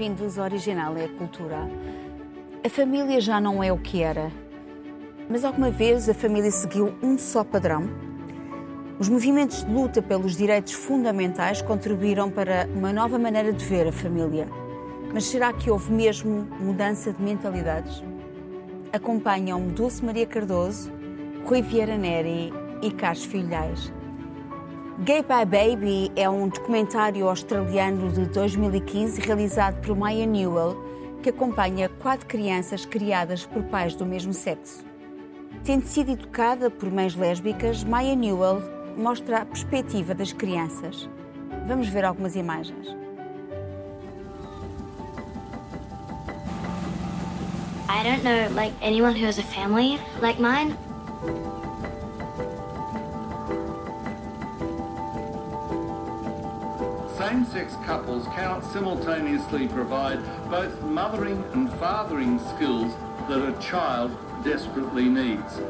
bem-vindos 0.00 0.38
ao 0.38 0.46
Original 0.46 0.96
é 0.96 1.04
a 1.04 1.08
Cultura. 1.10 1.58
A 2.64 2.70
família 2.70 3.20
já 3.20 3.38
não 3.38 3.62
é 3.62 3.70
o 3.70 3.76
que 3.76 4.02
era, 4.02 4.32
mas 5.28 5.44
alguma 5.44 5.70
vez 5.70 6.08
a 6.08 6.14
família 6.14 6.50
seguiu 6.50 6.94
um 7.02 7.18
só 7.18 7.44
padrão? 7.44 7.82
Os 8.98 9.10
movimentos 9.10 9.62
de 9.62 9.70
luta 9.70 10.00
pelos 10.00 10.38
direitos 10.38 10.72
fundamentais 10.72 11.60
contribuíram 11.60 12.30
para 12.30 12.66
uma 12.74 12.94
nova 12.94 13.18
maneira 13.18 13.52
de 13.52 13.62
ver 13.62 13.88
a 13.88 13.92
família. 13.92 14.48
Mas 15.12 15.24
será 15.24 15.52
que 15.52 15.70
houve 15.70 15.92
mesmo 15.92 16.48
mudança 16.58 17.12
de 17.12 17.22
mentalidades? 17.22 18.02
Acompanham-me 18.94 19.70
Dulce 19.72 20.02
Maria 20.02 20.24
Cardoso, 20.24 20.90
Rui 21.44 21.60
Vieira 21.60 21.98
Neri 21.98 22.50
e 22.80 22.90
Carlos 22.90 23.26
Filhais. 23.26 23.92
Gay 25.02 25.22
by 25.22 25.46
Baby 25.46 26.12
é 26.14 26.28
um 26.28 26.46
documentário 26.46 27.26
australiano 27.26 28.12
de 28.12 28.26
2015 28.26 29.18
realizado 29.22 29.80
por 29.80 29.96
Maya 29.96 30.26
Newell 30.26 30.76
que 31.22 31.30
acompanha 31.30 31.88
quatro 31.88 32.26
crianças 32.26 32.84
criadas 32.84 33.46
por 33.46 33.62
pais 33.62 33.94
do 33.94 34.04
mesmo 34.04 34.34
sexo. 34.34 34.84
Tendo 35.64 35.86
sido 35.86 36.10
educada 36.10 36.70
por 36.70 36.90
mães 36.90 37.16
lésbicas, 37.16 37.82
Maya 37.82 38.14
Newell 38.14 38.60
mostra 38.94 39.38
a 39.38 39.46
perspectiva 39.46 40.14
das 40.14 40.34
crianças. 40.34 41.08
Vamos 41.66 41.88
ver 41.88 42.04
algumas 42.04 42.36
imagens. 42.36 42.86
I 47.88 48.02
don't 48.04 48.22
know 48.22 48.54
like 48.54 48.74
anyone 48.82 49.18
who 49.18 49.26
has 49.26 49.38
a 49.38 49.42
family 49.44 49.98
like 50.20 50.38
mine. 50.38 50.76
Same-sex 57.20 57.74
couples 57.84 58.24
cannot 58.28 58.64
simultaneously 58.64 59.68
provide 59.68 60.18
both 60.50 60.80
mothering 60.80 61.44
and 61.52 61.70
fathering 61.74 62.38
skills 62.38 62.94
that 63.28 63.46
a 63.46 63.52
child 63.60 64.10
desperately 64.42 65.04
needs. 65.04 65.60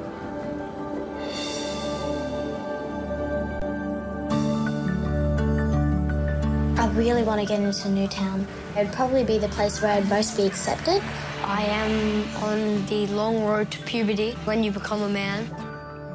I 6.79 6.89
really 6.95 7.25
want 7.25 7.41
to 7.41 7.47
get 7.49 7.59
into 7.59 7.89
Newtown. 7.89 8.47
It'd 8.79 8.93
probably 8.93 9.25
be 9.25 9.39
the 9.39 9.49
place 9.49 9.83
where 9.83 9.91
I'd 9.91 10.09
most 10.09 10.37
be 10.37 10.47
accepted. 10.47 11.03
I 11.43 11.63
am 11.65 12.33
on 12.45 12.87
the 12.87 13.09
long 13.09 13.43
road 13.43 13.73
to 13.73 13.83
puberty 13.83 14.35
when 14.45 14.63
you 14.63 14.71
become 14.71 15.03
a 15.03 15.09
man. 15.09 15.51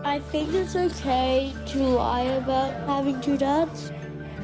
I 0.05 0.20
think 0.20 0.53
it's 0.53 0.77
okay 0.77 1.53
to 1.66 1.80
lie 1.80 2.22
about 2.22 2.73
having 2.88 3.20
two 3.20 3.36
dads. 3.36 3.92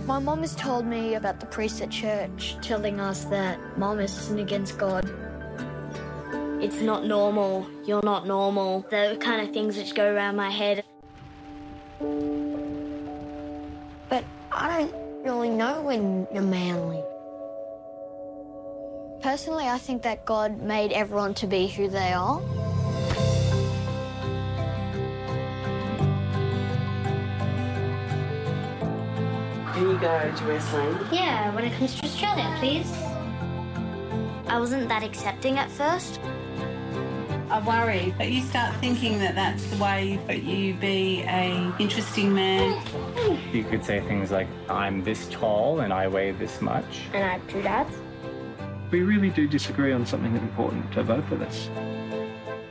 My 0.06 0.20
mom 0.20 0.40
has 0.42 0.56
told 0.56 0.86
me 0.86 1.16
about 1.16 1.40
the 1.40 1.46
priest 1.46 1.82
at 1.82 1.90
church 1.92 2.58
telling 2.62 3.00
us 3.00 3.26
that 3.26 3.60
mom 3.78 4.00
is 4.00 4.12
sin 4.12 4.40
against 4.40 4.78
God. 4.78 5.06
It's 6.62 6.82
not 6.82 7.06
normal. 7.06 7.66
You're 7.86 8.04
not 8.04 8.28
normal. 8.28 8.86
The 8.90 9.18
kind 9.20 9.48
of 9.48 9.54
things 9.54 9.78
which 9.78 9.94
go 9.96 10.14
around 10.14 10.36
my 10.36 10.50
head. 10.50 10.84
But 14.10 14.26
I 14.52 14.82
don't 14.82 15.24
really 15.24 15.50
know 15.50 15.82
when 15.82 16.28
you're 16.34 16.44
manly. 16.44 17.04
Personally, 19.22 19.68
I 19.68 19.78
think 19.78 20.02
that 20.02 20.26
God 20.26 20.62
made 20.62 20.92
everyone 20.94 21.36
to 21.36 21.48
be 21.48 21.68
who 21.68 21.88
they 21.88 22.12
are. 22.12 22.42
Can 29.82 29.90
you 29.90 29.98
go 29.98 30.36
to 30.38 30.46
wrestling? 30.46 30.96
Yeah, 31.12 31.56
when 31.56 31.64
it 31.64 31.74
comes 31.74 31.96
to 31.96 32.06
Australia, 32.06 32.56
please. 32.60 32.88
I 34.46 34.60
wasn't 34.60 34.88
that 34.90 35.02
accepting 35.02 35.58
at 35.58 35.72
first. 35.72 36.20
I 37.50 37.60
worry, 37.66 38.14
but 38.16 38.30
you 38.30 38.44
start 38.44 38.76
thinking 38.76 39.18
that 39.18 39.34
that's 39.34 39.66
the 39.72 39.84
way 39.84 40.20
that 40.28 40.44
you 40.44 40.76
be 40.76 41.24
a 41.24 41.74
interesting 41.80 42.32
man. 42.32 42.80
You 43.52 43.64
could 43.64 43.84
say 43.84 44.02
things 44.02 44.30
like, 44.30 44.48
I'm 44.70 45.04
this 45.04 45.28
tall 45.32 45.80
and 45.80 45.92
I 45.92 46.08
weigh 46.08 46.34
this 46.34 46.62
much. 46.62 47.02
And 47.14 47.24
I 47.24 47.30
have 47.40 47.48
two 47.48 47.64
dads. 47.64 47.98
We 48.92 49.02
really 49.02 49.32
do 49.32 49.48
disagree 49.48 49.94
on 49.94 50.06
something 50.06 50.36
important 50.36 50.92
to 50.92 51.04
both 51.04 51.32
of 51.32 51.42
us. 51.42 51.72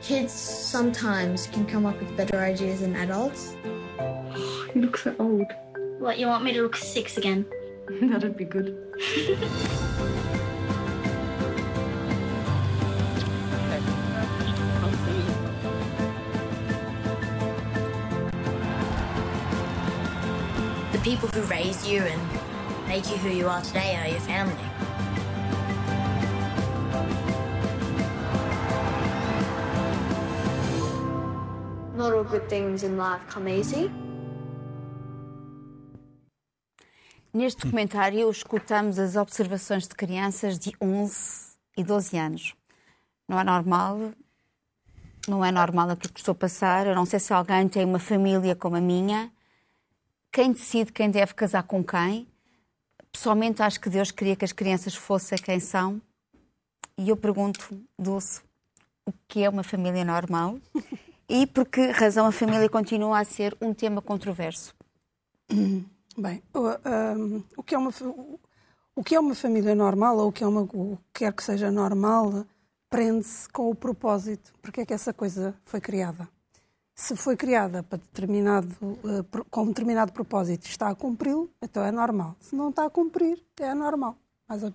Kids 0.01 0.31
sometimes 0.31 1.47
can 1.47 1.65
come 1.65 1.85
up 1.85 1.99
with 1.99 2.15
better 2.15 2.39
ideas 2.39 2.79
than 2.79 2.95
adults. 2.95 3.57
Oh, 3.99 4.67
you 4.73 4.83
look 4.83 4.95
so 4.95 5.13
old. 5.19 5.47
What, 6.01 6.17
you 6.17 6.25
want 6.25 6.43
me 6.43 6.51
to 6.53 6.63
look 6.63 6.75
six 6.75 7.15
again? 7.19 7.45
That'd 8.01 8.35
be 8.35 8.43
good. 8.43 8.75
The 20.91 20.99
people 21.03 21.29
who 21.29 21.41
raise 21.43 21.87
you 21.87 22.01
and 22.01 22.87
make 22.87 23.07
you 23.07 23.17
who 23.17 23.29
you 23.29 23.47
are 23.47 23.61
today 23.61 23.95
are 23.97 24.07
your 24.07 24.19
family. 24.21 24.55
Not 31.95 32.11
all 32.11 32.23
good 32.23 32.49
things 32.49 32.81
in 32.81 32.97
life 32.97 33.21
come 33.27 33.47
easy. 33.47 33.91
Neste 37.41 37.63
documentário, 37.63 38.29
escutamos 38.29 38.99
as 38.99 39.15
observações 39.15 39.87
de 39.87 39.95
crianças 39.95 40.59
de 40.59 40.73
11 40.79 41.57
e 41.75 41.83
12 41.83 42.15
anos. 42.15 42.55
Não 43.27 43.39
é 43.39 43.43
normal, 43.43 44.11
não 45.27 45.43
é 45.43 45.51
normal 45.51 45.89
aquilo 45.89 46.13
que 46.13 46.19
estou 46.19 46.33
a 46.33 46.35
passar. 46.35 46.85
Eu 46.85 46.93
não 46.93 47.03
sei 47.03 47.19
se 47.19 47.33
alguém 47.33 47.67
tem 47.67 47.83
uma 47.83 47.97
família 47.97 48.55
como 48.55 48.75
a 48.75 48.79
minha. 48.79 49.31
Quem 50.31 50.51
decide 50.51 50.91
quem 50.91 51.09
deve 51.09 51.33
casar 51.33 51.63
com 51.63 51.83
quem? 51.83 52.27
Pessoalmente, 53.11 53.63
acho 53.63 53.81
que 53.81 53.89
Deus 53.89 54.11
queria 54.11 54.35
que 54.35 54.45
as 54.45 54.51
crianças 54.51 54.93
fossem 54.93 55.39
quem 55.39 55.59
são. 55.59 55.99
E 56.95 57.09
eu 57.09 57.17
pergunto, 57.17 57.75
Dulce, 57.97 58.43
o 59.03 59.11
que 59.27 59.43
é 59.43 59.49
uma 59.49 59.63
família 59.63 60.05
normal? 60.05 60.59
E 61.27 61.47
por 61.47 61.65
que 61.65 61.87
razão 61.87 62.27
a 62.27 62.31
família 62.31 62.69
continua 62.69 63.17
a 63.17 63.25
ser 63.25 63.57
um 63.59 63.73
tema 63.73 63.99
controverso? 63.99 64.75
Bem, 66.21 66.43
o, 66.53 66.59
um, 67.17 67.43
o, 67.57 67.63
que 67.63 67.73
é 67.73 67.77
uma, 67.79 67.89
o 68.95 69.03
que 69.03 69.15
é 69.15 69.19
uma 69.19 69.33
família 69.33 69.73
normal, 69.73 70.17
ou 70.17 70.27
o 70.27 70.31
que, 70.31 70.43
é 70.43 70.47
uma, 70.47 70.61
o 70.61 70.99
que 71.11 71.21
quer 71.21 71.33
que 71.33 71.43
seja 71.43 71.71
normal, 71.71 72.45
prende-se 72.91 73.49
com 73.49 73.71
o 73.71 73.73
propósito. 73.73 74.53
Porque 74.61 74.81
é 74.81 74.85
que 74.85 74.93
essa 74.93 75.11
coisa 75.11 75.55
foi 75.65 75.81
criada? 75.81 76.29
Se 76.93 77.15
foi 77.15 77.35
criada 77.35 77.81
para 77.81 77.97
determinado, 77.97 78.67
uh, 78.81 79.45
com 79.49 79.63
um 79.63 79.67
determinado 79.69 80.13
propósito 80.13 80.67
e 80.67 80.69
está 80.69 80.89
a 80.89 80.95
cumpri-lo, 80.95 81.49
então 81.59 81.83
é 81.83 81.91
normal. 81.91 82.35
Se 82.39 82.55
não 82.55 82.69
está 82.69 82.85
a 82.85 82.89
cumprir, 82.91 83.43
é 83.59 83.69
anormal. 83.69 84.15
Mas, 84.47 84.61
uh, 84.61 84.71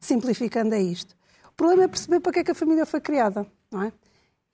simplificando 0.00 0.74
é 0.74 0.80
isto. 0.80 1.14
O 1.46 1.52
problema 1.52 1.84
é 1.84 1.88
perceber 1.88 2.20
para 2.20 2.32
que 2.32 2.38
é 2.38 2.44
que 2.44 2.52
a 2.52 2.54
família 2.54 2.86
foi 2.86 3.02
criada, 3.02 3.46
não 3.70 3.82
é? 3.82 3.92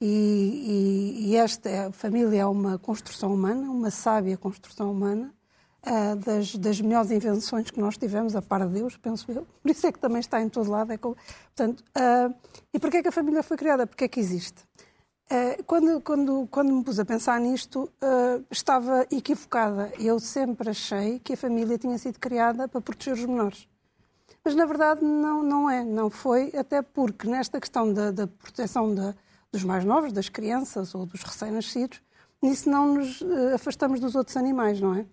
E, 0.01 1.15
e, 1.23 1.29
e 1.29 1.35
esta 1.37 1.69
é, 1.69 1.91
família 1.93 2.41
é 2.41 2.45
uma 2.45 2.77
construção 2.77 3.33
humana, 3.33 3.71
uma 3.71 3.89
sábia 3.89 4.37
construção 4.37 4.91
humana, 4.91 5.33
uh, 5.87 6.15
das, 6.17 6.55
das, 6.55 6.81
melhores 6.81 7.11
invenções 7.11 7.71
que 7.71 7.79
nós 7.79 7.97
tivemos, 7.97 8.35
a 8.35 8.41
par 8.41 8.67
de 8.67 8.73
Deus, 8.73 8.97
penso 8.97 9.31
eu. 9.31 9.47
Por 9.61 9.71
isso 9.71 9.87
é 9.87 9.91
que 9.91 9.99
também 9.99 10.19
está 10.19 10.41
em 10.41 10.49
todo 10.49 10.69
lado. 10.69 10.91
É 10.91 10.97
como... 10.97 11.15
Portanto, 11.55 11.83
uh, 11.97 12.33
e 12.73 12.79
porquê 12.79 12.97
é 12.97 13.01
que 13.01 13.07
a 13.07 13.11
família 13.11 13.41
foi 13.41 13.57
criada? 13.57 13.87
Porquê 13.87 14.05
é 14.05 14.07
que 14.07 14.19
existe? 14.19 14.63
Uh, 15.31 15.63
quando, 15.65 16.01
quando, 16.01 16.47
quando 16.51 16.73
me 16.73 16.83
pus 16.83 16.99
a 16.99 17.05
pensar 17.05 17.39
nisto, 17.39 17.89
estava 18.51 19.05
equivocada. 19.11 19.91
Eu 19.99 20.19
sempre 20.19 20.69
achei 20.69 21.19
que 21.19 21.33
a 21.33 21.37
família 21.37 21.77
tinha 21.77 21.97
sido 21.97 22.19
criada 22.19 22.67
para 22.67 22.81
proteger 22.81 23.13
os 23.13 23.25
menores. 23.25 23.67
Mas, 24.43 24.55
na 24.55 24.65
verdade, 24.65 25.03
não, 25.03 25.43
não 25.43 25.69
é. 25.69 25.83
Não 25.83 26.09
foi, 26.09 26.53
até 26.55 26.81
porque 26.81 27.27
nesta 27.27 27.59
questão 27.59 27.91
da, 27.91 28.11
da 28.11 28.27
proteção 28.27 28.93
da, 28.93 29.13
dos 29.51 29.63
mais 29.63 29.83
novos, 29.83 30.13
das 30.13 30.29
crianças 30.29 30.95
ou 30.95 31.05
dos 31.05 31.23
recém-nascidos, 31.23 32.01
nisso 32.41 32.69
não 32.69 32.93
nos 32.93 33.21
afastamos 33.53 33.99
dos 33.99 34.15
outros 34.15 34.37
animais, 34.37 34.79
não 34.79 34.95
é? 34.95 35.05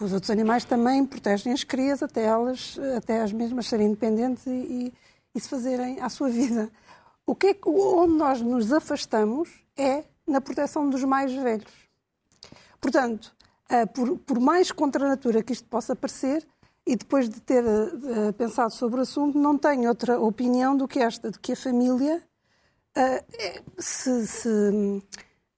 Os 0.00 0.12
outros 0.12 0.30
animais 0.30 0.64
também 0.64 1.04
protegem 1.04 1.52
as 1.52 1.64
crias 1.64 2.02
até 2.02 2.24
elas, 2.24 2.78
até 2.96 3.20
as 3.20 3.32
mesmas 3.32 3.66
serem 3.66 3.88
independentes 3.88 4.46
e, 4.46 4.50
e, 4.50 4.92
e 5.34 5.40
se 5.40 5.48
fazerem 5.48 6.00
à 6.00 6.08
sua 6.08 6.28
vida. 6.28 6.70
O 7.26 7.34
que 7.34 7.48
é, 7.48 7.56
onde 7.66 8.14
nós 8.14 8.40
nos 8.40 8.72
afastamos 8.72 9.48
é 9.76 10.04
na 10.26 10.40
proteção 10.40 10.90
dos 10.90 11.04
mais 11.04 11.32
velhos. 11.32 11.72
Portanto, 12.80 13.34
por, 13.94 14.18
por 14.18 14.40
mais 14.40 14.72
contra 14.72 15.04
a 15.04 15.08
natura 15.08 15.42
que 15.42 15.52
isto 15.52 15.68
possa 15.68 15.94
parecer, 15.94 16.46
e 16.86 16.96
depois 16.96 17.28
de 17.28 17.40
ter 17.40 17.64
uh, 17.64 18.32
pensado 18.36 18.72
sobre 18.72 18.98
o 18.98 19.02
assunto, 19.02 19.38
não 19.38 19.56
tenho 19.56 19.88
outra 19.88 20.20
opinião 20.20 20.76
do 20.76 20.88
que 20.88 20.98
esta, 20.98 21.30
de 21.30 21.38
que 21.38 21.52
a 21.52 21.56
família 21.56 22.20
uh, 22.96 23.62
se, 23.78 24.26
se, 24.26 25.02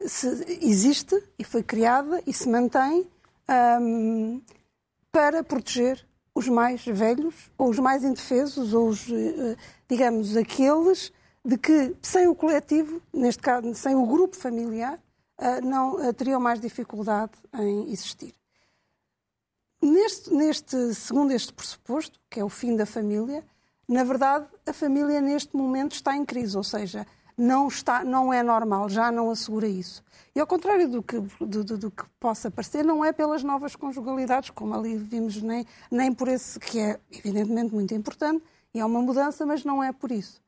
se 0.01 0.59
existe 0.61 1.23
e 1.39 1.45
foi 1.45 1.63
criada 1.63 2.23
e 2.27 2.33
se 2.33 2.49
mantém 2.49 3.09
um, 3.81 4.43
para 5.11 5.45
proteger 5.45 6.07
os 6.35 6.49
mais 6.49 6.85
velhos, 6.85 7.51
ou 7.57 7.71
os 7.71 7.79
mais 7.79 8.03
indefesos, 8.03 8.75
ou 8.75 8.89
os, 8.89 9.09
eh, 9.09 9.57
digamos, 9.89 10.37
aqueles 10.37 11.13
de 11.45 11.57
que, 11.57 11.95
sem 12.03 12.27
o 12.27 12.35
coletivo, 12.35 13.01
neste 13.13 13.41
caso, 13.41 13.73
sem 13.75 13.95
o 13.95 14.05
grupo 14.05 14.37
familiar, 14.37 14.99
eh, 15.39 15.61
não 15.61 16.03
eh, 16.03 16.13
teriam 16.13 16.41
mais 16.41 16.61
dificuldade 16.61 17.33
em 17.55 17.93
existir. 17.93 18.35
Neste, 19.81 20.33
neste, 20.33 20.95
segundo 20.95 21.33
este 21.33 21.53
pressuposto, 21.53 22.19
que 22.29 22.41
é 22.41 22.45
o 22.45 22.49
fim 22.49 22.75
da 22.75 22.87
família, 22.87 23.45
na 23.87 24.03
verdade, 24.03 24.47
a 24.67 24.73
família 24.73 25.21
neste 25.21 25.55
momento 25.55 25.93
está 25.93 26.17
em 26.17 26.25
crise, 26.25 26.57
ou 26.57 26.65
seja, 26.65 27.07
não, 27.37 27.69
está, 27.69 28.05
não 28.05 28.33
é 28.33 28.43
normal, 28.43 28.89
já 28.89 29.11
não 29.11 29.31
assegura 29.31 29.67
isso. 29.67 30.03
E 30.35 30.41
ao 30.41 30.47
contrário 30.47 30.89
do 30.89 31.03
que, 31.03 31.21
do, 31.41 31.65
do, 31.65 31.79
do, 31.79 31.91
que 31.91 32.05
possa 32.19 32.51
parecer, 32.51 32.85
não 32.85 33.05
é 33.05 33.13
pelas 33.13 33.43
novas 33.43 33.77
conjugalidades, 33.77 34.51
como 34.51 34.75
ali 34.75 34.97
vimos, 34.97 35.41
nem, 35.43 35.67
nem 35.91 36.13
por 36.13 36.29
esse 36.29 36.59
que 36.59 36.79
é 36.79 36.99
evidentemente 37.11 37.73
muito 37.73 37.95
importante, 37.95 38.43
e 38.73 38.81
é 38.81 38.85
uma 38.85 39.01
mudança, 39.01 39.47
mas 39.47 39.65
não 39.65 39.83
é 39.83 39.93
por 39.93 40.11
isso. 40.11 40.43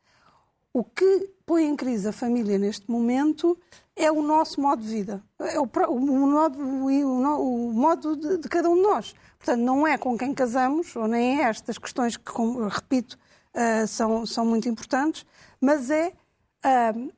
O 0.72 0.84
que 0.84 1.30
põe 1.46 1.64
em 1.64 1.76
crise 1.76 2.08
a 2.08 2.12
família 2.12 2.58
neste 2.58 2.90
momento 2.90 3.56
é 3.94 4.12
o 4.12 4.20
nosso 4.20 4.60
modo 4.60 4.82
de 4.82 4.88
vida, 4.88 5.22
é 5.38 5.58
o, 5.58 5.68
o, 5.88 6.00
modo, 6.00 6.58
o, 6.60 7.68
o 7.68 7.72
modo 7.72 8.16
de, 8.16 8.38
de, 8.38 8.48
cada 8.48 8.68
um 8.68 8.74
de 8.74 8.82
nós. 8.82 9.14
Portanto, 9.38 9.60
não 9.60 9.86
é 9.86 9.96
com 9.96 10.18
quem 10.18 10.34
casamos, 10.34 10.94
ou 10.94 11.08
nem 11.08 11.40
é 11.40 11.44
estas 11.44 11.78
questões 11.78 12.16
que, 12.16 12.30
como, 12.30 12.68
repito, 12.68 13.16
uh, 13.54 13.86
são, 13.86 14.26
são 14.26 14.44
muito 14.44 14.68
importantes, 14.68 15.24
mas 15.60 15.88
é 15.88 16.12
uh, 16.66 17.12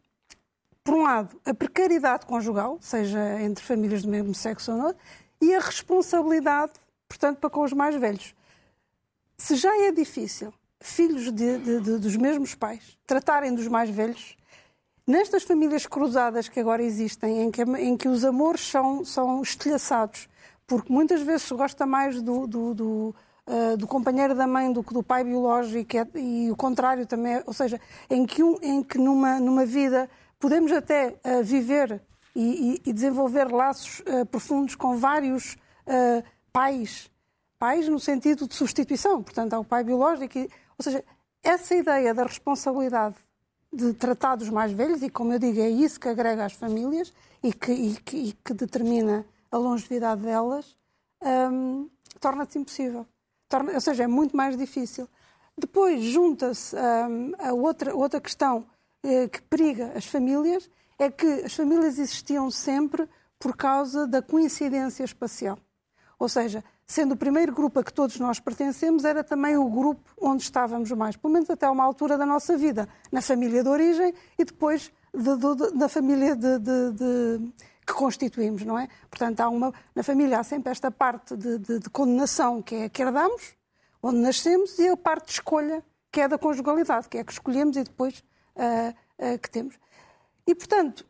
por 0.84 0.94
um 0.94 1.02
lado, 1.02 1.40
a 1.44 1.52
precariedade 1.52 2.26
conjugal, 2.26 2.78
seja 2.80 3.40
entre 3.42 3.64
famílias 3.64 4.02
do 4.02 4.08
mesmo 4.08 4.34
sexo 4.34 4.72
ou 4.72 4.78
não, 4.78 4.94
e 5.40 5.54
a 5.54 5.60
responsabilidade, 5.60 6.72
portanto, 7.08 7.38
para 7.38 7.50
com 7.50 7.62
os 7.62 7.72
mais 7.72 7.94
velhos. 7.96 8.34
Se 9.36 9.56
já 9.56 9.74
é 9.84 9.92
difícil 9.92 10.52
filhos 10.80 11.32
de, 11.32 11.58
de, 11.58 11.80
de, 11.80 11.98
dos 11.98 12.16
mesmos 12.16 12.54
pais 12.54 12.96
tratarem 13.06 13.54
dos 13.54 13.68
mais 13.68 13.90
velhos, 13.90 14.36
nestas 15.06 15.42
famílias 15.42 15.86
cruzadas 15.86 16.48
que 16.48 16.60
agora 16.60 16.82
existem, 16.82 17.42
em 17.42 17.50
que, 17.50 17.62
em 17.62 17.96
que 17.96 18.08
os 18.08 18.24
amores 18.24 18.60
são, 18.60 19.04
são 19.04 19.42
estilhaçados, 19.42 20.28
porque 20.66 20.92
muitas 20.92 21.22
vezes 21.22 21.42
se 21.42 21.54
gosta 21.54 21.86
mais 21.86 22.20
do, 22.22 22.46
do, 22.46 22.74
do 22.74 23.14
uh, 23.48 23.76
do 23.76 23.86
companheiro 23.86 24.34
da 24.34 24.46
mãe 24.46 24.72
do 24.72 24.84
que 24.84 24.92
do 24.92 25.02
pai 25.02 25.24
biológico 25.24 25.96
é, 25.96 26.06
e 26.14 26.50
o 26.50 26.56
contrário 26.56 27.06
também, 27.06 27.42
ou 27.46 27.52
seja, 27.52 27.80
em 28.08 28.24
que, 28.24 28.42
um, 28.42 28.56
em 28.62 28.82
que 28.82 28.98
numa, 28.98 29.40
numa 29.40 29.64
vida 29.64 30.08
podemos 30.38 30.70
até 30.70 31.16
uh, 31.24 31.42
viver 31.42 32.00
e, 32.34 32.80
e, 32.84 32.90
e, 32.90 32.92
desenvolver 32.92 33.50
laços 33.50 34.00
uh, 34.00 34.24
profundos 34.26 34.74
com 34.74 34.96
vários 34.96 35.54
uh, 35.86 36.22
pais, 36.52 37.10
pais 37.58 37.88
no 37.88 37.98
sentido 37.98 38.46
de 38.46 38.54
substituição, 38.54 39.22
portanto, 39.22 39.54
ao 39.54 39.64
pai 39.64 39.82
biológico. 39.82 40.38
E, 40.38 40.42
ou 40.78 40.82
seja, 40.84 41.04
essa 41.42 41.74
ideia 41.74 42.14
da 42.14 42.22
responsabilidade 42.22 43.16
de 43.72 43.92
tratar 43.92 44.36
dos 44.36 44.48
mais 44.48 44.72
velhos, 44.72 45.02
e 45.02 45.10
como 45.10 45.32
eu 45.32 45.38
digo, 45.38 45.60
é 45.60 45.68
isso 45.68 45.98
que 45.98 46.08
agrega 46.08 46.44
às 46.44 46.52
famílias 46.52 47.12
e 47.42 47.52
que, 47.52 47.72
e 47.72 47.96
que, 47.96 48.16
e 48.16 48.32
que 48.32 48.54
determina 48.54 49.26
a 49.50 49.56
longevidade 49.56 50.22
delas, 50.22 50.76
um, 51.52 51.88
torna-se 52.20 52.58
impossível. 52.58 53.06
Torna, 53.48 53.72
ou 53.72 53.80
seja, 53.80 54.04
é 54.04 54.06
muito 54.06 54.36
mais 54.36 54.56
difícil. 54.56 55.08
Depois 55.56 56.02
junta-se 56.02 56.76
um, 56.76 57.32
a 57.38 57.52
outra, 57.52 57.94
outra 57.94 58.20
questão 58.20 58.66
eh, 59.02 59.28
que 59.28 59.42
periga 59.42 59.92
as 59.96 60.04
famílias 60.04 60.70
é 60.98 61.10
que 61.10 61.26
as 61.26 61.54
famílias 61.54 61.98
existiam 61.98 62.50
sempre 62.50 63.08
por 63.38 63.56
causa 63.56 64.06
da 64.06 64.20
coincidência 64.20 65.04
espacial. 65.04 65.58
Ou 66.18 66.28
seja, 66.28 66.64
sendo 66.86 67.14
o 67.14 67.16
primeiro 67.16 67.52
grupo 67.52 67.78
a 67.78 67.84
que 67.84 67.92
todos 67.92 68.18
nós 68.18 68.40
pertencemos, 68.40 69.04
era 69.04 69.22
também 69.22 69.56
o 69.56 69.68
grupo 69.68 70.02
onde 70.20 70.42
estávamos 70.42 70.90
mais, 70.92 71.16
pelo 71.16 71.32
menos 71.32 71.48
até 71.48 71.68
uma 71.68 71.84
altura 71.84 72.18
da 72.18 72.26
nossa 72.26 72.56
vida, 72.56 72.88
na 73.12 73.22
família 73.22 73.62
de 73.62 73.68
origem 73.68 74.12
e 74.38 74.44
depois 74.44 74.92
de, 75.14 75.36
de, 75.36 75.78
da 75.78 75.88
família 75.88 76.34
de, 76.34 76.58
que 77.88 77.94
constituímos, 77.94 78.62
não 78.64 78.78
é? 78.78 78.86
Portanto, 79.10 79.40
há 79.40 79.48
uma, 79.48 79.72
na 79.94 80.02
família 80.02 80.38
há 80.38 80.44
sempre 80.44 80.70
esta 80.70 80.90
parte 80.90 81.34
de, 81.34 81.80
condenação 81.90 82.60
que 82.60 82.74
é 82.74 82.84
a 82.84 82.88
que 82.90 83.00
herdamos, 83.00 83.56
onde 84.02 84.18
nascemos, 84.18 84.78
e 84.78 84.88
a 84.88 84.96
parte 84.96 85.28
de 85.28 85.32
escolha, 85.32 85.82
que 86.12 86.20
é 86.20 86.28
da 86.28 86.36
conjugalidade, 86.36 87.08
que 87.08 87.16
é 87.16 87.20
a 87.22 87.24
que 87.24 87.32
escolhemos 87.32 87.76
e 87.78 87.84
depois 87.84 88.22
uh, 88.56 89.34
uh, 89.34 89.38
que 89.38 89.50
temos. 89.50 89.74
E, 90.46 90.54
portanto, 90.54 91.06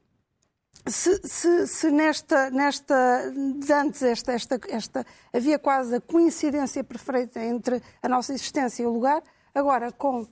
se, 0.86 1.20
se, 1.24 1.66
se, 1.66 1.90
nesta, 1.90 2.48
nesta 2.50 3.32
de 3.32 3.72
antes 3.72 4.02
esta, 4.02 4.32
esta, 4.32 4.60
esta, 4.68 5.06
havia 5.32 5.58
quase 5.58 5.96
a 5.96 6.00
coincidência 6.00 6.84
perfeita 6.84 7.40
entre 7.40 7.82
a 8.00 8.08
nossa 8.08 8.32
existência 8.32 8.84
e 8.84 8.86
o 8.86 8.90
lugar, 8.90 9.22
agora 9.52 9.90
com 9.90 10.26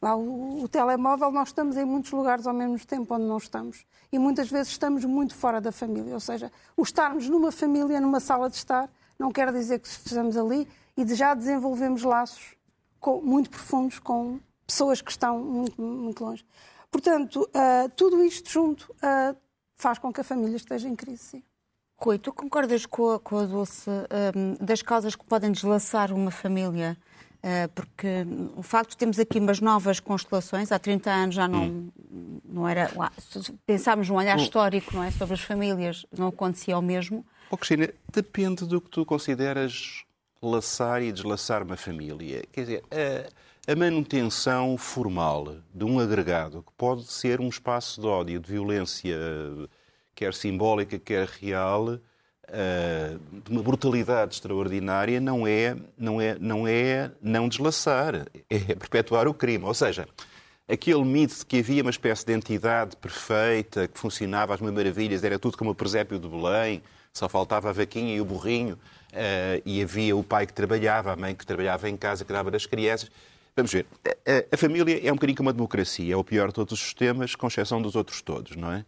lá, 0.00 0.16
o, 0.16 0.62
o, 0.62 0.68
telemóvel 0.68 1.30
nós 1.30 1.48
estamos 1.48 1.76
em 1.76 1.84
muitos 1.84 2.10
lugares 2.12 2.46
ao 2.46 2.54
mesmo 2.54 2.78
tempo 2.86 3.14
onde 3.14 3.24
não 3.24 3.36
estamos. 3.36 3.84
E 4.12 4.18
muitas 4.18 4.50
vezes 4.50 4.72
estamos 4.72 5.04
muito 5.04 5.34
fora 5.34 5.60
da 5.60 5.72
família. 5.72 6.14
Ou 6.14 6.20
seja, 6.20 6.52
o 6.76 6.82
estarmos 6.82 7.28
numa 7.28 7.50
família, 7.52 8.00
numa 8.00 8.20
sala 8.20 8.48
de 8.48 8.56
estar, 8.56 8.90
não 9.18 9.32
quer 9.32 9.52
dizer 9.52 9.80
que 9.80 9.88
estejamos 9.88 10.36
ali 10.36 10.68
e 10.96 11.14
já 11.14 11.34
desenvolvemos 11.34 12.02
laços 12.02 12.56
com, 13.00 13.20
muito 13.20 13.50
profundos 13.50 13.98
com 13.98 14.40
pessoas 14.66 15.00
que 15.00 15.10
estão 15.10 15.38
muito, 15.38 15.80
muito 15.80 16.24
longe. 16.24 16.44
Portanto, 16.90 17.48
uh, 17.48 17.88
tudo 17.96 18.22
isto 18.24 18.48
junto 18.50 18.90
uh, 18.92 19.36
faz 19.76 19.98
com 19.98 20.12
que 20.12 20.20
a 20.20 20.24
família 20.24 20.56
esteja 20.56 20.88
em 20.88 20.96
crise, 20.96 21.22
sim. 21.22 21.42
Rui, 22.00 22.16
tu 22.16 22.32
concordas 22.32 22.86
com 22.86 23.10
a, 23.10 23.18
com 23.18 23.38
a 23.38 23.44
Dulce 23.44 23.90
um, 23.90 24.64
das 24.64 24.82
causas 24.82 25.16
que 25.16 25.24
podem 25.24 25.50
deslaçar 25.50 26.12
uma 26.12 26.30
família? 26.30 26.96
Uh, 27.38 27.68
porque 27.72 28.08
o 28.56 28.62
facto 28.62 28.90
de 28.90 28.96
termos 28.96 29.18
aqui 29.18 29.38
umas 29.38 29.60
novas 29.60 30.00
constelações, 30.00 30.72
há 30.72 30.78
30 30.78 31.10
anos 31.10 31.34
já 31.36 31.46
não, 31.46 31.64
hum. 31.64 32.40
não 32.44 32.68
era. 32.68 32.90
Se 33.18 33.52
pensarmos 33.64 34.08
num 34.08 34.16
olhar 34.16 34.36
hum. 34.36 34.42
histórico 34.42 34.94
não 34.94 35.04
é, 35.04 35.10
sobre 35.10 35.34
as 35.34 35.40
famílias, 35.40 36.04
não 36.16 36.28
acontecia 36.28 36.76
o 36.76 36.82
mesmo. 36.82 37.24
Oh, 37.50 37.56
Cristina, 37.56 37.88
depende 38.12 38.66
do 38.66 38.80
que 38.80 38.90
tu 38.90 39.06
consideras 39.06 40.04
laçar 40.42 41.02
e 41.02 41.12
deslaçar 41.12 41.62
uma 41.62 41.76
família. 41.76 42.42
Quer 42.52 42.60
dizer, 42.60 42.82
uh, 42.84 43.32
a 43.70 43.76
manutenção 43.76 44.78
formal 44.78 45.56
de 45.74 45.84
um 45.84 46.00
agregado 46.00 46.62
que 46.62 46.72
pode 46.76 47.04
ser 47.04 47.38
um 47.38 47.48
espaço 47.48 48.00
de 48.00 48.06
ódio, 48.06 48.40
de 48.40 48.50
violência, 48.50 49.14
quer 50.14 50.32
simbólica, 50.32 50.98
quer 50.98 51.28
real, 51.28 51.92
eh, 51.94 51.98
de 53.44 53.50
uma 53.50 53.62
brutalidade 53.62 54.34
extraordinária, 54.34 55.20
não 55.20 55.46
é 55.46 55.76
não, 55.96 56.20
é, 56.20 56.36
não 56.40 56.66
é 56.66 57.10
não 57.20 57.48
deslaçar, 57.48 58.26
é 58.48 58.58
perpetuar 58.74 59.28
o 59.28 59.34
crime. 59.34 59.64
Ou 59.64 59.74
seja, 59.74 60.08
aquele 60.68 61.04
mito 61.04 61.36
de 61.38 61.46
que 61.46 61.58
havia 61.58 61.82
uma 61.82 61.90
espécie 61.90 62.24
de 62.24 62.32
entidade 62.32 62.96
perfeita, 62.96 63.88
que 63.88 63.98
funcionava 63.98 64.54
às 64.54 64.60
maravilhas, 64.60 65.24
era 65.24 65.38
tudo 65.38 65.56
como 65.56 65.70
o 65.70 65.74
presépio 65.74 66.18
de 66.18 66.28
Belém, 66.28 66.82
só 67.12 67.28
faltava 67.28 67.70
a 67.70 67.72
vaquinha 67.72 68.14
e 68.14 68.20
o 68.20 68.24
burrinho, 68.24 68.74
uh, 68.74 69.62
e 69.64 69.82
havia 69.82 70.16
o 70.16 70.22
pai 70.22 70.46
que 70.46 70.52
trabalhava, 70.52 71.12
a 71.12 71.16
mãe 71.16 71.34
que 71.34 71.46
trabalhava 71.46 71.88
em 71.88 71.96
casa, 71.96 72.24
que 72.24 72.32
dava 72.32 72.50
das 72.50 72.66
crianças. 72.66 73.10
Vamos 73.56 73.72
ver. 73.72 73.86
A, 74.06 74.54
a, 74.54 74.56
família 74.56 75.00
é 75.04 75.10
um 75.10 75.16
bocadinho 75.16 75.36
como 75.36 75.48
uma 75.48 75.52
democracia. 75.52 76.14
É 76.14 76.16
o 76.16 76.22
pior 76.22 76.48
de 76.48 76.54
todos 76.54 76.72
os 76.74 76.80
sistemas, 76.80 77.34
com 77.34 77.48
exceção 77.48 77.82
dos 77.82 77.96
outros 77.96 78.22
todos, 78.22 78.54
não 78.56 78.72
é? 78.72 78.84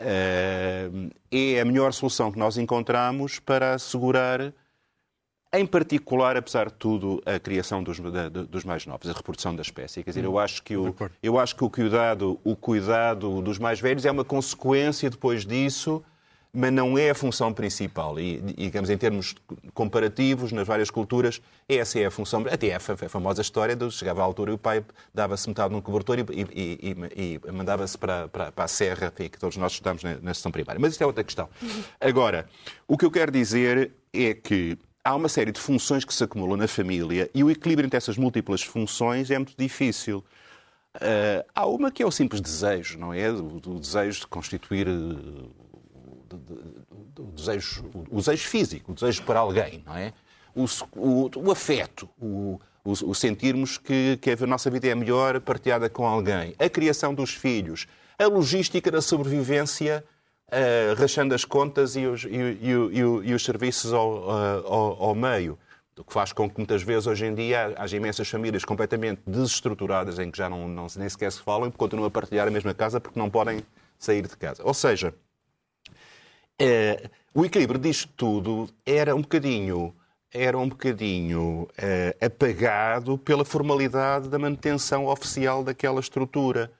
É 0.00 1.60
a 1.60 1.64
melhor 1.64 1.92
solução 1.92 2.32
que 2.32 2.38
nós 2.38 2.56
encontramos 2.56 3.38
para 3.38 3.74
assegurar, 3.74 4.52
em 5.52 5.66
particular, 5.66 6.36
apesar 6.36 6.68
de 6.68 6.74
tudo, 6.74 7.22
a 7.26 7.38
criação 7.38 7.82
dos, 7.82 7.98
dos 8.48 8.64
mais 8.64 8.86
novos, 8.86 9.08
a 9.08 9.12
reprodução 9.12 9.54
da 9.54 9.62
espécie. 9.62 10.02
Quer 10.02 10.10
dizer, 10.10 10.24
eu 10.24 10.38
acho 10.38 10.62
que 10.62 10.76
o, 10.76 10.94
eu 11.22 11.38
acho 11.38 11.54
que 11.54 11.64
o 11.64 11.68
cuidado, 11.68 12.40
o 12.42 12.56
cuidado 12.56 13.42
dos 13.42 13.58
mais 13.58 13.78
velhos 13.78 14.06
é 14.06 14.10
uma 14.10 14.24
consequência 14.24 15.10
depois 15.10 15.44
disso 15.44 16.02
mas 16.52 16.72
não 16.72 16.98
é 16.98 17.10
a 17.10 17.14
função 17.14 17.52
principal. 17.52 18.18
E, 18.18 18.40
digamos, 18.40 18.90
em 18.90 18.98
termos 18.98 19.34
comparativos, 19.72 20.52
nas 20.52 20.66
várias 20.66 20.90
culturas, 20.90 21.40
essa 21.68 21.98
é 21.98 22.06
a 22.06 22.10
função. 22.10 22.44
Até 22.50 22.74
a 22.74 22.80
famosa 22.80 23.40
história 23.40 23.76
de 23.76 23.90
chegava 23.90 24.20
à 24.20 24.24
altura 24.24 24.50
e 24.50 24.54
o 24.54 24.58
pai 24.58 24.84
dava-se 25.14 25.48
metade 25.48 25.72
num 25.72 25.80
cobertor 25.80 26.18
e, 26.18 26.22
e, 26.32 26.96
e, 27.16 27.40
e 27.44 27.52
mandava-se 27.52 27.96
para, 27.96 28.28
para, 28.28 28.52
para, 28.52 28.64
a 28.64 28.68
serra, 28.68 29.10
que 29.10 29.38
todos 29.38 29.56
nós 29.56 29.72
estudamos 29.72 30.02
na, 30.02 30.16
na 30.20 30.34
sessão 30.34 30.50
primária. 30.50 30.80
Mas 30.80 30.92
isto 30.92 31.02
é 31.02 31.06
outra 31.06 31.22
questão. 31.22 31.48
Agora, 32.00 32.46
o 32.88 32.98
que 32.98 33.04
eu 33.04 33.10
quero 33.10 33.30
dizer 33.30 33.92
é 34.12 34.34
que 34.34 34.76
há 35.04 35.14
uma 35.14 35.28
série 35.28 35.52
de 35.52 35.60
funções 35.60 36.04
que 36.04 36.12
se 36.12 36.24
acumulam 36.24 36.56
na 36.56 36.66
família 36.66 37.30
e 37.32 37.44
o 37.44 37.50
equilíbrio 37.50 37.86
entre 37.86 37.96
essas 37.96 38.18
múltiplas 38.18 38.62
funções 38.62 39.30
é 39.30 39.38
muito 39.38 39.54
difícil. 39.56 40.24
Uh, 40.96 41.46
há 41.54 41.66
uma 41.66 41.92
que 41.92 42.02
é 42.02 42.06
o 42.06 42.10
simples 42.10 42.40
desejo, 42.40 42.98
não 42.98 43.14
é? 43.14 43.30
O, 43.30 43.60
o 43.64 43.78
desejo 43.78 44.20
de 44.20 44.26
constituir 44.26 44.88
desejo, 46.36 47.84
o 48.10 48.16
desejo 48.16 48.48
físico, 48.48 48.92
o 48.92 48.94
desejo 48.94 49.22
para 49.22 49.40
alguém, 49.40 49.82
não 49.86 49.96
é? 49.96 50.12
O, 50.54 50.64
o, 50.96 51.30
o 51.36 51.50
afeto, 51.50 52.08
o, 52.20 52.60
o, 52.84 53.14
sentirmos 53.14 53.78
que, 53.78 54.18
que 54.20 54.30
a 54.30 54.46
nossa 54.46 54.70
vida 54.70 54.88
é 54.88 54.94
melhor 54.94 55.40
partilhada 55.40 55.88
com 55.88 56.06
alguém, 56.06 56.54
a 56.58 56.68
criação 56.68 57.14
dos 57.14 57.32
filhos, 57.32 57.86
a 58.18 58.26
logística 58.26 58.90
da 58.90 59.00
sobrevivência, 59.00 60.04
uh, 60.48 60.94
rachando 61.00 61.34
as 61.34 61.44
contas 61.44 61.96
e 61.96 62.06
os, 62.06 62.24
e, 62.24 62.28
e, 62.28 62.98
e 63.30 63.34
os 63.34 63.44
serviços 63.44 63.92
ao, 63.92 64.22
uh, 64.22 64.66
ao, 64.66 65.02
ao, 65.04 65.14
meio. 65.14 65.58
O 65.96 66.04
que 66.04 66.12
faz 66.12 66.32
com 66.32 66.48
que 66.48 66.56
muitas 66.56 66.82
vezes 66.82 67.06
hoje 67.06 67.26
em 67.26 67.34
dia 67.34 67.74
haja 67.76 67.96
imensas 67.96 68.26
famílias 68.28 68.64
completamente 68.64 69.20
desestruturadas 69.26 70.18
em 70.18 70.30
que 70.30 70.38
já 70.38 70.48
não, 70.48 70.66
não 70.66 70.86
nem 70.96 71.08
sequer 71.08 71.30
se 71.30 71.40
falam 71.40 71.68
e 71.68 71.72
continuam 71.72 72.06
a 72.06 72.10
partilhar 72.10 72.48
a 72.48 72.50
mesma 72.50 72.72
casa 72.72 72.98
porque 72.98 73.18
não 73.18 73.28
podem 73.28 73.62
sair 73.98 74.22
de 74.22 74.34
casa. 74.34 74.62
Ou 74.64 74.72
seja, 74.72 75.14
eh, 76.60 77.10
o 77.34 77.44
equilíbrio 77.44 77.80
disto 77.80 78.08
tudo 78.16 78.68
era 78.84 79.14
um 79.14 79.22
bocadinho 79.22 79.94
era 80.32 80.56
um 80.56 80.68
bocadinho 80.68 81.68
eh, 81.76 82.16
apagado 82.20 83.18
pela 83.18 83.44
formalidade 83.44 84.28
da 84.28 84.38
manutenção 84.38 85.06
oficial 85.06 85.64
daquela 85.64 85.98
estrutura. 85.98 86.70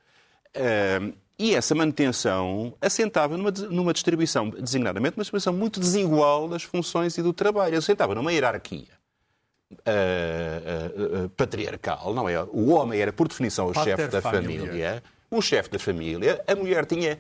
Eh, 0.54 1.12
e 1.36 1.54
essa 1.54 1.74
manutenção 1.74 2.74
assentava 2.82 3.34
numa, 3.36 3.50
numa 3.50 3.92
distribuição, 3.94 4.50
designadamente, 4.50 5.16
uma 5.16 5.22
distribuição 5.22 5.54
muito 5.54 5.80
desigual 5.80 6.46
das 6.46 6.62
funções 6.62 7.16
e 7.16 7.22
do 7.22 7.32
trabalho. 7.32 7.78
Assentava 7.78 8.14
numa 8.14 8.30
hierarquia 8.30 9.00
uh, 9.72 11.22
uh, 11.22 11.24
uh, 11.24 11.28
patriarcal, 11.30 12.12
não 12.12 12.28
é? 12.28 12.42
O 12.42 12.70
homem 12.72 13.00
era, 13.00 13.10
por 13.10 13.26
definição, 13.26 13.68
o 13.68 13.72
chefe 13.74 14.08
da 14.08 14.20
família. 14.20 15.02
O 15.30 15.40
chefe 15.40 15.70
da 15.70 15.78
família. 15.78 16.44
A 16.46 16.54
mulher 16.54 16.84
tinha, 16.84 17.18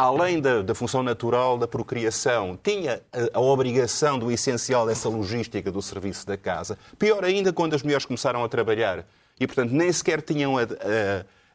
além 0.00 0.40
da, 0.40 0.62
da 0.62 0.74
função 0.74 1.02
natural 1.02 1.58
da 1.58 1.68
procriação, 1.68 2.58
tinha 2.62 3.02
a, 3.12 3.38
a, 3.38 3.40
obrigação 3.40 4.18
do 4.18 4.32
essencial 4.32 4.86
dessa 4.86 5.10
logística 5.10 5.70
do 5.70 5.82
serviço 5.82 6.26
da 6.26 6.38
casa. 6.38 6.78
Pior 6.98 7.22
ainda 7.22 7.52
quando 7.52 7.74
as 7.74 7.82
mulheres 7.82 8.06
começaram 8.06 8.42
a 8.42 8.48
trabalhar 8.48 9.04
e, 9.38 9.46
portanto, 9.46 9.72
nem 9.72 9.92
sequer 9.92 10.22
tinham 10.22 10.56
a, 10.58 10.62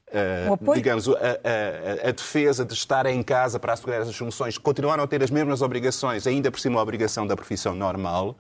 Uh, 0.08 0.74
digamos, 0.76 1.10
a, 1.10 1.14
a, 1.14 2.10
a, 2.10 2.12
defesa 2.12 2.64
de 2.64 2.74
estar 2.74 3.08
em 3.08 3.24
casa 3.24 3.60
para 3.60 3.74
assegurar 3.74 4.02
essas 4.02 4.16
funções, 4.16 4.56
continuaram 4.56 5.04
a 5.04 5.08
ter 5.08 5.22
as 5.22 5.32
mesmas 5.32 5.64
obrigações, 5.64 6.28
ainda 6.28 6.52
por 6.52 6.60
cima 6.60 6.80
a 6.80 6.84
obrigação 6.84 7.26
da 7.26 7.36
profissão 7.36 7.74
normal, 7.74 8.38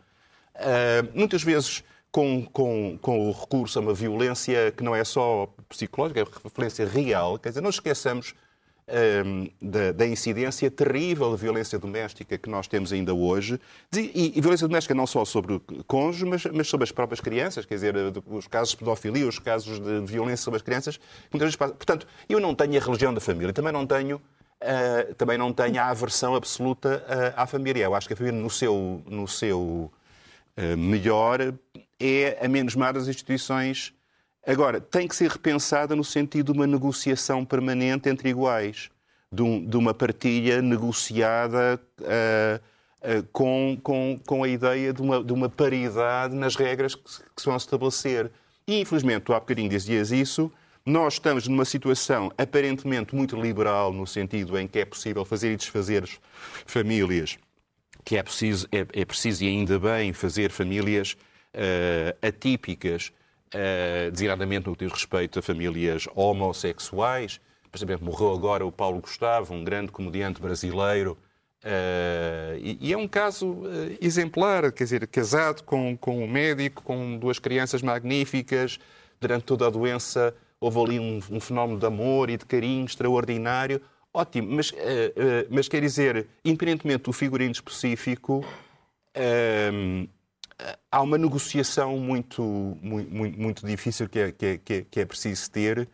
uh, 0.55 1.09
muitas 1.13 1.41
vezes 1.41 1.83
com, 2.11 2.45
com, 2.45 2.99
com 3.01 3.29
o 3.29 3.31
recurso 3.31 3.79
a 3.79 3.81
uma 3.81 3.95
violência 3.95 4.71
que 4.71 4.83
não 4.83 4.95
é 4.95 5.03
só 5.03 5.49
psicológica, 5.67 6.21
é 6.21 6.25
violência 6.55 6.87
real. 6.87 7.39
Quer 7.39 7.49
dizer, 7.49 7.61
não 7.61 7.71
esqueçamos 7.71 8.35
da, 9.61 9.91
da, 9.91 10.05
incidência 10.05 10.69
terrível 10.69 11.35
de 11.35 11.41
violência 11.41 11.79
doméstica 11.79 12.37
que 12.37 12.49
nós 12.49 12.67
temos 12.67 12.93
ainda 12.93 13.13
hoje. 13.13 13.59
E, 13.91 14.33
e 14.35 14.41
violência 14.41 14.67
doméstica 14.67 14.93
não 14.93 15.07
só 15.07 15.25
sobre 15.25 15.59
cônjuges, 15.87 16.23
mas, 16.23 16.45
mas, 16.45 16.67
sobre 16.67 16.83
as 16.83 16.91
próprias 16.91 17.19
crianças, 17.19 17.65
quer 17.65 17.75
dizer, 17.75 17.95
os 18.27 18.47
casos 18.47 18.71
de 18.71 18.77
pedofilia, 18.77 19.27
os 19.27 19.39
casos 19.39 19.79
de 19.79 20.01
violência 20.01 20.43
sobre 20.43 20.57
as 20.57 20.61
crianças. 20.61 20.99
Muitas 21.31 21.47
vezes, 21.47 21.55
portanto, 21.55 22.07
eu 22.29 22.39
não 22.39 22.53
tenho 22.53 22.79
a 22.79 22.83
religião 22.83 23.13
da 23.13 23.19
família, 23.19 23.51
também 23.53 23.73
não 23.73 23.85
tenho. 23.87 24.21
Uh, 24.55 25.13
também 25.15 25.37
não 25.37 25.51
tenho 25.51 25.79
a 25.79 25.89
aversão 25.89 26.33
absoluta 26.33 27.03
uh, 27.07 27.41
à 27.41 27.45
família. 27.45 27.83
Eu 27.83 27.93
acho 27.93 28.07
que 28.07 28.13
a 28.13 28.15
família, 28.15 28.39
no 28.39 28.49
seu, 28.49 29.03
no 29.05 29.27
seu 29.27 29.91
uh, 30.57 30.77
melhor, 30.77 31.53
é 31.99 32.37
a 32.43 32.47
menos 32.47 32.75
má 32.75 32.91
das 32.91 33.07
instituições. 33.07 33.93
Agora, 34.47 34.79
tem 34.79 35.07
que 35.07 35.15
ser 35.15 35.29
repensada 35.29 35.95
no 35.95 36.03
sentido 36.03 36.53
de 36.53 36.59
uma 36.59 36.67
negociação 36.67 37.43
permanente 37.43 38.07
entre 38.09 38.29
iguais, 38.29 38.89
de, 39.31 39.41
um, 39.41 39.65
de 39.65 39.75
uma 39.75 39.93
partilha 39.93 40.61
negociada 40.61 41.81
uh, 41.99 43.19
uh, 43.19 43.23
com, 43.31 43.77
com, 43.81 44.19
com 44.25 44.43
a 44.43 44.47
ideia 44.47 44.93
de 44.93 45.01
uma, 45.01 45.23
de 45.23 45.33
uma 45.33 45.49
paridade 45.49 46.35
nas 46.35 46.55
regras 46.55 46.93
que 46.93 47.11
se, 47.11 47.21
que 47.35 47.41
se 47.41 47.45
vão 47.47 47.57
estabelecer. 47.57 48.31
E, 48.67 48.79
infelizmente, 48.79 49.23
tu 49.23 49.33
há 49.33 49.39
bocadinho 49.39 49.69
dizias 49.69 50.11
isso, 50.11 50.51
nós 50.85 51.13
estamos 51.13 51.47
numa 51.47 51.65
situação 51.65 52.31
aparentemente 52.37 53.15
muito 53.15 53.35
liberal, 53.39 53.91
no 53.91 54.05
sentido 54.05 54.59
em 54.59 54.67
que 54.67 54.79
é 54.79 54.85
possível 54.85 55.25
fazer 55.25 55.53
e 55.53 55.57
desfazer 55.57 56.07
famílias, 56.67 57.39
que 58.03 58.15
é 58.15 58.21
preciso, 58.21 58.67
é, 58.71 58.85
é 58.93 59.05
preciso 59.05 59.43
e 59.43 59.47
ainda 59.47 59.79
bem 59.79 60.13
fazer 60.13 60.51
famílias 60.51 61.17
uh, 61.55 62.27
atípicas, 62.27 63.11
uh, 63.55 64.11
designadamente 64.11 64.67
no 64.67 64.75
que 64.75 64.85
diz 64.85 64.93
respeito 64.93 65.39
a 65.39 65.41
famílias 65.41 66.07
homossexuais. 66.13 67.39
Por 67.71 67.77
exemplo, 67.77 68.05
morreu 68.05 68.33
agora 68.33 68.65
o 68.65 68.71
Paulo 68.71 69.01
Gustavo, 69.01 69.53
um 69.53 69.63
grande 69.63 69.91
comediante 69.91 70.41
brasileiro, 70.41 71.17
uh, 71.63 72.57
e, 72.57 72.77
e, 72.81 72.93
é 72.93 72.97
um 72.97 73.07
caso 73.07 73.47
uh, 73.47 73.97
exemplar, 74.01 74.71
quer 74.71 74.83
dizer, 74.83 75.07
casado 75.07 75.63
com, 75.63 75.97
com 75.97 76.23
um 76.23 76.27
médico, 76.27 76.83
com 76.83 77.17
duas 77.17 77.39
crianças 77.39 77.81
magníficas, 77.81 78.79
durante 79.19 79.43
toda 79.43 79.67
a 79.67 79.69
doença 79.69 80.35
houve 80.59 80.79
ali 80.79 80.99
um, 80.99 81.21
um 81.29 81.39
fenómeno 81.39 81.79
de 81.79 81.85
amor 81.85 82.29
e 82.29 82.37
de 82.37 82.45
carinho 82.45 82.85
extraordinário. 82.85 83.81
Ótimo, 84.13 84.55
mas, 84.55 84.71
uh, 84.71 84.75
mas 85.49 85.67
quer 85.67 85.81
dizer, 85.81 86.27
independentemente 86.43 87.03
do 87.03 87.13
figurino 87.13 87.51
específico, 87.51 88.45
há 90.91 91.01
uma 91.01 91.17
negociação 91.17 91.97
muito, 91.97 92.41
muito, 92.81 93.39
muito 93.39 93.65
difícil 93.65 94.07
que 94.07 94.19
é, 94.19 94.31
que, 94.31 94.45
é, 94.45 94.85
que 94.89 94.99
é 94.99 95.05
preciso 95.05 95.51
ter, 95.51 95.87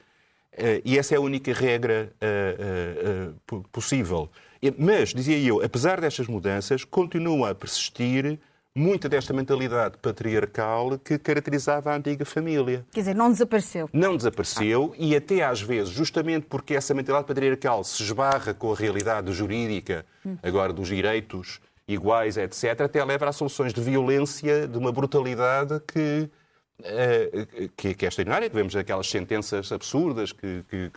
eh, 0.54 0.82
e 0.84 0.98
essa 0.98 1.16
é 1.16 1.18
a 1.18 1.22
única 1.22 1.54
regra 1.54 2.12
uh, 2.22 3.56
uh, 3.56 3.58
uh, 3.58 3.64
possível. 3.72 4.30
Mas, 4.78 5.10
dizia 5.10 5.40
eu, 5.40 5.64
apesar 5.64 6.00
destas 6.00 6.28
mudanças, 6.28 6.84
continua 6.84 7.50
a 7.50 7.56
persistir 7.56 8.40
muita 8.76 9.10
desta 9.10 9.34
mentalidade 9.34 9.98
patriarcal 9.98 10.98
que 11.00 11.18
caracterizava 11.18 11.92
a 11.92 11.96
antiga 11.96 12.24
família. 12.24 12.86
Quer 12.92 13.02
dizer, 13.02 13.16
não 13.16 13.32
desapareceu. 13.32 13.90
Não 13.92 14.16
desapareceu 14.16 14.94
ah. 14.94 14.96
e 15.00 15.16
até 15.16 15.44
às 15.44 15.62
vezes, 15.62 15.92
justamente 15.92 16.46
porque 16.48 16.76
essa 16.76 16.94
mentalidade 16.94 17.28
patriarcal 17.28 17.84
se 17.84 18.04
esbarra 18.04 18.54
com 18.54 18.72
a 18.72 18.76
realidade 18.76 19.32
jurídica, 19.34 20.06
hum. 20.26 20.38
agora 20.44 20.72
dos 20.72 20.88
direitos 20.88 21.60
iguais, 21.94 22.38
etc., 22.38 22.82
até 22.82 23.04
leva 23.04 23.30
a 23.30 23.32
soluções 23.32 23.74
de 23.74 23.82
violência, 23.82 24.68
de 24.68 24.78
uma 24.78 24.92
brutalidade 24.92 25.80
que, 25.88 26.30
uh, 26.80 27.70
que, 27.76 27.94
que 27.94 28.06
é 28.06 28.08
extraordinária. 28.08 28.50
Vemos 28.50 28.76
aquelas 28.76 29.10
sentenças 29.10 29.72
absurdas 29.72 30.32
que, 30.32 30.64
que, 30.70 30.92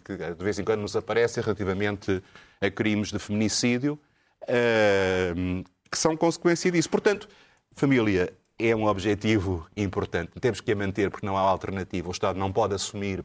que, 0.00 0.16
de 0.16 0.44
vez 0.44 0.58
em 0.58 0.64
quando 0.64 0.80
nos 0.80 0.96
aparecem 0.96 1.42
relativamente 1.42 2.22
a 2.60 2.70
crimes 2.70 3.10
de 3.10 3.18
feminicídio, 3.18 3.98
uh, 4.42 5.64
que 5.90 5.98
são 5.98 6.16
consequência 6.16 6.70
disso. 6.70 6.90
Portanto, 6.90 7.28
família 7.72 8.32
é 8.58 8.74
um 8.74 8.86
objetivo 8.86 9.66
importante. 9.76 10.32
Temos 10.40 10.60
que 10.60 10.72
a 10.72 10.76
manter 10.76 11.10
porque 11.10 11.26
não 11.26 11.36
há 11.36 11.40
alternativa. 11.40 12.08
O 12.08 12.12
Estado 12.12 12.38
não 12.38 12.52
pode 12.52 12.74
assumir 12.74 13.24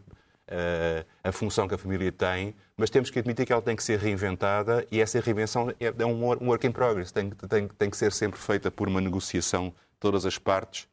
a 1.23 1.31
função 1.31 1.67
que 1.67 1.75
a 1.75 1.77
família 1.77 2.11
tem, 2.11 2.55
mas 2.75 2.89
temos 2.89 3.09
que 3.09 3.19
admitir 3.19 3.45
que 3.45 3.53
ela 3.53 3.61
tem 3.61 3.75
que 3.75 3.83
ser 3.83 3.99
reinventada 3.99 4.85
e 4.91 4.99
essa 4.99 5.19
reinvenção 5.19 5.69
é, 5.79 5.93
é 5.97 6.05
um 6.05 6.23
work 6.23 6.65
in 6.65 6.71
progress, 6.71 7.11
tem, 7.11 7.29
tem, 7.29 7.67
tem 7.67 7.89
que 7.89 7.97
ser 7.97 8.11
sempre 8.11 8.39
feita 8.39 8.71
por 8.71 8.87
uma 8.87 9.01
negociação 9.01 9.69
de 9.69 9.99
todas 9.99 10.25
as 10.25 10.37
partes, 10.37 10.87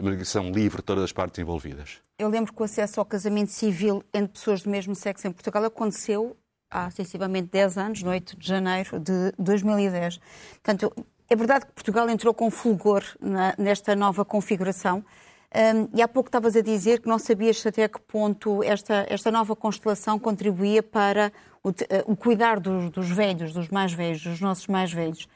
uma 0.00 0.10
negociação 0.10 0.50
livre 0.50 0.78
de 0.78 0.84
todas 0.84 1.04
as 1.04 1.12
partes 1.12 1.38
envolvidas. 1.38 2.00
Eu 2.18 2.28
lembro 2.28 2.52
que 2.52 2.60
o 2.60 2.64
acesso 2.64 3.00
ao 3.00 3.06
casamento 3.06 3.50
civil 3.50 4.02
entre 4.12 4.32
pessoas 4.32 4.62
do 4.62 4.70
mesmo 4.70 4.94
sexo 4.94 5.26
em 5.26 5.32
Portugal 5.32 5.64
aconteceu 5.64 6.36
há 6.70 6.90
sensivelmente 6.90 7.48
10 7.50 7.78
anos, 7.78 8.02
no 8.02 8.10
8 8.10 8.36
de 8.36 8.46
janeiro 8.46 8.98
de 9.00 9.32
2010. 9.38 10.18
Portanto, 10.62 11.06
é 11.28 11.34
verdade 11.34 11.66
que 11.66 11.72
Portugal 11.72 12.08
entrou 12.08 12.32
com 12.32 12.50
fulgor 12.50 13.02
nesta 13.58 13.96
nova 13.96 14.24
configuração, 14.24 15.04
um, 15.54 15.88
e 15.96 16.02
há 16.02 16.08
pouco 16.08 16.28
estavas 16.28 16.56
a 16.56 16.60
dizer 16.60 17.00
que 17.00 17.08
não 17.08 17.18
sabias 17.18 17.64
até 17.64 17.88
que 17.88 18.00
ponto 18.00 18.62
esta, 18.62 19.06
esta 19.08 19.30
nova 19.30 19.54
constelação 19.54 20.18
contribuía 20.18 20.82
para 20.82 21.32
o, 21.62 21.70
eh, 21.70 22.04
o 22.06 22.16
cuidar 22.16 22.60
dos, 22.60 22.90
dos, 22.90 23.08
velhos, 23.08 23.52
dos 23.52 23.68
mais 23.68 23.92
velhos, 23.92 24.22
dos 24.22 24.40
nossos 24.40 24.66
mais 24.66 24.92
velhos. 24.92 25.28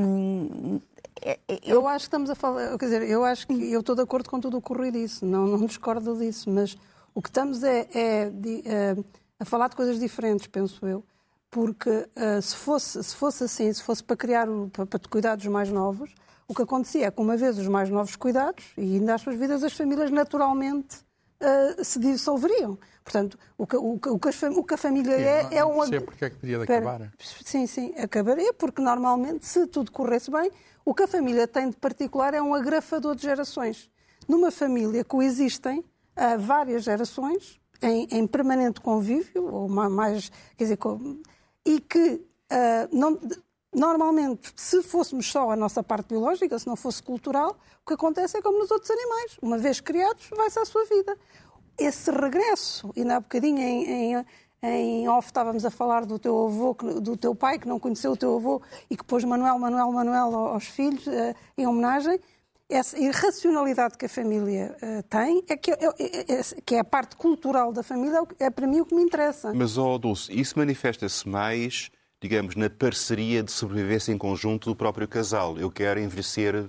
Um, 0.00 0.80
é, 1.20 1.38
é, 1.48 1.60
eu... 1.64 1.80
eu... 1.80 1.88
acho 1.88 2.04
que 2.04 2.08
estamos 2.08 2.30
a 2.30 2.34
falar, 2.34 2.78
quer 2.78 2.84
dizer, 2.86 3.02
eu 3.02 3.24
acho 3.24 3.46
que 3.46 3.72
eu 3.72 3.80
estou 3.80 3.94
de 3.94 4.02
acordo 4.02 4.30
com 4.30 4.40
tudo 4.40 4.56
o 4.58 4.62
que 4.62 4.72
o 4.72 4.90
disse, 4.90 5.24
não, 5.24 5.46
não 5.46 5.66
discordo 5.66 6.16
disso, 6.16 6.48
mas 6.48 6.76
o 7.14 7.20
que 7.20 7.28
estamos 7.28 7.62
é, 7.62 7.88
é 7.92 8.30
de, 8.30 8.62
é 8.66 8.96
a 9.38 9.44
falar 9.44 9.68
de 9.68 9.76
coisas 9.76 9.98
diferentes, 9.98 10.46
penso 10.46 10.86
eu, 10.86 11.04
porque 11.50 11.90
uh, 11.90 12.40
se, 12.40 12.54
fosse, 12.56 13.02
se 13.02 13.16
fosse 13.16 13.44
assim, 13.44 13.72
se 13.72 13.82
fosse 13.82 14.02
para 14.02 14.16
criar, 14.16 14.46
para, 14.72 14.86
para 14.86 15.00
cuidar 15.08 15.36
dos 15.36 15.46
mais 15.46 15.70
novos, 15.70 16.14
o 16.50 16.54
que 16.54 16.62
acontecia 16.62 17.06
é 17.06 17.10
que, 17.12 17.20
uma 17.20 17.36
vez 17.36 17.56
os 17.58 17.68
mais 17.68 17.88
novos 17.88 18.16
cuidados, 18.16 18.64
e 18.76 18.96
ainda 18.96 19.14
às 19.14 19.20
suas 19.20 19.36
vidas, 19.36 19.62
as 19.62 19.72
famílias 19.72 20.10
naturalmente 20.10 20.96
uh, 21.40 21.84
se 21.84 22.00
dissolveriam. 22.00 22.76
Portanto, 23.04 23.38
o 23.56 23.64
que, 23.68 23.76
o, 23.76 23.92
o, 23.92 24.14
o 24.14 24.64
que, 24.64 24.74
a, 24.74 24.76
família 24.76 25.16
sim, 25.16 25.54
é, 25.54 25.58
é 25.58 25.64
uma. 25.64 25.84
Não 25.84 25.86
sei 25.86 26.00
porque 26.00 26.24
é 26.24 26.30
que 26.30 26.36
teria 26.38 26.56
de 26.58 26.64
acabar. 26.64 27.12
Sim, 27.44 27.68
sim, 27.68 27.94
acabaria, 27.96 28.52
porque 28.52 28.82
normalmente, 28.82 29.46
se 29.46 29.64
tudo 29.68 29.92
corresse 29.92 30.28
bem, 30.28 30.50
o 30.84 30.92
que 30.92 31.04
a 31.04 31.06
família 31.06 31.46
tem 31.46 31.70
de 31.70 31.76
particular 31.76 32.34
é 32.34 32.42
um 32.42 32.52
agrafador 32.52 33.14
de 33.14 33.22
gerações. 33.22 33.88
Numa 34.26 34.50
família 34.50 35.04
coexistem 35.04 35.78
uh, 35.78 36.36
várias 36.36 36.82
gerações 36.82 37.60
em, 37.80 38.08
em, 38.10 38.26
permanente 38.26 38.80
convívio, 38.80 39.46
ou 39.46 39.68
mais, 39.68 40.32
quer 40.56 40.64
dizer, 40.64 40.78
e 41.64 41.80
que 41.80 42.14
uh, 42.52 42.88
não, 42.90 43.16
Normalmente, 43.72 44.52
se 44.56 44.82
fôssemos 44.82 45.30
só 45.30 45.52
a 45.52 45.56
nossa 45.56 45.82
parte 45.82 46.08
biológica, 46.08 46.58
se 46.58 46.66
não 46.66 46.74
fosse 46.74 47.00
cultural, 47.02 47.56
o 47.84 47.86
que 47.86 47.94
acontece 47.94 48.36
é 48.36 48.42
como 48.42 48.58
nos 48.58 48.70
outros 48.70 48.90
animais. 48.90 49.38
Uma 49.40 49.58
vez 49.58 49.80
criados, 49.80 50.28
vai-se 50.36 50.58
à 50.58 50.64
sua 50.64 50.84
vida. 50.86 51.16
Esse 51.78 52.10
regresso, 52.10 52.90
e 52.96 53.02
há 53.08 53.20
bocadinho 53.20 53.58
em, 53.58 54.14
em, 54.14 54.26
em 54.62 55.08
off 55.08 55.28
estávamos 55.28 55.64
a 55.64 55.70
falar 55.70 56.04
do 56.04 56.18
teu 56.18 56.46
avô, 56.46 56.74
do 57.00 57.16
teu 57.16 57.34
pai, 57.34 57.60
que 57.60 57.68
não 57.68 57.78
conheceu 57.78 58.12
o 58.12 58.16
teu 58.16 58.36
avô 58.36 58.60
e 58.90 58.96
que 58.96 59.04
pôs 59.04 59.22
Manuel, 59.24 59.58
Manuel, 59.58 59.92
Manuel 59.92 60.34
aos 60.34 60.64
filhos, 60.66 61.06
eh, 61.06 61.34
em 61.56 61.66
homenagem. 61.66 62.18
essa 62.68 62.98
irracionalidade 62.98 63.98
que 63.98 64.06
a 64.06 64.08
família 64.08 64.76
uh, 64.82 65.02
tem, 65.04 65.42
é 65.48 65.56
que 65.56 65.72
é, 65.72 65.78
é, 65.98 66.34
é, 66.34 66.42
que 66.64 66.74
é 66.76 66.78
a 66.80 66.84
parte 66.84 67.16
cultural 67.16 67.72
da 67.72 67.82
família, 67.82 68.22
é 68.38 68.48
para 68.48 68.66
mim 68.66 68.80
o 68.80 68.84
que 68.84 68.94
me 68.94 69.02
interessa. 69.02 69.52
Mas, 69.52 69.76
ó 69.76 69.94
oh, 69.94 69.98
Dulce, 69.98 70.32
isso 70.32 70.56
manifesta-se 70.56 71.28
mais, 71.28 71.90
digamos, 72.20 72.54
na 72.54 72.68
parceria 72.68 73.42
de 73.42 73.50
sobrevivência 73.50 74.12
em 74.12 74.18
conjunto 74.18 74.70
do 74.70 74.76
próprio 74.76 75.08
casal. 75.08 75.58
Eu 75.58 75.70
quero 75.70 75.98
envelhecer 76.00 76.68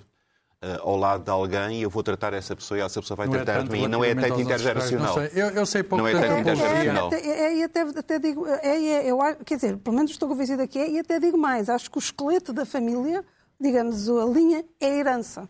Uh, 0.64 0.78
ao 0.88 0.96
lado 0.96 1.24
de 1.24 1.32
alguém 1.32 1.80
e 1.80 1.82
eu 1.82 1.90
vou 1.90 2.04
tratar 2.04 2.34
essa 2.34 2.56
pessoa 2.56 2.78
e 2.78 2.82
essa 2.82 3.02
pessoa 3.02 3.18
vai 3.18 3.26
não 3.26 3.34
tratar 3.34 3.62
é 3.62 3.64
de 3.64 3.72
mim. 3.72 3.88
Não 3.88 4.04
é 4.06 4.14
tanto 4.14 4.42
intergeracional. 4.42 5.08
Não 5.08 5.14
sei. 5.28 5.32
Eu, 5.34 5.48
eu 5.48 5.66
sei 5.66 5.82
pouco 5.82 6.04
não 6.04 6.08
é 6.08 6.12
tanto 6.12 6.40
intergeracional. 6.40 7.12
É, 7.12 7.18
é, 7.18 7.60
é, 7.62 7.64
até, 7.64 7.82
até 7.82 8.20
digo, 8.20 8.46
é, 8.46 8.68
é, 8.68 9.10
eu, 9.10 9.18
quer 9.44 9.56
dizer, 9.56 9.78
pelo 9.78 9.96
menos 9.96 10.12
estou 10.12 10.30
convencida 10.30 10.68
que 10.68 10.78
é, 10.78 10.88
e 10.88 11.00
até 11.00 11.20
digo 11.20 11.36
mais, 11.36 11.68
acho 11.68 11.90
que 11.90 11.98
o 11.98 12.00
esqueleto 12.00 12.54
da 12.54 12.64
família, 12.64 13.26
digamos, 13.60 14.08
a 14.08 14.24
linha, 14.26 14.64
é 14.80 14.86
a 14.86 14.96
herança. 14.98 15.50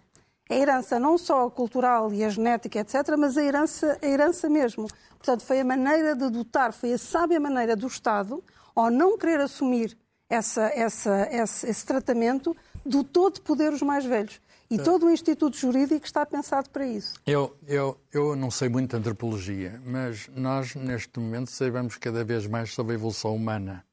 É 0.50 0.56
a 0.56 0.58
herança 0.60 0.98
não 0.98 1.18
só 1.18 1.50
cultural 1.50 2.14
e 2.14 2.24
a 2.24 2.30
genética, 2.30 2.80
etc., 2.80 2.96
mas 3.18 3.38
a 3.38 3.44
herança, 3.44 4.00
a 4.02 4.08
herança 4.08 4.48
mesmo. 4.50 4.88
Portanto, 5.18 5.44
foi 5.44 5.60
a 5.60 5.66
maneira 5.66 6.16
de 6.16 6.30
dotar, 6.30 6.72
foi 6.72 6.94
a 6.94 6.98
sábia 6.98 7.38
maneira 7.38 7.76
do 7.76 7.88
Estado, 7.88 8.42
ao 8.76 8.90
não 8.90 9.18
querer 9.18 9.40
assumir 9.40 9.98
essa, 10.30 10.64
essa, 10.74 11.28
esse, 11.32 11.68
esse 11.68 11.86
tratamento, 11.86 12.56
dotou 12.86 13.30
de 13.30 13.42
poder 13.42 13.74
os 13.74 13.82
mais 13.82 14.06
velhos. 14.06 14.40
E 14.70 14.78
todo 14.78 15.08
o 15.08 15.10
Instituto 15.12 15.58
Jurídico 15.58 16.06
está 16.06 16.26
pensado 16.26 16.70
para 16.70 16.88
isso. 16.88 17.16
Eu, 17.28 17.54
eu, 17.68 18.00
eu 18.14 18.38
não 18.38 18.50
sei 18.50 18.70
muito 18.70 18.92
de 18.92 18.96
antropologia, 18.96 19.82
mas 19.86 20.30
nós, 20.34 20.76
neste 20.76 21.20
momento, 21.20 21.52
sabemos 21.52 21.98
cada 21.98 22.24
vez 22.24 22.48
mais 22.48 22.74
sobre 22.74 22.94
a 22.94 22.96
evolução 22.96 23.36
humana. 23.36 23.84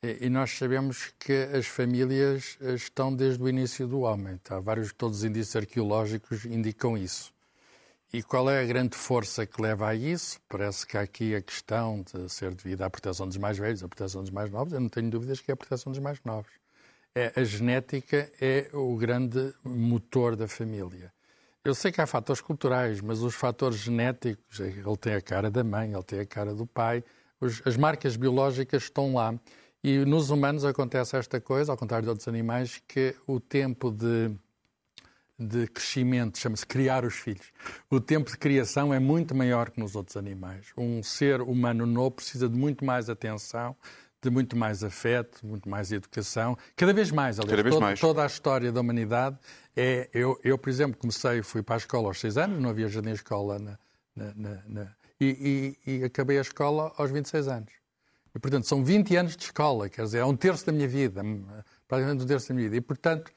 E, 0.00 0.26
e 0.26 0.30
nós 0.30 0.56
sabemos 0.56 1.12
que 1.18 1.32
as 1.52 1.66
famílias 1.66 2.56
estão 2.60 3.12
desde 3.12 3.42
o 3.42 3.48
início 3.48 3.88
do 3.88 4.02
homem. 4.02 4.38
Há 4.48 4.60
vários, 4.60 4.92
todos 4.92 5.18
os 5.18 5.24
indícios 5.24 5.56
arqueológicos 5.56 6.44
indicam 6.44 6.96
isso. 6.96 7.33
E 8.14 8.22
qual 8.22 8.48
é 8.48 8.62
a 8.62 8.64
grande 8.64 8.96
força 8.96 9.44
que 9.44 9.60
leva 9.60 9.88
a 9.88 9.94
isso? 9.94 10.40
Parece 10.48 10.86
que 10.86 10.96
há 10.96 11.00
aqui 11.00 11.34
a 11.34 11.42
questão 11.42 12.02
de 12.02 12.32
ser 12.32 12.54
devida 12.54 12.86
à 12.86 12.90
proteção 12.90 13.26
dos 13.26 13.36
mais 13.36 13.58
velhos, 13.58 13.82
à 13.82 13.88
proteção 13.88 14.22
dos 14.22 14.30
mais 14.30 14.50
novos. 14.50 14.72
Eu 14.72 14.80
não 14.80 14.88
tenho 14.88 15.10
dúvidas 15.10 15.40
que 15.40 15.50
é 15.50 15.54
a 15.54 15.56
proteção 15.56 15.92
dos 15.92 16.00
mais 16.00 16.18
novos 16.24 16.50
é, 17.14 17.32
a 17.36 17.44
genética 17.44 18.30
é 18.40 18.68
o 18.72 18.96
grande 18.96 19.54
motor 19.62 20.34
da 20.34 20.48
família. 20.48 21.12
Eu 21.64 21.74
sei 21.74 21.92
que 21.92 22.00
há 22.00 22.06
fatores 22.06 22.42
culturais, 22.42 23.00
mas 23.00 23.22
os 23.22 23.34
fatores 23.34 23.78
genéticos, 23.78 24.60
ele 24.60 24.96
tem 25.00 25.14
a 25.14 25.20
cara 25.20 25.50
da 25.50 25.62
mãe, 25.62 25.92
ele 25.92 26.02
tem 26.02 26.20
a 26.20 26.26
cara 26.26 26.54
do 26.54 26.66
pai, 26.66 27.02
os, 27.40 27.62
as 27.64 27.76
marcas 27.76 28.16
biológicas 28.16 28.82
estão 28.82 29.14
lá. 29.14 29.34
E 29.82 29.98
nos 29.98 30.30
humanos 30.30 30.64
acontece 30.64 31.16
esta 31.16 31.40
coisa, 31.40 31.72
ao 31.72 31.78
contrário 31.78 32.04
de 32.04 32.08
outros 32.08 32.26
animais, 32.26 32.82
que 32.88 33.14
o 33.26 33.38
tempo 33.38 33.90
de, 33.90 34.34
de 35.38 35.66
crescimento, 35.66 36.38
chama-se 36.38 36.64
criar 36.64 37.04
os 37.04 37.14
filhos, 37.14 37.52
o 37.90 38.00
tempo 38.00 38.30
de 38.30 38.36
criação 38.36 38.94
é 38.94 38.98
muito 38.98 39.34
maior 39.34 39.70
que 39.70 39.80
nos 39.80 39.96
outros 39.96 40.16
animais. 40.16 40.66
Um 40.76 41.02
ser 41.02 41.40
humano 41.40 41.86
novo 41.86 42.12
precisa 42.12 42.48
de 42.48 42.56
muito 42.56 42.84
mais 42.84 43.10
atenção, 43.10 43.76
de 44.22 44.30
muito 44.30 44.56
mais 44.56 44.82
afeto, 44.82 45.44
muito 45.44 45.68
mais 45.68 45.92
educação, 45.92 46.56
cada 46.76 46.92
vez 46.92 47.10
mais, 47.10 47.38
aliás, 47.38 47.50
cada 47.50 47.62
vez 47.62 47.74
todo, 47.74 47.82
mais. 47.82 48.00
toda 48.00 48.22
a 48.22 48.26
história 48.26 48.72
da 48.72 48.80
humanidade 48.80 49.36
é, 49.76 50.08
eu, 50.14 50.38
eu, 50.42 50.56
por 50.56 50.70
exemplo, 50.70 50.96
comecei, 50.98 51.42
fui 51.42 51.62
para 51.62 51.76
a 51.76 51.78
escola 51.78 52.08
aos 52.08 52.20
seis 52.20 52.38
anos, 52.38 52.60
não 52.60 52.70
havia 52.70 52.88
jardim 52.88 53.10
escola 53.10 53.58
na, 53.58 53.78
na, 54.16 54.62
na, 54.66 54.96
e, 55.20 55.76
e, 55.86 55.92
e, 55.98 56.04
acabei 56.04 56.38
a 56.38 56.40
escola 56.40 56.92
aos 56.96 57.10
26 57.10 57.48
anos. 57.48 57.72
E, 58.34 58.38
portanto, 58.38 58.66
são 58.66 58.84
20 58.84 59.16
anos 59.16 59.36
de 59.36 59.44
escola, 59.44 59.88
quer 59.88 60.02
dizer, 60.02 60.18
é 60.18 60.24
um 60.24 60.36
terço 60.36 60.66
da 60.66 60.72
minha 60.72 60.88
vida, 60.88 61.22
praticamente 61.86 62.24
um 62.24 62.26
terço 62.26 62.48
da 62.48 62.54
minha 62.54 62.68
vida. 62.68 62.76
E, 62.76 62.80
portanto, 62.80 63.30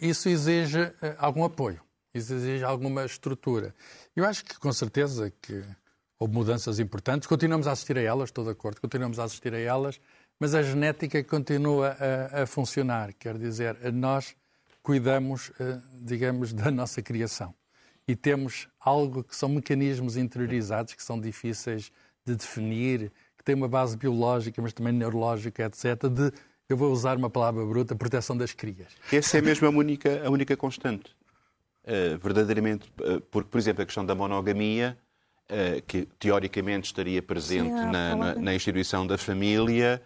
isso 0.00 0.28
exige 0.28 0.80
eh, 1.00 1.16
algum 1.18 1.44
apoio, 1.44 1.80
exige 2.12 2.62
alguma 2.64 3.04
estrutura. 3.04 3.74
Eu 4.14 4.24
acho 4.24 4.44
que, 4.44 4.58
com 4.58 4.72
certeza, 4.72 5.32
que 5.42 5.64
houve 6.18 6.34
mudanças 6.34 6.78
importantes, 6.78 7.26
continuamos 7.26 7.66
a 7.66 7.72
assistir 7.72 7.96
a 7.96 8.02
elas, 8.02 8.28
estou 8.28 8.44
de 8.44 8.50
acordo, 8.50 8.80
continuamos 8.80 9.18
a 9.18 9.24
assistir 9.24 9.54
a 9.54 9.58
elas, 9.58 10.00
mas 10.38 10.54
a 10.54 10.62
genética 10.62 11.22
continua 11.24 11.96
a, 12.32 12.42
a 12.42 12.46
funcionar, 12.46 13.12
quer 13.14 13.38
dizer, 13.38 13.76
nós 13.92 14.34
cuidamos, 14.82 15.50
eh, 15.58 15.78
digamos, 16.00 16.52
da 16.52 16.70
nossa 16.70 17.00
criação. 17.02 17.54
E 18.06 18.16
temos 18.16 18.68
algo 18.80 19.22
que 19.22 19.36
são 19.36 19.48
mecanismos 19.48 20.16
interiorizados 20.16 20.94
que 20.94 21.02
são 21.02 21.20
difíceis 21.20 21.92
de 22.24 22.34
definir, 22.34 23.12
que 23.36 23.44
têm 23.44 23.54
uma 23.54 23.68
base 23.68 23.96
biológica, 23.96 24.60
mas 24.60 24.72
também 24.72 24.92
neurológica, 24.92 25.64
etc., 25.64 26.08
de, 26.08 26.32
eu 26.72 26.76
vou 26.76 26.92
usar 26.92 27.16
uma 27.16 27.28
palavra 27.28 27.64
bruta, 27.64 27.94
proteção 27.94 28.36
das 28.36 28.52
crias. 28.52 28.88
Essa 29.12 29.38
é 29.38 29.40
mesmo 29.40 29.66
a 29.66 29.70
única, 29.70 30.22
a 30.24 30.30
única 30.30 30.56
constante. 30.56 31.10
Uh, 31.82 32.18
verdadeiramente, 32.22 32.92
uh, 33.00 33.20
porque, 33.22 33.48
por 33.50 33.58
exemplo, 33.58 33.82
a 33.82 33.86
questão 33.86 34.04
da 34.04 34.14
monogamia, 34.14 34.96
uh, 35.50 35.82
que 35.82 36.06
teoricamente 36.18 36.86
estaria 36.86 37.22
presente 37.22 37.70
Sim, 37.70 37.90
na, 37.90 38.14
na, 38.14 38.34
na, 38.34 38.54
instituição 38.54 39.06
da 39.06 39.16
família, 39.16 40.00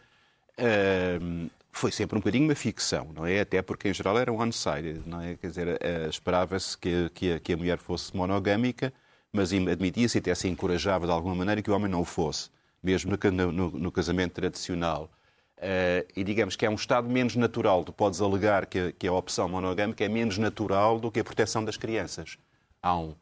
foi 1.75 1.91
sempre 1.91 2.17
um 2.17 2.21
bocadinho 2.21 2.45
uma 2.45 2.55
ficção, 2.55 3.11
não 3.13 3.27
é? 3.27 3.41
Até 3.41 3.61
porque, 3.61 3.89
em 3.89 3.93
geral, 3.93 4.17
era 4.17 4.33
one-sided, 4.33 5.03
não 5.05 5.21
é? 5.21 5.35
Quer 5.35 5.49
dizer, 5.49 5.69
uh, 5.69 6.09
esperava-se 6.09 6.79
que, 6.79 7.11
que, 7.13 7.33
a, 7.33 7.41
que 7.41 7.53
a 7.53 7.57
mulher 7.57 7.79
fosse 7.79 8.17
monogâmica, 8.17 8.93
mas 9.33 9.53
admitia-se 9.53 10.19
e 10.19 10.21
até 10.21 10.35
se 10.35 10.47
encorajava 10.49 11.07
de 11.07 11.13
alguma 11.13 11.35
maneira 11.35 11.61
que 11.61 11.71
o 11.71 11.75
homem 11.75 11.91
não 11.91 12.01
o 12.01 12.05
fosse, 12.05 12.49
mesmo 12.81 13.19
no, 13.33 13.53
no, 13.53 13.71
no 13.73 13.93
casamento 13.93 14.35
tradicional. 14.35 15.11
Uh, 15.59 16.05
e 16.17 16.25
digamos 16.25 16.57
que 16.57 16.67
é 16.67 16.71
um 16.71 16.75
estado 16.75 17.09
menos 17.09 17.37
natural. 17.37 17.85
Tu 17.85 17.93
podes 17.93 18.21
alegar 18.21 18.67
que, 18.67 18.93
que 18.93 19.07
a 19.07 19.13
opção 19.13 19.49
monogâmica 19.49 20.05
é 20.05 20.09
menos 20.09 20.37
natural 20.37 20.99
do 20.99 21.11
que 21.11 21.21
a 21.21 21.25
proteção 21.25 21.65
das 21.65 21.77
crianças. 21.77 22.37
Há 22.83 22.99
um, 22.99 23.15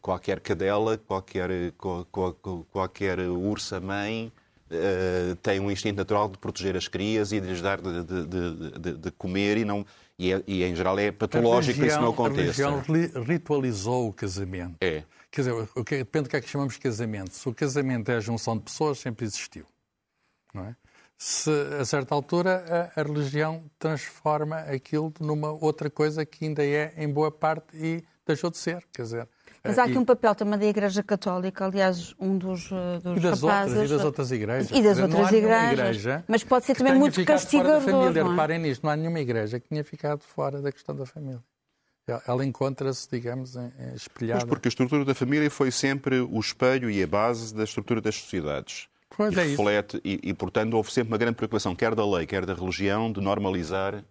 qualquer 0.00 0.40
cadela, 0.40 0.96
qualquer, 0.96 1.72
qualquer, 2.70 3.20
ursa-mãe 3.20 4.32
uh, 4.70 5.36
tem 5.36 5.60
um 5.60 5.70
instinto 5.70 5.96
natural 5.96 6.28
de 6.28 6.38
proteger 6.38 6.76
as 6.76 6.88
crias 6.88 7.32
e 7.32 7.40
de 7.40 7.48
lhes 7.48 7.60
dar 7.60 7.80
de, 7.80 8.02
de, 8.04 8.78
de, 8.78 8.92
de 8.96 9.10
comer 9.12 9.58
e 9.58 9.64
não 9.64 9.84
e, 10.18 10.32
é, 10.32 10.42
e, 10.46 10.62
em 10.62 10.74
geral 10.76 10.96
é 10.98 11.10
patológico 11.10 11.80
que 11.80 11.86
isso 11.86 12.00
não 12.00 12.10
aconteça. 12.10 12.66
A 12.66 12.70
religião 12.70 13.24
ritualizou 13.24 14.08
o 14.08 14.12
casamento. 14.12 14.76
É. 14.80 15.02
Quer 15.30 15.40
dizer, 15.40 15.68
o 15.74 15.84
que, 15.84 15.96
depende 15.98 16.24
do 16.24 16.30
que 16.30 16.36
é 16.36 16.40
que 16.40 16.48
chamamos 16.48 16.74
de 16.74 16.80
casamento. 16.80 17.34
Se 17.34 17.48
o 17.48 17.52
casamento 17.52 18.08
é 18.10 18.16
a 18.16 18.20
junção 18.20 18.56
de 18.56 18.62
pessoas, 18.62 19.00
sempre 19.00 19.24
existiu. 19.24 19.66
Não 20.54 20.66
é? 20.66 20.76
Se, 21.16 21.50
a 21.80 21.84
certa 21.84 22.14
altura, 22.14 22.90
a, 22.96 23.00
a, 23.00 23.02
religião 23.02 23.64
transforma 23.78 24.58
aquilo 24.58 25.12
numa 25.20 25.52
outra 25.52 25.88
coisa 25.88 26.26
que 26.26 26.44
ainda 26.44 26.64
é, 26.64 26.92
em 26.96 27.08
boa 27.08 27.30
parte, 27.30 27.76
e 27.76 28.04
deixou 28.26 28.50
de 28.50 28.58
ser. 28.58 28.84
Quer 28.92 29.02
dizer, 29.02 29.28
mas 29.64 29.78
há 29.78 29.84
aqui 29.84 29.96
um 29.96 30.04
papel 30.04 30.34
também 30.34 30.58
da 30.58 30.66
Igreja 30.66 31.02
Católica, 31.02 31.64
aliás, 31.64 32.14
um 32.20 32.36
dos, 32.36 32.70
eh, 32.70 33.00
dos 33.02 33.16
e 33.16 33.20
das 33.20 33.40
rapazes... 33.40 33.72
Outras, 33.72 33.90
e 33.90 33.94
das 33.94 34.04
outras 34.04 34.30
igrejas. 34.30 34.70
E 34.70 34.82
das 34.82 34.98
outras 34.98 35.32
igrejas. 35.32 35.72
Igreja 35.72 36.24
mas 36.28 36.44
pode 36.44 36.66
ser 36.66 36.74
também 36.76 36.94
muito 36.94 37.24
castigador. 37.24 37.80
Fora 37.80 37.92
da 37.92 37.98
família. 37.98 38.20
É? 38.20 38.30
Reparem 38.30 38.58
nisto, 38.58 38.82
não 38.82 38.90
há 38.90 38.96
nenhuma 38.96 39.20
igreja 39.20 39.58
que 39.58 39.66
tenha 39.66 39.82
ficado 39.82 40.20
fora 40.20 40.60
da 40.60 40.70
questão 40.70 40.94
da 40.94 41.06
família. 41.06 41.42
Ela 42.26 42.44
encontra-se, 42.44 43.08
digamos, 43.10 43.56
espelhada. 43.94 44.40
Mas 44.40 44.48
porque 44.50 44.68
a 44.68 44.70
estrutura 44.70 45.02
da 45.06 45.14
família 45.14 45.50
foi 45.50 45.70
sempre 45.70 46.20
o 46.20 46.38
espelho 46.38 46.90
e 46.90 47.02
a 47.02 47.06
base 47.06 47.54
da 47.54 47.64
estrutura 47.64 48.02
das 48.02 48.16
sociedades. 48.16 48.88
Pois 49.16 49.34
e 49.34 49.40
é 49.40 49.44
reflete, 49.44 50.00
e, 50.04 50.20
e, 50.22 50.34
portanto, 50.34 50.74
houve 50.74 50.90
sempre 50.92 51.12
uma 51.12 51.18
grande 51.18 51.36
preocupação, 51.36 51.74
quer 51.74 51.94
da 51.94 52.04
lei, 52.04 52.26
quer 52.26 52.44
da 52.44 52.54
religião, 52.54 53.12
de 53.12 53.20
normalizar 53.20 54.04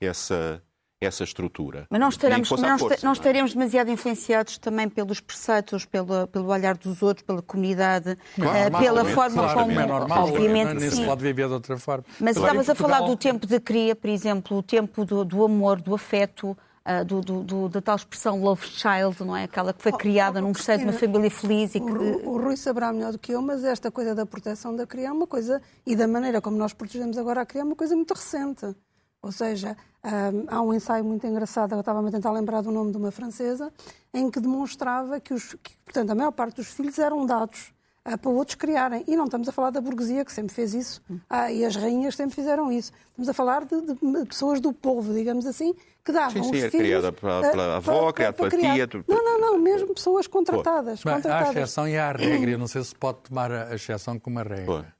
essa, 0.00 0.62
essa 1.00 1.22
estrutura. 1.22 1.86
Mas 1.90 2.00
não 2.00 2.08
estaremos, 2.08 2.50
não, 2.50 2.78
força, 2.78 3.06
não 3.06 3.12
estaremos 3.12 3.54
demasiado 3.54 3.90
influenciados 3.90 4.58
também 4.58 4.88
pelos 4.88 5.20
preceitos, 5.20 5.84
pelo, 5.84 6.26
pelo 6.26 6.48
olhar 6.48 6.76
dos 6.76 7.02
outros, 7.02 7.24
pela 7.24 7.40
comunidade, 7.40 8.18
claro, 8.34 8.76
uh, 8.76 8.78
pela 8.78 9.04
forma 9.04 9.42
claro, 9.42 9.60
como. 9.60 9.80
É 9.80 9.86
normal, 9.86 10.28
obviamente, 10.28 10.74
não, 10.74 10.80
sim. 10.80 10.90
se 10.90 11.04
pode 11.04 11.22
viver 11.22 11.46
de 11.46 11.54
outra 11.54 11.78
forma. 11.78 12.04
Mas 12.20 12.36
estavas 12.36 12.68
a 12.68 12.74
falar 12.74 13.00
do 13.00 13.16
tempo 13.16 13.46
de 13.46 13.60
cria, 13.60 13.94
por 13.94 14.10
exemplo, 14.10 14.56
o 14.56 14.62
tempo 14.62 15.04
do, 15.04 15.24
do 15.24 15.44
amor, 15.44 15.80
do 15.80 15.94
afeto. 15.94 16.56
Uh, 16.88 17.04
do, 17.04 17.20
do, 17.20 17.42
do, 17.42 17.68
da 17.68 17.82
tal 17.82 17.96
expressão 17.96 18.40
love 18.40 18.66
child, 18.66 19.22
não 19.22 19.36
é? 19.36 19.44
Aquela 19.44 19.74
que 19.74 19.82
foi 19.82 19.92
oh, 19.92 19.98
criada 19.98 20.38
oh, 20.38 20.42
num 20.42 20.54
seio 20.54 20.78
de 20.78 20.84
uma 20.84 20.92
família 20.94 21.30
feliz 21.30 21.74
e 21.74 21.80
que... 21.80 21.92
O, 21.92 22.30
o 22.30 22.42
Rui 22.42 22.56
saberá 22.56 22.90
melhor 22.94 23.12
do 23.12 23.18
que 23.18 23.30
eu, 23.30 23.42
mas 23.42 23.62
esta 23.62 23.90
coisa 23.90 24.14
da 24.14 24.24
proteção 24.24 24.74
da 24.74 24.86
criança 24.86 25.10
é 25.10 25.12
uma 25.12 25.26
coisa, 25.26 25.60
e 25.84 25.94
da 25.94 26.08
maneira 26.08 26.40
como 26.40 26.56
nós 26.56 26.72
protegemos 26.72 27.18
agora 27.18 27.42
a 27.42 27.44
criança 27.44 27.66
é 27.66 27.68
uma 27.68 27.76
coisa 27.76 27.94
muito 27.94 28.14
recente. 28.14 28.74
Ou 29.20 29.30
seja, 29.30 29.76
um, 30.02 30.44
há 30.48 30.62
um 30.62 30.72
ensaio 30.72 31.04
muito 31.04 31.26
engraçado, 31.26 31.74
eu 31.74 31.80
estava 31.80 32.08
a 32.08 32.10
tentar 32.10 32.30
lembrar 32.30 32.62
do 32.62 32.70
nome 32.70 32.90
de 32.90 32.96
uma 32.96 33.10
francesa, 33.10 33.70
em 34.14 34.30
que 34.30 34.40
demonstrava 34.40 35.20
que, 35.20 35.34
os, 35.34 35.56
que 35.62 35.76
portanto, 35.84 36.08
a 36.08 36.14
maior 36.14 36.32
parte 36.32 36.56
dos 36.56 36.68
filhos 36.68 36.98
eram 36.98 37.26
dados 37.26 37.70
para 38.16 38.30
outros 38.30 38.54
criarem. 38.54 39.04
E 39.06 39.16
não 39.16 39.24
estamos 39.24 39.48
a 39.48 39.52
falar 39.52 39.70
da 39.70 39.80
burguesia, 39.80 40.24
que 40.24 40.32
sempre 40.32 40.54
fez 40.54 40.74
isso, 40.74 41.02
uh, 41.10 41.50
e 41.50 41.64
as 41.64 41.76
rainhas 41.76 42.16
sempre 42.16 42.34
fizeram 42.34 42.72
isso. 42.72 42.92
Estamos 43.10 43.28
a 43.28 43.34
falar 43.34 43.64
de, 43.64 43.80
de, 43.80 44.24
pessoas 44.26 44.60
do 44.60 44.72
povo, 44.72 45.12
digamos 45.12 45.46
assim, 45.46 45.74
que 46.04 46.12
davam 46.12 46.42
sim, 46.42 46.50
sim, 46.50 46.56
os 46.56 46.64
é 46.64 46.70
filhos... 46.70 46.86
criada 46.86 47.12
pela, 47.12 47.50
pela 47.50 47.76
avó, 47.76 48.12
criada 48.12 48.32
pela 48.34 48.50
tia... 48.50 48.88
Não, 49.06 49.24
não, 49.24 49.40
não, 49.40 49.58
mesmo 49.58 49.94
pessoas 49.94 50.26
contratadas. 50.26 51.02
Mas 51.04 51.14
contratadas. 51.16 51.48
há 51.48 51.60
exceção 51.60 51.88
e 51.88 51.98
há 51.98 52.08
a 52.08 52.12
regra, 52.12 52.50
eu 52.52 52.58
não 52.58 52.68
sei 52.68 52.82
se 52.82 52.94
pode 52.94 53.18
tomar 53.18 53.52
a 53.52 53.74
exceção 53.74 54.18
como 54.18 54.38
a 54.38 54.42
regra. 54.42 54.94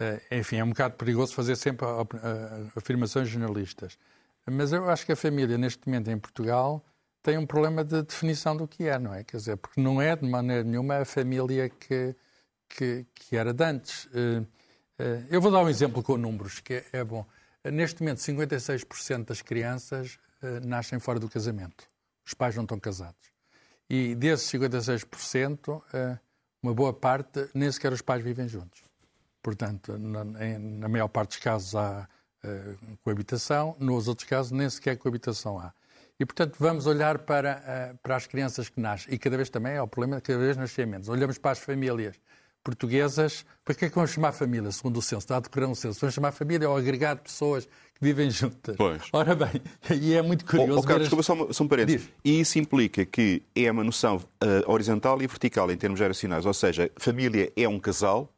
Uh, 0.00 0.34
enfim, 0.34 0.56
é 0.56 0.64
um 0.64 0.70
bocado 0.70 0.94
perigoso 0.94 1.34
fazer 1.34 1.56
sempre 1.56 1.86
afirmações 2.76 3.28
jornalistas. 3.28 3.96
Mas 4.50 4.72
eu 4.72 4.88
acho 4.90 5.06
que 5.06 5.12
a 5.12 5.16
família, 5.16 5.56
neste 5.56 5.86
momento 5.86 6.10
em 6.10 6.18
Portugal, 6.18 6.84
tem 7.22 7.36
um 7.36 7.46
problema 7.46 7.84
de 7.84 8.02
definição 8.02 8.56
do 8.56 8.66
que 8.66 8.86
é, 8.86 8.98
não 8.98 9.14
é? 9.14 9.22
Quer 9.22 9.36
dizer, 9.36 9.56
porque 9.56 9.80
não 9.80 10.00
é 10.00 10.16
de 10.16 10.26
maneira 10.26 10.64
nenhuma 10.64 10.96
a 10.98 11.04
família 11.04 11.68
que, 11.68 12.14
que, 12.70 13.06
que 13.14 13.36
era 13.36 13.52
de 13.52 13.64
antes. 13.64 14.06
Uh, 14.06 14.42
uh, 14.42 15.26
eu 15.28 15.40
vou 15.40 15.50
dar 15.50 15.60
um 15.60 15.68
exemplo 15.68 16.02
com 16.02 16.16
números, 16.16 16.60
que 16.60 16.74
é, 16.74 16.84
é 16.92 17.04
bom. 17.04 17.26
Neste 17.64 18.00
momento, 18.00 18.18
56% 18.18 19.26
das 19.26 19.42
crianças 19.42 20.18
uh, 20.42 20.66
nascem 20.66 20.98
fora 20.98 21.18
do 21.18 21.28
casamento. 21.28 21.88
Os 22.24 22.32
pais 22.32 22.54
não 22.54 22.62
estão 22.62 22.78
casados. 22.78 23.30
E 23.88 24.14
desses 24.14 24.48
56%, 24.52 25.82
uma 26.62 26.72
boa 26.72 26.92
parte, 26.92 27.48
nem 27.52 27.72
sequer 27.72 27.92
os 27.92 28.00
pais 28.00 28.22
vivem 28.22 28.46
juntos. 28.46 28.82
Portanto, 29.42 29.98
na, 29.98 30.88
maior 30.88 31.08
parte 31.08 31.30
dos 31.30 31.38
casos 31.38 31.74
há 31.74 32.08
coabitação, 33.02 33.74
nos 33.80 34.06
outros 34.06 34.28
casos 34.28 34.52
nem 34.52 34.70
sequer 34.70 34.96
coabitação 34.96 35.58
há. 35.58 35.74
E, 36.20 36.26
portanto, 36.26 36.56
vamos 36.60 36.86
olhar 36.86 37.20
para, 37.20 37.62
eh, 37.66 37.94
para 38.02 38.14
as 38.14 38.26
crianças 38.26 38.68
que 38.68 38.78
nascem. 38.78 39.14
E 39.14 39.18
cada 39.18 39.38
vez 39.38 39.48
também 39.48 39.72
é 39.72 39.80
o 39.80 39.88
problema, 39.88 40.20
cada 40.20 40.38
vez 40.38 40.54
nascem 40.54 40.84
menos. 40.84 41.08
Olhamos 41.08 41.38
para 41.38 41.52
as 41.52 41.58
famílias 41.58 42.14
portuguesas. 42.62 43.44
Para 43.64 43.74
que 43.74 43.84
é 43.84 43.88
que 43.88 43.94
vamos 43.94 44.10
chamar 44.10 44.32
família, 44.32 44.70
segundo 44.72 44.98
o 44.98 45.02
censo? 45.02 45.18
Está 45.18 45.36
a 45.36 45.40
decorrer 45.40 45.68
um 45.68 45.74
censo. 45.74 46.00
Vamos 46.00 46.14
chamar 46.14 46.32
família 46.32 46.66
ao 46.66 46.76
agregado 46.76 47.18
de 47.18 47.24
pessoas 47.24 47.66
que 47.66 48.00
vivem 48.00 48.30
juntas. 48.30 48.76
Pois. 48.76 49.02
Ora 49.12 49.34
bem, 49.34 49.62
e 50.00 50.14
é 50.14 50.22
muito 50.22 50.44
curioso. 50.44 50.74
Oh, 50.74 50.78
oh, 50.80 50.82
Carlos, 50.82 51.08
desculpa 51.08 51.22
só, 51.22 51.52
só 51.52 51.64
um 51.64 51.68
parênteses. 51.68 52.08
E 52.24 52.40
isso 52.40 52.58
implica 52.58 53.04
que 53.04 53.42
é 53.54 53.70
uma 53.70 53.84
noção 53.84 54.16
uh, 54.16 54.70
horizontal 54.70 55.22
e 55.22 55.26
vertical 55.26 55.70
em 55.70 55.76
termos 55.76 55.98
geracionais. 55.98 56.46
Ou 56.46 56.54
seja, 56.54 56.90
família 56.96 57.52
é 57.56 57.68
um 57.68 57.78
casal 57.78 58.32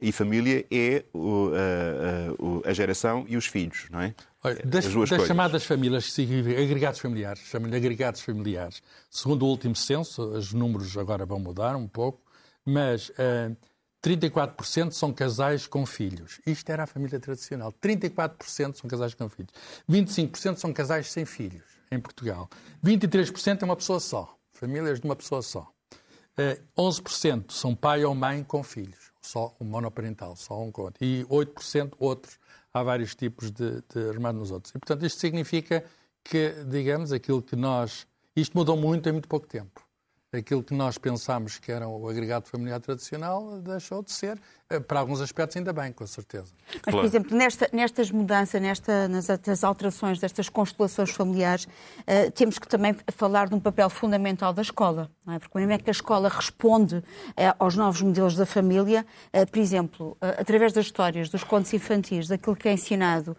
e 0.00 0.12
família 0.12 0.64
é 0.70 1.04
uh, 1.12 1.50
uh, 2.38 2.62
a 2.64 2.72
geração 2.72 3.26
e 3.28 3.36
os 3.36 3.46
filhos, 3.46 3.86
não 3.90 4.00
é? 4.00 4.14
Olha, 4.42 4.62
das, 4.64 4.86
das 4.86 5.26
chamadas 5.26 5.64
famílias 5.64 6.06
que 6.06 6.12
significam 6.12 6.64
agregados 6.64 6.98
familiares, 7.00 7.42
chamam-lhe 7.42 7.76
agregados 7.76 8.22
familiares. 8.22 8.82
Segundo 9.10 9.42
o 9.44 9.48
último 9.48 9.76
censo, 9.76 10.22
os 10.30 10.54
números 10.54 10.96
agora 10.96 11.26
vão 11.26 11.38
mudar 11.38 11.76
um 11.76 11.86
pouco, 11.86 12.22
mas 12.70 13.08
uh, 13.10 13.56
34% 14.02 14.92
são 14.92 15.12
casais 15.12 15.66
com 15.66 15.84
filhos. 15.84 16.40
Isto 16.46 16.70
era 16.70 16.84
a 16.84 16.86
família 16.86 17.18
tradicional. 17.18 17.72
34% 17.72 18.76
são 18.76 18.88
casais 18.88 19.12
com 19.12 19.28
filhos. 19.28 19.52
25% 19.88 20.56
são 20.56 20.72
casais 20.72 21.10
sem 21.10 21.24
filhos, 21.24 21.64
em 21.90 22.00
Portugal. 22.00 22.48
23% 22.84 23.62
é 23.62 23.64
uma 23.64 23.76
pessoa 23.76 23.98
só. 24.00 24.36
Famílias 24.52 25.00
de 25.00 25.06
uma 25.06 25.16
pessoa 25.16 25.42
só. 25.42 25.70
Uh, 26.38 26.62
11% 26.78 27.50
são 27.50 27.74
pai 27.74 28.04
ou 28.04 28.14
mãe 28.14 28.44
com 28.44 28.62
filhos. 28.62 29.10
Só 29.20 29.54
um 29.60 29.64
monoparental, 29.64 30.36
só 30.36 30.62
um 30.62 30.70
conto. 30.70 31.02
E 31.02 31.24
8% 31.28 31.94
outros 31.98 32.38
há 32.72 32.82
vários 32.82 33.14
tipos 33.14 33.50
de, 33.50 33.82
de 33.92 34.08
armado 34.08 34.38
nos 34.38 34.50
outros. 34.50 34.72
E, 34.74 34.78
portanto, 34.78 35.04
isto 35.04 35.18
significa 35.18 35.84
que, 36.24 36.54
digamos, 36.68 37.12
aquilo 37.12 37.42
que 37.42 37.56
nós. 37.56 38.06
Isto 38.34 38.56
mudou 38.56 38.76
muito 38.76 39.08
em 39.08 39.12
muito 39.12 39.28
pouco 39.28 39.46
tempo 39.46 39.89
aquilo 40.32 40.62
que 40.62 40.74
nós 40.74 40.96
pensámos 40.96 41.58
que 41.58 41.72
era 41.72 41.88
o 41.88 42.08
agregado 42.08 42.46
familiar 42.46 42.80
tradicional 42.80 43.60
deixou 43.60 44.02
de 44.02 44.12
ser, 44.12 44.40
para 44.86 45.00
alguns 45.00 45.20
aspectos 45.20 45.56
ainda 45.56 45.72
bem, 45.72 45.92
com 45.92 46.06
certeza. 46.06 46.46
Mas, 46.66 46.80
claro. 46.82 46.98
por 46.98 47.04
exemplo, 47.04 47.36
nesta, 47.36 47.68
nestas 47.72 48.10
mudanças, 48.10 48.60
nesta, 48.60 49.08
nas, 49.08 49.64
alterações 49.64 50.18
destas 50.18 50.48
constelações 50.48 51.10
familiares, 51.10 51.64
uh, 51.64 52.30
temos 52.32 52.58
que 52.58 52.66
também 52.66 52.96
falar 53.12 53.48
de 53.48 53.54
um 53.54 53.60
papel 53.60 53.90
fundamental 53.90 54.52
da 54.52 54.62
escola, 54.62 55.10
não 55.26 55.34
é? 55.34 55.38
porque 55.38 55.58
mesmo 55.58 55.72
é 55.72 55.78
que 55.78 55.90
a 55.90 55.92
escola 55.92 56.28
responde 56.28 56.96
uh, 56.96 57.04
aos 57.58 57.76
novos 57.76 58.00
modelos 58.00 58.36
da 58.36 58.46
família, 58.46 59.04
uh, 59.34 59.50
por 59.50 59.58
exemplo, 59.58 60.16
através 60.20 60.72
das 60.72 60.86
histórias, 60.86 61.28
dos 61.28 61.44
contos 61.44 61.72
infantis, 61.72 62.28
daquilo 62.28 62.56
que 62.56 62.68
é 62.68 62.72
ensinado, 62.72 63.36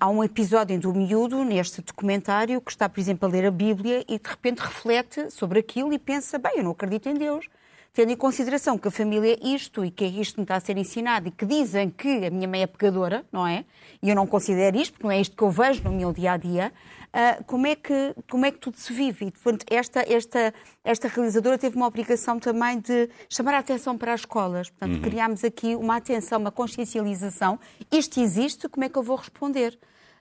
há 0.00 0.08
um 0.08 0.22
episódio 0.22 0.78
do 0.78 0.92
miúdo, 0.92 1.44
neste 1.44 1.80
documentário, 1.82 2.60
que 2.60 2.70
está, 2.70 2.88
por 2.88 3.00
exemplo, 3.00 3.28
a 3.28 3.30
ler 3.30 3.46
a 3.46 3.50
Bíblia 3.50 4.04
e 4.08 4.18
de 4.18 4.28
repente 4.28 4.60
reflete 4.60 5.30
sobre 5.30 5.58
aquilo 5.58 5.92
e 5.92 5.98
pensa 5.98 6.22
pensa, 6.22 6.38
bem, 6.38 6.58
eu 6.58 6.64
não 6.64 6.70
acredito 6.70 7.08
em 7.08 7.14
Deus, 7.14 7.48
tendo 7.92 8.10
em 8.10 8.16
consideração 8.16 8.78
que 8.78 8.88
a 8.88 8.90
família 8.90 9.34
é 9.34 9.46
isto 9.46 9.84
e 9.84 9.90
que 9.90 10.04
é 10.04 10.08
isto 10.08 10.34
que 10.34 10.40
me 10.40 10.44
está 10.44 10.56
a 10.56 10.60
ser 10.60 10.76
ensinado 10.78 11.28
e 11.28 11.30
que 11.30 11.44
dizem 11.44 11.90
que 11.90 12.26
a 12.26 12.30
minha 12.30 12.48
mãe 12.48 12.62
é 12.62 12.66
pecadora, 12.66 13.24
não 13.30 13.46
é? 13.46 13.64
E 14.02 14.08
eu 14.08 14.16
não 14.16 14.26
considero 14.26 14.76
isto, 14.78 14.94
porque 14.94 15.06
não 15.06 15.12
é 15.12 15.20
isto 15.20 15.36
que 15.36 15.42
eu 15.42 15.50
vejo 15.50 15.82
no 15.84 15.92
meu 15.92 16.12
dia 16.12 16.32
a 16.32 16.36
dia. 16.36 16.72
Uh, 17.12 17.44
como, 17.44 17.66
é 17.66 17.76
que, 17.76 18.14
como 18.30 18.46
é 18.46 18.50
que 18.50 18.58
tudo 18.58 18.78
se 18.78 18.90
vive? 18.90 19.26
E, 19.26 19.30
portanto, 19.30 19.66
esta, 19.70 20.00
esta, 20.00 20.54
esta 20.82 21.08
realizadora 21.08 21.58
teve 21.58 21.76
uma 21.76 21.86
obrigação 21.86 22.40
também 22.40 22.80
de 22.80 23.10
chamar 23.28 23.52
a 23.52 23.58
atenção 23.58 23.98
para 23.98 24.14
as 24.14 24.20
escolas. 24.20 24.70
Portanto, 24.70 24.94
uhum. 24.94 25.02
criámos 25.02 25.44
aqui 25.44 25.74
uma 25.74 25.96
atenção, 25.96 26.40
uma 26.40 26.50
consciencialização. 26.50 27.60
Isto 27.92 28.18
existe, 28.18 28.66
como 28.70 28.84
é 28.84 28.88
que 28.88 28.96
eu 28.96 29.02
vou 29.02 29.16
responder? 29.16 29.78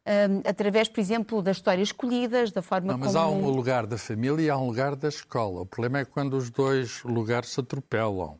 Um, 0.07 0.49
através, 0.49 0.89
por 0.89 0.99
exemplo, 0.99 1.41
das 1.41 1.57
histórias 1.57 1.89
escolhidas, 1.89 2.51
da 2.51 2.61
forma 2.61 2.93
Não, 2.93 2.97
mas 2.97 3.13
como... 3.13 3.19
há 3.19 3.29
um 3.29 3.49
lugar 3.49 3.85
da 3.85 3.97
família 3.97 4.45
e 4.45 4.49
há 4.49 4.57
um 4.57 4.67
lugar 4.67 4.95
da 4.95 5.09
escola. 5.09 5.61
O 5.61 5.65
problema 5.65 5.99
é 5.99 6.05
quando 6.05 6.35
os 6.35 6.49
dois 6.49 7.03
lugares 7.03 7.49
se 7.49 7.59
atropelam. 7.59 8.39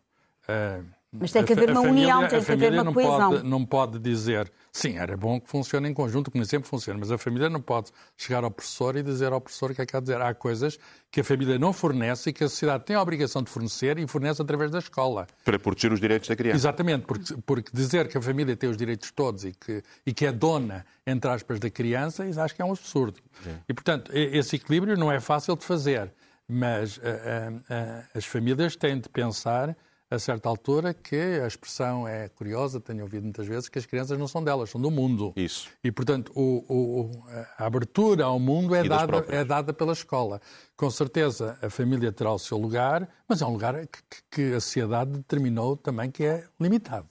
Uh, 0.50 0.86
mas 1.14 1.30
tem 1.34 1.44
que 1.44 1.52
haver 1.52 1.70
uma 1.72 1.82
família, 1.82 2.16
união, 2.16 2.30
tem 2.30 2.42
que 2.42 2.52
haver 2.54 2.72
uma 2.72 2.84
não 2.86 2.94
coesão. 2.94 3.32
Pode, 3.32 3.44
não 3.44 3.66
pode 3.66 4.00
dizer, 4.00 4.50
sim, 4.72 4.98
era 4.98 5.18
bom 5.18 5.42
que 5.42 5.50
funcione 5.50 5.90
em 5.90 5.94
conjunto, 5.94 6.32
que 6.32 6.38
nem 6.38 6.46
sempre 6.46 6.70
funciona, 6.70 6.98
mas 6.98 7.12
a 7.12 7.18
família 7.18 7.50
não 7.50 7.62
pode 7.62 7.92
chegar 8.16 8.46
ao 8.46 8.50
professor 8.50 8.96
e 8.96 9.04
dizer 9.04 9.34
ao 9.34 9.42
professor 9.42 9.72
o 9.72 9.76
que 9.76 9.82
é 9.82 9.86
que 9.86 9.94
há 9.94 10.00
a 10.00 10.02
dizer. 10.02 10.22
Há 10.22 10.34
coisas 10.34 10.80
que 11.12 11.20
a 11.20 11.24
família 11.24 11.60
não 11.60 11.74
fornece 11.74 12.30
e 12.30 12.34
que 12.34 12.46
a 12.46 12.48
sociedade 12.48 12.86
tem 12.86 12.96
a 12.96 13.02
obrigação 13.02 13.44
de 13.44 13.50
fornecer 13.50 13.98
e 13.98 14.08
fornece 14.08 14.42
através 14.42 14.72
da 14.72 14.80
escola. 14.80 15.28
Para 15.44 15.60
proteger 15.60 15.92
os 15.92 16.00
direitos 16.00 16.30
da 16.30 16.36
criança. 16.36 16.56
Exatamente, 16.56 17.06
porque, 17.06 17.36
porque 17.46 17.72
dizer 17.74 18.08
que 18.08 18.18
a 18.18 18.22
família 18.22 18.56
tem 18.56 18.70
os 18.70 18.78
direitos 18.78 19.12
todos 19.12 19.44
e 19.44 19.52
que, 19.52 19.84
e 20.06 20.14
que 20.14 20.26
é 20.26 20.32
dona, 20.32 20.86
entre 21.06 21.30
aspas, 21.30 21.60
da 21.60 21.70
criança, 21.70 22.26
isso 22.26 22.40
acho 22.40 22.56
que 22.56 22.62
é 22.62 22.66
um 22.66 22.72
absurdo. 22.72 23.20
Sim. 23.44 23.58
E, 23.68 23.74
portanto, 23.74 24.10
esse 24.14 24.56
equilíbrio 24.56 24.96
não 24.96 25.12
é 25.12 25.20
fácil 25.20 25.58
de 25.58 25.66
fazer, 25.66 26.10
mas 26.48 26.96
uh, 26.98 27.02
uh, 27.02 27.58
uh, 27.58 28.08
as 28.16 28.24
famílias 28.24 28.78
têm 28.78 28.98
de 28.98 29.10
pensar 29.10 29.76
a 30.12 30.20
certa 30.20 30.50
altura 30.50 30.94
que 30.94 31.16
a 31.16 31.48
expressão 31.48 32.06
é 32.06 32.28
curiosa, 32.28 32.82
tenho 32.82 33.02
ouvido 33.02 33.24
muitas 33.24 33.48
vezes, 33.48 33.70
que 33.70 33.80
as 33.80 33.86
crianças 33.86 34.20
não 34.20 34.28
são 34.28 34.44
delas, 34.44 34.70
são 34.70 34.80
do 34.80 34.92
mundo. 34.92 35.32
Isso. 35.38 35.70
E, 35.82 35.90
portanto, 35.90 36.34
o, 36.36 36.66
o, 36.68 37.24
a 37.58 37.66
abertura 37.66 38.26
ao 38.26 38.38
mundo 38.38 38.76
é 38.76 38.84
dada, 38.84 39.26
é 39.30 39.46
dada 39.46 39.74
pela 39.74 39.94
escola. 39.94 40.42
Com 40.76 40.92
certeza 40.92 41.58
a 41.62 41.70
família 41.70 42.12
terá 42.12 42.34
o 42.34 42.38
seu 42.38 42.58
lugar, 42.58 43.08
mas 43.26 43.42
é 43.42 43.46
um 43.46 43.54
lugar 43.54 43.88
que, 43.88 44.02
que 44.30 44.54
a 44.54 44.60
sociedade 44.60 45.12
determinou 45.12 45.78
também 45.78 46.12
que 46.12 46.26
é 46.26 46.46
limitado. 46.60 47.08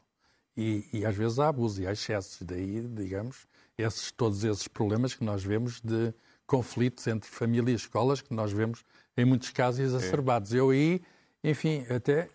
E, 0.55 0.85
e, 0.93 1.07
às 1.07 1.17
vezes 1.17 1.39
há 1.39 1.49
abuso 1.49 1.81
e 1.81 1.87
há 1.87 1.93
excessos. 1.93 2.43
Daí, 2.43 2.83
digamos, 2.83 3.47
esses, 3.79 4.13
todos 4.13 4.45
esses 4.45 4.69
problemas 4.69 5.15
que 5.15 5.25
nós 5.25 5.43
vemos 5.43 5.81
de 5.81 6.13
conflitos 6.47 7.07
entre 7.07 7.31
família 7.31 7.73
e 7.73 7.77
escolas, 7.77 8.21
que 8.21 8.35
nós 8.35 8.53
vemos 8.53 8.85
em 9.17 9.25
muitos 9.25 9.49
casos 9.51 9.81
exacerbados. 9.81 10.53
É. 10.53 10.59
Eu 10.59 10.69
aí, 10.69 11.01
enfim, 11.43 11.87
até 11.89 12.29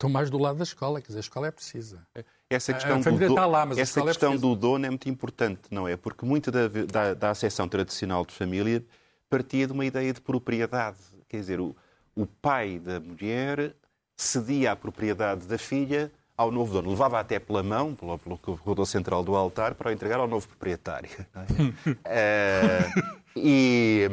Estou 0.00 0.08
mais 0.08 0.30
do 0.30 0.38
lado 0.38 0.56
da 0.56 0.64
escola, 0.64 0.98
quer 0.98 1.08
dizer, 1.08 1.18
a 1.18 1.20
escola 1.20 1.48
é 1.48 1.50
precisa. 1.50 2.00
Essa 2.48 2.72
questão, 2.72 3.02
do, 3.02 3.18
do, 3.18 3.34
lá, 3.34 3.68
essa 3.76 4.00
é 4.00 4.02
questão 4.02 4.32
é 4.32 4.38
do 4.38 4.56
dono 4.56 4.86
é 4.86 4.88
muito 4.88 5.10
importante, 5.10 5.60
não 5.70 5.86
é? 5.86 5.94
Porque 5.94 6.24
muita 6.24 6.50
da, 6.50 6.68
da, 6.68 7.12
da 7.12 7.30
acessão 7.30 7.68
tradicional 7.68 8.24
de 8.24 8.32
família 8.32 8.82
partia 9.28 9.66
de 9.66 9.74
uma 9.74 9.84
ideia 9.84 10.10
de 10.10 10.18
propriedade. 10.22 10.96
Quer 11.28 11.36
dizer, 11.36 11.60
o, 11.60 11.76
o 12.16 12.24
pai 12.24 12.78
da 12.78 12.98
mulher 12.98 13.74
cedia 14.16 14.72
a 14.72 14.76
propriedade 14.76 15.46
da 15.46 15.58
filha 15.58 16.10
ao 16.34 16.50
novo 16.50 16.72
dono. 16.72 16.88
Levava 16.88 17.20
até 17.20 17.38
pela 17.38 17.62
mão, 17.62 17.94
pelo, 17.94 18.18
pelo 18.18 18.38
corredor 18.38 18.86
central 18.86 19.22
do 19.22 19.36
altar, 19.36 19.74
para 19.74 19.90
o 19.90 19.92
entregar 19.92 20.18
ao 20.18 20.26
novo 20.26 20.48
proprietário. 20.48 21.10
É? 22.06 22.88
uh, 22.96 23.12
e, 23.36 24.08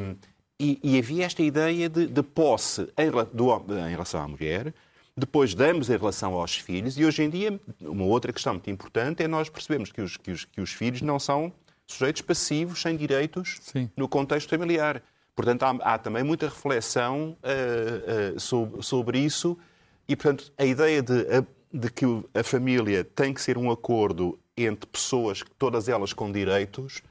e, 0.60 0.80
e, 0.84 1.00
havia 1.00 1.26
esta 1.26 1.42
ideia 1.42 1.88
de, 1.88 2.08
de 2.08 2.24
posse 2.24 2.92
em, 2.98 3.10
do, 3.34 3.78
em 3.88 3.90
relação 3.90 4.22
à 4.22 4.28
mulher, 4.28 4.74
depois 5.18 5.56
damos 5.56 5.90
em 5.90 5.98
relação 5.98 6.36
aos 6.36 6.56
filhos, 6.56 6.96
e 6.96 7.04
hoje 7.04 7.24
em 7.24 7.30
dia, 7.30 7.60
uma 7.82 8.06
outra 8.06 8.32
questão 8.32 8.54
muito 8.54 8.70
importante 8.70 9.24
é 9.24 9.28
nós 9.28 9.50
percebemos 9.50 9.92
que 9.92 10.00
os, 10.00 10.16
que 10.16 10.30
os, 10.30 10.46
que 10.46 10.62
os 10.62 10.72
filhos 10.72 11.02
não 11.02 11.18
são 11.18 11.52
sujeitos 11.88 12.22
passivos, 12.22 12.82
sem 12.82 12.96
direitos, 12.96 13.58
Sim. 13.62 13.90
no 13.98 14.08
contexto 14.08 14.50
familiar. 14.50 15.02
Portanto, 15.36 15.64
há, 15.64 15.94
há 15.94 15.98
também 15.98 16.24
muita 16.24 16.48
reflexão 16.48 17.36
uh, 17.42 18.36
uh, 18.36 18.40
sobre, 18.40 18.84
sobre, 18.84 19.20
isso, 19.20 19.58
e, 20.08 20.16
portanto, 20.16 20.54
a 20.56 20.66
ideia 20.66 21.02
de, 21.02 21.26
de 21.74 21.90
que 21.90 22.06
a 22.36 22.44
família 22.44 23.04
tem 23.04 23.34
que 23.34 23.42
ser 23.42 23.58
um 23.58 23.72
acordo 23.72 24.38
entre 24.56 24.88
pessoas, 24.88 25.44
todas 25.58 25.90
elas 25.90 26.14
com 26.14 26.32
direitos, 26.32 27.02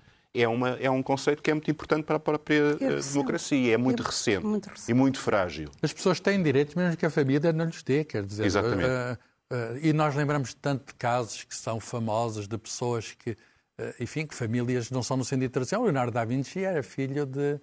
é, 0.42 0.49
uma, 0.49 0.70
é 0.70 0.90
um 0.90 1.03
conceito 1.03 1.42
que 1.42 1.51
é 1.51 1.55
muito 1.55 1.70
importante 1.70 2.05
para 2.05 2.16
a 2.16 2.20
própria 2.20 2.77
é 2.81 3.01
democracia. 3.01 3.75
É 3.75 3.77
muito, 3.77 4.03
é 4.03 4.07
recente, 4.07 4.44
muito 4.44 4.68
recente, 4.68 4.90
e 4.90 4.94
muito 4.94 5.18
frágil. 5.18 5.70
As 5.83 5.92
pessoas 5.92 6.20
têm 6.20 6.42
direitos 6.42 6.75
mesmo 6.75 6.96
que 6.96 7.07
a 7.07 7.11
família 7.11 7.53
não 7.53 7.64
lhes 7.66 7.83
dê, 7.83 8.05
quer 8.05 8.25
dizer. 8.25 8.44
Exatamente. 8.44 8.85
Uh, 8.85 9.55
uh, 9.55 9.79
e 9.83 9.92
nós 9.92 10.14
lembramos 10.14 10.55
tanto 10.55 10.87
de 10.87 10.94
casos 10.94 11.44
que 11.44 11.55
são 11.55 11.81
famosos 11.81 12.46
de 12.46 12.59
pessoas 12.59 13.12
que, 13.12 13.31
uh, 13.31 13.94
enfim, 14.01 14.27
que 14.27 14.35
famílias 14.35 14.90
não 14.90 15.03
são 15.03 15.16
no 15.16 15.25
sentido 15.25 15.51
tradicional. 15.51 15.85
Leonardo 15.85 16.12
da 16.12 16.25
Vinci 16.25 16.64
era 16.64 16.83
filho 16.83 17.27
de, 17.27 17.61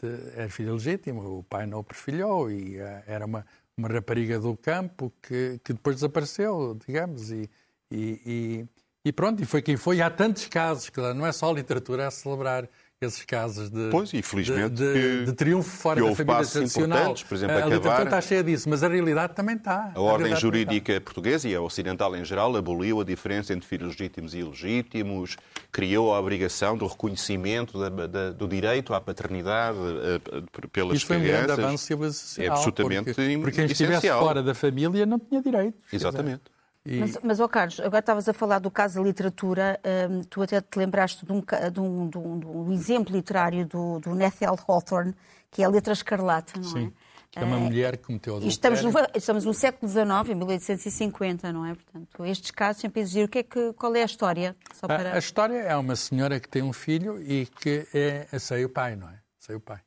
de 0.00 0.30
era 0.36 0.48
filho 0.48 0.74
legítimo, 0.74 1.38
o 1.38 1.42
pai 1.42 1.66
não 1.66 1.80
o 1.80 1.84
perfilhou 1.84 2.50
e 2.50 2.76
era 3.06 3.26
uma, 3.26 3.44
uma 3.76 3.88
rapariga 3.88 4.38
do 4.38 4.56
campo 4.56 5.12
que, 5.22 5.60
que 5.64 5.72
depois 5.72 5.96
desapareceu, 5.96 6.78
digamos, 6.86 7.30
e, 7.30 7.48
e, 7.90 8.20
e 8.24 8.66
e 9.04 9.12
pronto, 9.12 9.42
e 9.42 9.46
foi 9.46 9.62
quem 9.62 9.76
foi. 9.76 9.96
E 9.96 10.02
há 10.02 10.10
tantos 10.10 10.46
casos, 10.46 10.88
claro, 10.90 11.14
não 11.14 11.26
é 11.26 11.32
só 11.32 11.50
a 11.50 11.54
literatura 11.54 12.06
a 12.06 12.10
celebrar 12.10 12.68
esses 13.00 13.24
casos 13.24 13.68
de, 13.68 13.88
pois, 13.90 14.14
infelizmente, 14.14 14.74
de, 14.74 14.92
de, 14.92 15.24
de 15.26 15.32
triunfo 15.32 15.68
fora 15.68 16.00
da 16.00 16.14
família 16.14 16.46
tradicional. 16.46 17.14
Por 17.28 17.34
exemplo, 17.34 17.56
a 17.56 17.58
acabar... 17.58 17.74
literatura 17.74 18.04
está 18.04 18.20
cheia 18.20 18.44
disso, 18.44 18.68
mas 18.68 18.82
a 18.82 18.88
realidade 18.88 19.34
também 19.34 19.56
está. 19.56 19.92
A, 19.94 19.98
a 19.98 20.00
ordem 20.00 20.36
jurídica 20.36 21.00
portuguesa 21.00 21.48
e 21.48 21.54
a 21.54 21.60
ocidental 21.60 22.14
em 22.14 22.24
geral 22.24 22.54
aboliu 22.56 23.00
a 23.00 23.04
diferença 23.04 23.52
entre 23.52 23.68
filhos 23.68 23.88
legítimos 23.88 24.34
e 24.34 24.38
ilegítimos, 24.38 25.36
criou 25.70 26.14
a 26.14 26.20
obrigação 26.20 26.76
do 26.76 26.86
reconhecimento 26.86 27.78
da, 27.78 28.06
da, 28.06 28.30
do 28.30 28.46
direito 28.46 28.94
à 28.94 29.00
paternidade 29.00 29.78
uh, 29.78 30.68
pelas 30.68 30.98
Isso 30.98 31.06
foi 31.06 31.18
crianças. 31.18 31.42
um 31.42 31.46
grande 31.46 31.60
avanço 31.60 31.84
civilizacional. 31.84 32.52
É 32.52 32.56
absolutamente 32.56 33.14
porque, 33.14 33.38
porque 33.38 33.56
quem 33.56 33.64
estivesse 33.66 34.08
fora 34.10 34.42
da 34.42 34.54
família 34.54 35.04
não 35.04 35.18
tinha 35.18 35.42
direitos. 35.42 35.92
Exatamente. 35.92 36.42
E... 36.84 36.98
Mas, 36.98 37.18
mas 37.22 37.40
oh 37.40 37.48
Carlos, 37.48 37.78
agora 37.78 38.00
estavas 38.00 38.28
a 38.28 38.32
falar 38.32 38.58
do 38.58 38.70
caso 38.70 38.96
da 38.96 39.06
literatura, 39.06 39.80
um, 40.10 40.22
tu 40.24 40.42
até 40.42 40.60
te 40.60 40.76
lembraste 40.76 41.24
de 41.24 41.32
um, 41.32 41.40
de 41.40 41.80
um, 41.80 42.08
de 42.08 42.18
um, 42.18 42.38
de 42.40 42.46
um 42.46 42.72
exemplo 42.72 43.14
literário 43.14 43.64
do, 43.66 44.00
do 44.00 44.14
Nathaniel 44.14 44.58
Hawthorne, 44.66 45.14
que 45.50 45.62
é 45.62 45.64
a 45.64 45.68
Letra 45.68 45.92
Escarlata, 45.92 46.52
não 46.56 46.64
Sim. 46.64 46.92
é? 47.08 47.12
É 47.34 47.44
uma 47.44 47.56
uh, 47.56 47.60
mulher 47.60 47.96
que 47.96 48.04
cometeu 48.04 48.36
adultério. 48.36 48.52
Estamos 48.52 48.82
no, 48.82 48.92
estamos 49.14 49.44
no 49.46 49.54
século 49.54 49.90
XIX, 49.90 50.06
em 50.28 50.34
1850, 50.34 51.50
não 51.50 51.64
é? 51.64 51.74
Portanto, 51.74 52.26
estes 52.26 52.50
casos 52.50 52.82
sempre 52.82 53.00
exigir 53.00 53.24
o 53.24 53.28
que 53.28 53.38
é 53.38 53.42
que, 53.42 53.72
qual 53.72 53.94
é 53.96 54.02
a 54.02 54.04
história? 54.04 54.54
Para... 54.82 55.12
A, 55.12 55.14
a, 55.14 55.18
história 55.18 55.58
é 55.62 55.74
uma 55.74 55.96
senhora 55.96 56.38
que 56.38 56.46
tem 56.46 56.62
um 56.62 56.74
filho 56.74 57.22
e 57.22 57.46
que 57.46 57.86
é, 57.94 58.38
sei 58.38 58.66
o 58.66 58.68
pai, 58.68 58.96
não 58.96 59.08
é? 59.08 59.18
Sei 59.38 59.56
o 59.56 59.60
pai. 59.60 59.80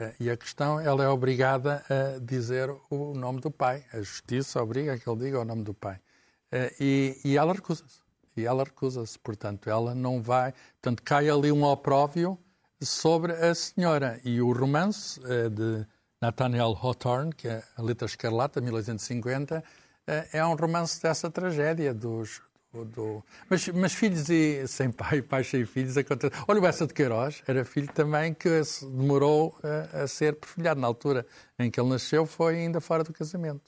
Uh, 0.00 0.12
e 0.20 0.30
a 0.30 0.36
questão, 0.38 0.80
ela 0.80 1.04
é 1.04 1.08
obrigada 1.08 1.84
a 1.90 2.18
dizer 2.18 2.70
o 2.88 3.12
nome 3.12 3.40
do 3.42 3.50
pai. 3.50 3.84
A 3.92 3.98
justiça 3.98 4.62
obriga 4.62 4.94
a 4.94 4.98
que 4.98 5.06
ele 5.06 5.24
diga 5.24 5.38
o 5.40 5.44
nome 5.44 5.64
do 5.64 5.74
pai. 5.74 5.98
Uh, 6.52 6.70
e, 6.80 7.20
e, 7.24 7.36
ela 7.36 7.52
recusa-se. 7.52 8.00
E 8.36 8.44
ela 8.44 8.64
recusa-se. 8.64 9.18
Portanto, 9.18 9.68
ela 9.68 9.94
não 9.94 10.22
vai. 10.22 10.52
Portanto, 10.80 11.02
cai 11.02 11.28
ali 11.28 11.50
um 11.50 11.64
opróvio 11.64 12.38
sobre 12.80 13.32
a 13.32 13.54
senhora. 13.54 14.20
E 14.24 14.40
o 14.40 14.52
romance 14.52 15.20
uh, 15.20 15.50
de 15.50 15.86
Nathaniel 16.20 16.78
Hawthorne, 16.80 17.32
que 17.32 17.48
é 17.48 17.62
a 17.76 17.82
Letra 17.82 18.06
Escarlata, 18.06 18.60
1850, 18.60 19.58
uh, 19.58 19.62
é 20.32 20.44
um 20.44 20.54
romance 20.54 21.00
dessa 21.02 21.30
tragédia 21.30 21.92
dos. 21.92 22.40
Do. 22.94 23.24
Mas, 23.48 23.66
mas, 23.68 23.94
filhos 23.94 24.28
e 24.28 24.68
sem 24.68 24.90
pai, 24.90 25.22
pais 25.22 25.48
sem 25.48 25.64
filhos, 25.64 25.96
acontece. 25.96 26.34
Olha, 26.46 26.58
o 26.58 26.62
Bessa 26.62 26.86
de 26.86 26.92
Queiroz 26.92 27.42
era 27.46 27.64
filho 27.64 27.90
também 27.90 28.34
que 28.34 28.50
demorou 28.82 29.56
a 29.94 30.06
ser 30.06 30.34
perfilhado. 30.34 30.78
Na 30.78 30.86
altura 30.86 31.26
em 31.58 31.70
que 31.70 31.80
ele 31.80 31.88
nasceu, 31.88 32.26
foi 32.26 32.56
ainda 32.56 32.78
fora 32.78 33.02
do 33.02 33.14
casamento. 33.14 33.62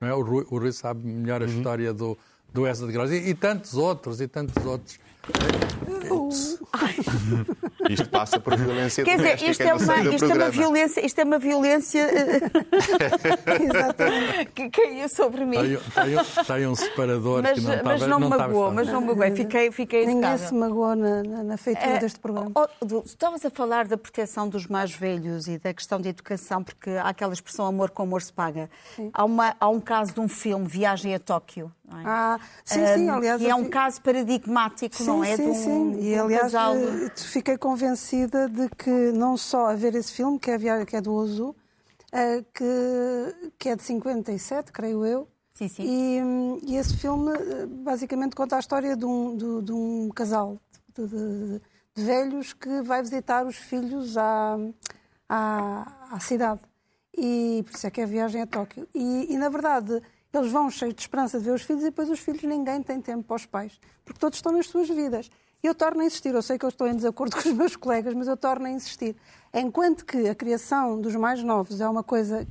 Não 0.00 0.08
é? 0.08 0.14
o, 0.14 0.22
Rui, 0.22 0.46
o 0.50 0.58
Rui 0.58 0.72
sabe 0.72 1.06
melhor 1.06 1.42
a 1.42 1.46
uhum. 1.46 1.56
história 1.56 1.92
do, 1.92 2.16
do 2.52 2.66
Essa 2.66 2.86
de 2.86 2.92
Gross 2.92 3.10
e, 3.10 3.30
e, 3.30 3.34
tantos 3.34 3.74
outros, 3.74 4.20
e 4.20 4.28
tantos 4.28 4.64
outros. 4.64 4.98
Isto 7.88 8.08
passa 8.10 8.38
por 8.38 8.56
violência 8.56 9.04
Quer 9.04 9.16
dizer, 9.16 9.50
isto 9.50 9.62
é, 9.62 9.74
uma, 9.74 10.14
isto 10.14 10.24
é 10.24 10.34
uma 10.34 10.50
violência, 10.50 11.06
isto 11.06 11.18
é 11.18 11.24
uma 11.24 11.38
violência 11.38 12.08
Exatamente. 13.62 14.46
que 14.54 14.70
caiu 14.70 15.08
sobre 15.08 15.44
mim. 15.44 15.56
Tem, 16.46 16.66
um 16.66 16.74
separador 16.74 17.42
mas, 17.42 17.58
que 17.58 17.64
não 17.64 17.74
estava 17.74 17.88
Mas 17.90 18.00
não, 18.02 18.20
não 18.20 18.28
magoou, 18.28 18.70
mas 18.72 18.88
não 18.88 19.00
magoou. 19.00 19.36
Fiquei, 19.36 19.70
fiquei 19.70 20.00
Ninguém 20.06 20.18
educada. 20.18 20.38
se 20.38 20.54
magoou 20.54 20.94
na, 20.94 21.22
na, 21.22 21.42
na 21.42 21.56
feitura 21.56 21.92
é, 21.92 21.98
deste 21.98 22.18
programa. 22.20 22.50
Oh, 22.54 22.66
oh, 22.80 23.02
estavas 23.04 23.44
a 23.44 23.50
falar 23.50 23.86
da 23.86 23.96
proteção 23.96 24.48
dos 24.48 24.66
mais 24.66 24.92
velhos 24.92 25.48
e 25.48 25.58
da 25.58 25.72
questão 25.72 26.00
de 26.00 26.08
educação, 26.08 26.62
porque 26.62 26.90
há 26.90 27.08
aquela 27.08 27.32
expressão 27.32 27.66
amor 27.66 27.90
com 27.90 28.02
amor 28.02 28.22
se 28.22 28.32
paga. 28.32 28.68
Há, 29.12 29.24
uma, 29.24 29.56
há 29.58 29.68
um 29.68 29.80
caso 29.80 30.12
de 30.12 30.20
um 30.20 30.28
filme, 30.28 30.66
Viagem 30.66 31.14
a 31.14 31.18
Tóquio. 31.18 31.72
É? 31.90 32.02
Ah, 32.04 32.40
sim, 32.64 32.86
sim, 32.94 33.08
aliás. 33.08 33.40
E 33.40 33.48
é 33.48 33.54
um 33.54 33.68
caso 33.68 34.00
paradigmático, 34.02 34.96
sim, 34.96 35.06
não 35.06 35.24
é? 35.24 35.36
Sim, 35.36 35.48
um, 35.48 35.54
sim. 35.54 36.00
E 36.00 36.14
aliás, 36.14 36.52
casal... 36.52 36.74
fiquei 37.16 37.56
convencida 37.56 38.48
de 38.48 38.68
que 38.70 38.90
não 39.12 39.36
só 39.36 39.70
a 39.70 39.74
ver 39.74 39.94
esse 39.94 40.12
filme, 40.12 40.38
que 40.38 40.50
é, 40.50 40.54
a 40.54 40.86
que 40.86 40.96
é 40.96 41.00
do 41.00 41.12
Ozu, 41.12 41.56
que, 42.54 43.52
que 43.58 43.68
é 43.68 43.76
de 43.76 43.82
57, 43.82 44.72
creio 44.72 45.04
eu. 45.04 45.28
Sim, 45.52 45.68
sim. 45.68 45.82
E, 45.82 46.72
e 46.72 46.76
esse 46.76 46.96
filme 46.96 47.32
basicamente 47.82 48.36
conta 48.36 48.56
a 48.56 48.60
história 48.60 48.96
de 48.96 49.04
um, 49.04 49.36
de, 49.36 49.62
de 49.62 49.72
um 49.72 50.08
casal 50.14 50.56
de, 50.94 51.06
de, 51.06 51.60
de, 51.96 52.04
velhos 52.04 52.52
que 52.52 52.80
vai 52.82 53.02
visitar 53.02 53.44
os 53.44 53.56
filhos 53.56 54.16
à, 54.16 54.56
à, 55.28 56.14
à 56.14 56.20
cidade. 56.20 56.60
E 57.16 57.64
por 57.66 57.74
isso 57.74 57.86
é 57.86 57.90
que 57.90 58.00
é 58.00 58.04
a 58.04 58.06
viagem 58.06 58.42
a 58.42 58.46
Tóquio. 58.46 58.86
E, 58.94 59.34
e, 59.34 59.36
na 59.36 59.48
verdade, 59.48 60.00
eles 60.32 60.52
vão 60.52 60.70
cheios 60.70 60.94
de 60.94 61.00
esperança 61.00 61.38
de 61.38 61.44
ver 61.44 61.52
os 61.52 61.62
filhos 61.62 61.82
e 61.82 61.86
depois 61.86 62.10
os 62.10 62.20
filhos 62.20 62.42
ninguém 62.42 62.82
tem 62.82 63.00
tempo 63.00 63.24
para 63.24 63.36
os 63.36 63.46
pais, 63.46 63.80
porque 64.04 64.20
todos 64.20 64.38
estão 64.38 64.52
nas 64.52 64.66
suas 64.66 64.88
vidas. 64.88 65.30
Eu 65.62 65.74
torno 65.74 66.02
a 66.02 66.04
insistir, 66.04 66.34
eu 66.34 66.42
sei 66.42 66.56
que 66.56 66.64
eu 66.64 66.68
estou 66.68 66.86
em 66.86 66.94
desacordo 66.94 67.34
com 67.40 67.48
os 67.48 67.54
meus 67.54 67.76
colegas, 67.76 68.14
mas 68.14 68.28
eu 68.28 68.36
torno 68.36 68.66
a 68.66 68.70
insistir. 68.70 69.16
Enquanto 69.52 70.04
que 70.04 70.28
a 70.28 70.34
criação 70.34 71.00
dos 71.00 71.16
mais 71.16 71.42
novos 71.42 71.80
é 71.80 71.88
uma 71.88 72.04
coisa 72.04 72.46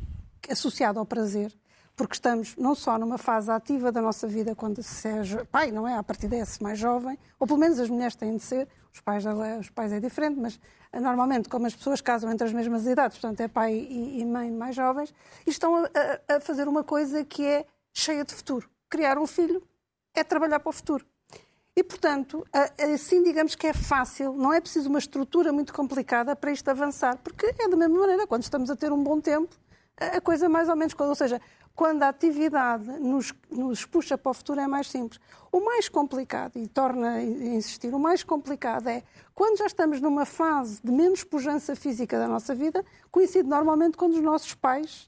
associada 0.49 0.99
ao 0.99 1.05
prazer, 1.05 1.53
porque 1.97 2.13
estamos 2.13 2.55
não 2.55 2.75
só 2.75 2.95
numa 2.99 3.17
fase 3.17 3.51
ativa 3.51 3.91
da 3.91 3.99
nossa 3.99 4.27
vida, 4.27 4.55
quando 4.55 4.83
se 4.83 5.07
é 5.07 5.43
pai, 5.51 5.71
não 5.71 5.87
é? 5.87 5.97
A 5.97 6.03
partir 6.03 6.27
desse 6.27 6.61
mais 6.61 6.77
jovem, 6.77 7.17
ou 7.39 7.47
pelo 7.47 7.59
menos 7.59 7.79
as 7.79 7.89
mulheres 7.89 8.15
têm 8.15 8.37
de 8.37 8.43
ser, 8.43 8.67
os 8.93 9.01
pais, 9.01 9.25
os 9.59 9.69
pais 9.71 9.91
é 9.91 9.99
diferente, 9.99 10.39
mas 10.39 10.59
eh, 10.93 10.99
normalmente, 10.99 11.49
como 11.49 11.65
as 11.65 11.75
pessoas 11.75 11.99
casam 11.99 12.31
entre 12.31 12.45
as 12.45 12.53
mesmas 12.53 12.85
idades, 12.85 13.17
portanto 13.17 13.41
é 13.41 13.47
pai 13.47 13.73
e, 13.73 14.23
mãe 14.23 14.51
mais 14.51 14.75
jovens, 14.75 15.11
e 15.45 15.49
estão 15.49 15.75
a, 15.75 16.35
a 16.35 16.39
fazer 16.39 16.67
uma 16.67 16.83
coisa 16.83 17.25
que 17.25 17.43
é 17.43 17.65
cheia 17.91 18.23
de 18.23 18.33
futuro. 18.33 18.69
Criar 18.87 19.17
um 19.17 19.25
filho 19.25 19.63
é 20.13 20.23
trabalhar 20.23 20.59
para 20.59 20.69
o 20.69 20.73
futuro. 20.73 21.03
E, 21.75 21.83
portanto, 21.83 22.45
assim 22.93 23.23
digamos 23.23 23.55
que 23.55 23.67
é 23.67 23.73
fácil, 23.73 24.33
não 24.33 24.53
é 24.53 24.61
preciso 24.61 24.87
uma 24.87 24.99
estrutura 24.99 25.51
muito 25.51 25.73
complicada 25.73 26.35
para 26.35 26.51
isto 26.51 26.67
avançar, 26.69 27.17
porque 27.17 27.47
é 27.47 27.67
da 27.67 27.75
mesma 27.75 27.99
maneira, 27.99 28.27
quando 28.27 28.43
estamos 28.43 28.69
a 28.69 28.75
ter 28.75 28.91
um 28.91 29.03
bom 29.03 29.19
tempo, 29.19 29.55
a 29.97 30.21
coisa 30.21 30.47
mais 30.47 30.69
ou 30.69 30.75
menos, 30.75 30.93
ou 30.97 31.15
seja, 31.15 31.41
quando 31.77 32.01
a 32.01 32.09
atividade 32.09 32.85
nos, 32.99 33.31
nos 33.51 33.85
puxa 33.85 34.17
para 34.17 34.31
o 34.31 34.33
futuro 34.33 34.59
é 34.59 34.65
mais 34.65 34.89
simples. 34.89 35.21
O 35.51 35.61
mais 35.61 35.87
complicado, 35.87 36.57
e 36.57 36.67
torna 36.67 37.11
a 37.11 37.23
insistir, 37.23 37.93
o 37.93 37.99
mais 37.99 38.23
complicado 38.23 38.87
é 38.89 39.03
quando 39.35 39.59
já 39.59 39.67
estamos 39.67 40.01
numa 40.01 40.25
fase 40.25 40.81
de 40.83 40.91
menos 40.91 41.23
pujança 41.23 41.75
física 41.75 42.17
da 42.17 42.27
nossa 42.27 42.55
vida, 42.55 42.83
coincide 43.11 43.47
normalmente 43.47 43.95
quando 43.95 44.15
os 44.15 44.23
nossos 44.23 44.55
pais 44.55 45.07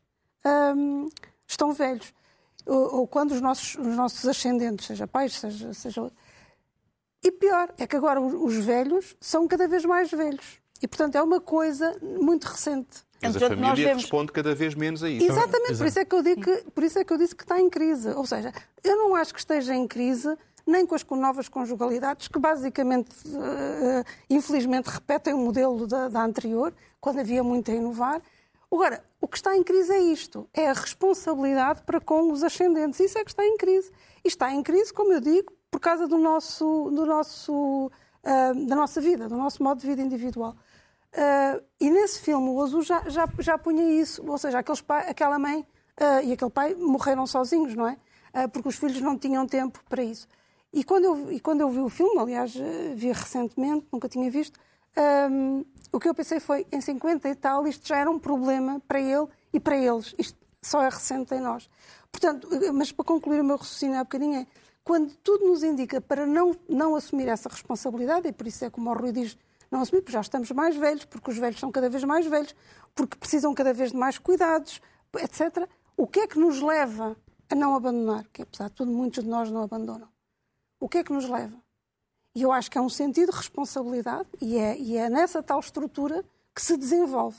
hum, 0.76 1.10
estão 1.48 1.74
velhos. 1.74 2.14
Ou, 2.68 2.98
ou, 2.98 3.08
quando 3.08 3.32
os 3.32 3.42
nossos, 3.42 3.74
os 3.74 3.96
nossos 3.96 4.28
ascendentes, 4.28 4.86
seja 4.86 5.08
pais, 5.08 5.40
seja, 5.40 5.74
seja 5.74 6.12
e 7.24 7.32
pior, 7.32 7.74
é 7.80 7.88
que 7.88 7.96
agora 7.96 8.22
os 8.22 8.56
velhos 8.58 9.18
são 9.20 9.48
cada 9.48 9.68
vez 9.68 9.84
mais 9.86 10.12
velhos. 10.12 10.62
E, 10.82 10.88
portanto, 10.88 11.16
é 11.16 11.22
uma 11.22 11.42
coisa 11.42 11.98
muito 12.02 12.46
recente. 12.46 13.04
Mas 13.22 13.36
a 13.36 13.40
família 13.40 13.76
vemos... 13.76 14.04
responde 14.04 14.32
cada 14.32 14.56
vez 14.56 14.76
menos 14.76 15.04
a 15.04 15.10
isso. 15.10 15.30
Exatamente, 15.30 15.78
por 15.78 15.88
isso, 15.88 16.00
é 16.00 16.06
que 16.06 16.16
eu 16.16 16.24
digo 16.24 16.42
que, 16.42 16.72
por 16.72 16.84
isso 16.84 17.00
é 17.00 17.04
que 17.04 17.12
eu 17.12 17.18
disse 17.18 17.36
que 17.36 17.44
está 17.44 17.60
em 17.60 17.70
crise. 17.70 18.10
Ou 18.12 18.26
seja, 18.26 18.54
eu 18.84 18.96
não 18.96 19.16
acho 19.16 19.34
que 19.34 19.40
esteja 19.40 19.76
em 19.76 19.88
crise 19.88 20.38
nem 20.66 20.86
com 20.86 20.96
as 20.96 21.04
novas 21.04 21.50
conjugalidades, 21.50 22.28
que 22.28 22.38
basicamente, 22.38 23.10
uh, 23.28 24.06
infelizmente, 24.30 24.88
repetem 24.88 25.34
o 25.34 25.38
modelo 25.38 25.88
da, 25.88 26.08
da 26.08 26.24
anterior, 26.24 26.74
quando 27.02 27.20
havia 27.20 27.44
muito 27.44 27.72
a 27.72 27.74
inovar. 27.74 28.22
Agora, 28.72 29.04
o 29.20 29.28
que 29.28 29.36
está 29.36 29.58
em 29.58 29.64
crise 29.64 29.92
é 29.92 30.00
isto, 30.00 30.48
é 30.54 30.70
a 30.70 30.74
responsabilidade 30.74 31.82
para 31.82 32.00
com 32.00 32.32
os 32.32 32.44
ascendentes. 32.44 33.00
Isso 33.00 33.18
é 33.18 33.24
que 33.24 33.32
está 33.32 33.44
em 33.44 33.58
crise. 33.58 33.92
E 34.24 34.28
está 34.28 34.54
em 34.54 34.62
crise, 34.62 34.94
como 34.94 35.12
eu 35.12 35.20
digo, 35.20 35.52
por 35.72 35.80
causa 35.80 36.08
do 36.08 36.20
nosso, 36.20 36.92
do 36.92 37.06
nosso, 37.06 37.88
uh, 37.88 38.68
da 38.68 38.76
nossa 38.76 39.02
vida, 39.02 39.28
do 39.28 39.36
nosso 39.36 39.64
modo 39.64 39.82
de 39.82 39.88
vida 39.88 40.02
individual. 40.02 40.56
Uh, 41.14 41.64
e 41.80 41.90
nesse 41.90 42.20
filme, 42.20 42.50
o 42.50 42.62
Azul 42.62 42.82
já, 42.82 43.04
já, 43.10 43.28
já 43.40 43.58
punha 43.58 43.84
isso, 44.00 44.24
ou 44.26 44.38
seja, 44.38 44.60
aqueles 44.60 44.82
pai, 44.82 45.10
aquela 45.10 45.40
mãe 45.40 45.62
uh, 45.62 46.24
e 46.24 46.34
aquele 46.34 46.52
pai 46.52 46.76
morreram 46.76 47.26
sozinhos, 47.26 47.76
não 47.76 47.88
é? 47.88 47.98
porque 48.54 48.70
os 48.70 48.76
filhos 48.76 49.02
não 49.02 49.18
tinham 49.18 49.48
tempo 49.48 49.84
para 49.90 50.04
isso. 50.04 50.28
E 50.72 50.84
quando 50.84 51.06
eu, 51.06 51.32
e 51.32 51.40
quando 51.40 51.62
eu 51.62 51.70
vi 51.70 51.80
o 51.80 51.90
filme, 51.90 52.20
aliás, 52.20 52.54
vi 52.96 53.12
recentemente, 53.12 53.88
nunca 53.92 54.08
tinha 54.08 54.30
visto, 54.30 54.60
um, 55.32 55.66
o 55.92 56.00
que 56.00 56.08
eu 56.08 56.14
pensei 56.14 56.40
foi, 56.40 56.68
em 56.72 56.82
50 56.82 57.28
e 57.28 57.36
tal, 57.36 57.68
isto 57.68 57.88
já 57.88 57.98
era 57.98 58.10
um 58.10 58.20
problema 58.20 58.82
para 58.88 59.00
ele 59.00 59.28
e 59.54 59.60
para 59.60 59.78
eles. 59.78 60.14
Isto 60.18 60.38
só 60.62 60.84
é 60.84 60.90
recente 60.90 61.34
em 61.34 61.40
nós. 61.40 61.70
Portanto, 62.12 62.48
mas 62.74 62.92
para 62.92 63.06
concluir 63.06 63.42
o 63.42 63.44
meu 63.44 63.58
raciocínio 63.58 63.98
há 63.98 64.04
bocadinho 64.04 64.42
é, 64.42 64.48
quando 64.84 65.16
tudo 65.18 65.46
nos 65.46 65.64
indica 65.64 66.02
para 66.02 66.26
não, 66.26 66.56
não 66.68 66.96
assumir 66.96 67.28
essa 67.28 67.50
responsabilidade, 67.50 68.28
e 68.28 68.32
por 68.32 68.48
isso 68.48 68.66
é 68.66 68.70
como 68.70 68.90
o 68.90 68.94
Rui 68.94 69.12
diz, 69.12 69.38
não 69.72 69.82
assumir, 69.82 70.02
porque 70.02 70.14
já 70.14 70.22
estamos 70.22 70.50
mais 70.52 70.76
velhos, 70.76 71.06
porque 71.06 71.30
os 71.30 71.38
velhos 71.38 71.60
são 71.60 71.72
cada 71.72 71.90
vez 71.90 72.04
mais 72.04 72.26
velhos, 72.26 72.56
porque 72.96 73.18
precisam 73.18 73.54
cada 73.54 73.74
vez 73.74 73.92
de 73.92 73.98
mais 73.98 74.18
cuidados, 74.18 74.82
etc. 75.18 75.68
O 75.96 76.08
que 76.08 76.22
é 76.22 76.28
que 76.28 76.40
nos 76.40 76.62
leva 76.62 77.16
a 77.50 77.56
não 77.56 77.76
abandonar? 77.76 78.26
Que 78.32 78.42
apesar 78.42 78.70
de 78.70 78.76
tudo, 78.76 78.92
muitos 78.92 79.24
de 79.24 79.30
nós 79.30 79.52
não 79.52 79.64
abandonam. 79.64 80.10
O 80.80 80.88
que 80.88 81.00
é 81.00 81.04
que 81.04 81.14
nos 81.14 81.30
leva? 81.30 81.58
E 82.36 82.42
eu 82.42 82.52
acho 82.52 82.70
que 82.72 82.78
é 82.78 82.82
um 82.82 82.90
sentido 82.90 83.32
de 83.32 83.38
responsabilidade 83.38 84.28
e 84.42 84.58
é, 84.58 84.78
e 84.78 84.98
é 84.98 85.10
nessa 85.10 85.44
tal 85.44 85.60
estrutura 85.60 86.24
que 86.56 86.62
se 86.62 86.78
desenvolve. 86.78 87.38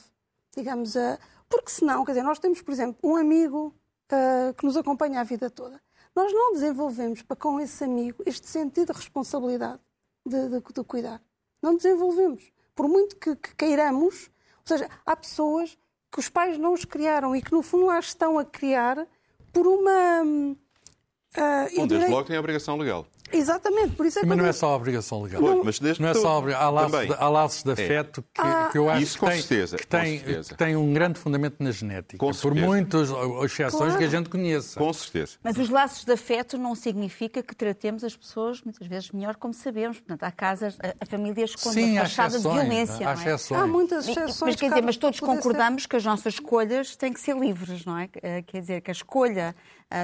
Digamos, 0.55 0.95
uh, 0.95 1.17
porque 1.49 1.71
senão, 1.71 2.03
quer 2.05 2.11
dizer, 2.11 2.23
nós 2.23 2.39
temos, 2.39 2.61
por 2.61 2.71
exemplo, 2.71 2.97
um 3.03 3.15
amigo 3.15 3.73
uh, 4.11 4.53
que 4.53 4.65
nos 4.65 4.77
acompanha 4.77 5.21
a 5.21 5.23
vida 5.23 5.49
toda 5.49 5.81
nós 6.15 6.31
não 6.33 6.53
desenvolvemos 6.53 7.21
para 7.21 7.37
com 7.37 7.59
esse 7.59 7.83
amigo 7.83 8.21
este 8.25 8.47
sentido 8.47 8.87
de 8.87 8.99
responsabilidade 8.99 9.81
de, 10.25 10.49
de, 10.49 10.61
de 10.61 10.83
cuidar. 10.83 11.21
Não 11.61 11.75
desenvolvemos. 11.75 12.51
por 12.75 12.87
muito 12.87 13.15
que, 13.15 13.35
que 13.35 13.55
queiramos, 13.55 14.31
ou 14.57 14.65
seja, 14.65 14.89
há 15.05 15.15
pessoas 15.15 15.77
que 16.11 16.19
os 16.19 16.29
pais 16.29 16.57
não 16.57 16.73
os 16.73 16.83
criaram 16.83 17.35
e 17.35 17.41
que 17.41 17.51
no 17.51 17.61
fundo 17.61 17.85
lá 17.85 17.99
estão 17.99 18.37
a 18.37 18.45
criar 18.45 19.07
por 19.53 19.67
uma. 19.67 20.23
Uh, 20.23 21.75
Bom, 21.77 21.87
desde 21.87 22.09
logo 22.09 22.27
tem 22.27 22.35
a 22.35 22.39
obrigação 22.39 22.77
legal. 22.77 23.05
Exatamente, 23.33 23.95
por 23.95 24.05
isso 24.05 24.19
é 24.19 24.21
que. 24.21 24.27
Mas 24.27 24.37
não 24.37 24.45
é 24.45 24.51
só 24.53 24.67
a 24.73 24.75
obrigação 24.75 25.21
legal. 25.21 25.41
Pois, 25.41 25.61
mas 25.63 25.79
desde 25.79 26.01
não 26.01 26.09
é 26.09 26.13
só 26.13 26.29
a 26.29 26.37
obrigação. 26.37 26.67
Há 26.67 26.69
laços, 26.71 26.91
também. 26.91 27.07
de, 27.07 27.13
há 27.15 27.29
laços 27.29 27.63
de 27.63 27.69
É. 27.69 27.73
afeto 27.73 28.21
que, 28.33 28.41
Ah. 28.41 28.69
que 28.71 28.77
eu 28.77 28.89
acho 28.89 29.03
Isso 29.03 29.19
que, 29.19 29.25
tem, 29.25 29.41
certeza, 29.41 29.77
que, 29.77 29.87
tem, 29.87 30.19
que 30.19 30.55
tem 30.55 30.75
um 30.75 30.93
grande 30.93 31.19
fundamento 31.19 31.55
na 31.59 31.71
genética. 31.71 32.17
Com 32.17 32.27
por 32.27 32.33
certeza. 32.35 32.65
muitas 32.65 33.09
exceções 33.43 33.71
Claro. 33.75 33.97
que 33.97 34.03
a 34.03 34.07
gente 34.09 34.29
conheça. 34.29 34.79
Com 34.79 34.93
certeza. 34.93 35.37
Mas 35.43 35.57
os 35.57 35.69
laços 35.69 36.03
de 36.05 36.11
afeto 36.11 36.57
não 36.57 36.75
significa 36.75 37.41
que 37.43 37.55
tratemos 37.55 38.03
as 38.03 38.15
pessoas 38.15 38.61
muitas 38.61 38.87
vezes 38.87 39.11
melhor 39.11 39.35
como 39.35 39.53
sabemos. 39.53 39.99
Portanto, 39.99 40.23
há 40.23 40.31
casas, 40.31 40.77
a, 40.81 40.93
a 41.03 41.05
famílias 41.05 41.55
com 41.55 41.71
Sim, 41.71 41.91
uma 41.93 41.99
há 42.01 42.03
fachada 42.03 42.37
de 42.37 42.43
violência. 42.43 43.07
há 43.07 43.15
não 43.15 43.21
é? 43.21 43.25
exceções. 43.25 43.61
Há 43.61 43.67
muitas 43.67 44.07
exceções. 44.07 44.39
Mas 44.41 44.55
quer 44.55 44.69
dizer, 44.69 44.81
mas 44.83 44.97
todos 44.97 45.19
poder 45.19 45.31
ser- 45.31 45.41
concordamos 45.41 45.85
que 45.85 45.95
as 45.95 46.03
nossas 46.05 46.33
escolhas 46.35 46.95
têm 46.95 47.13
que 47.13 47.19
ser 47.19 47.35
livres, 47.37 47.85
não 47.85 47.97
é? 47.97 48.09
Eh, 48.21 48.41
Quer 48.41 48.59
dizer, 48.61 48.81
que 48.81 48.91
a 48.91 48.93
escolha 48.93 49.55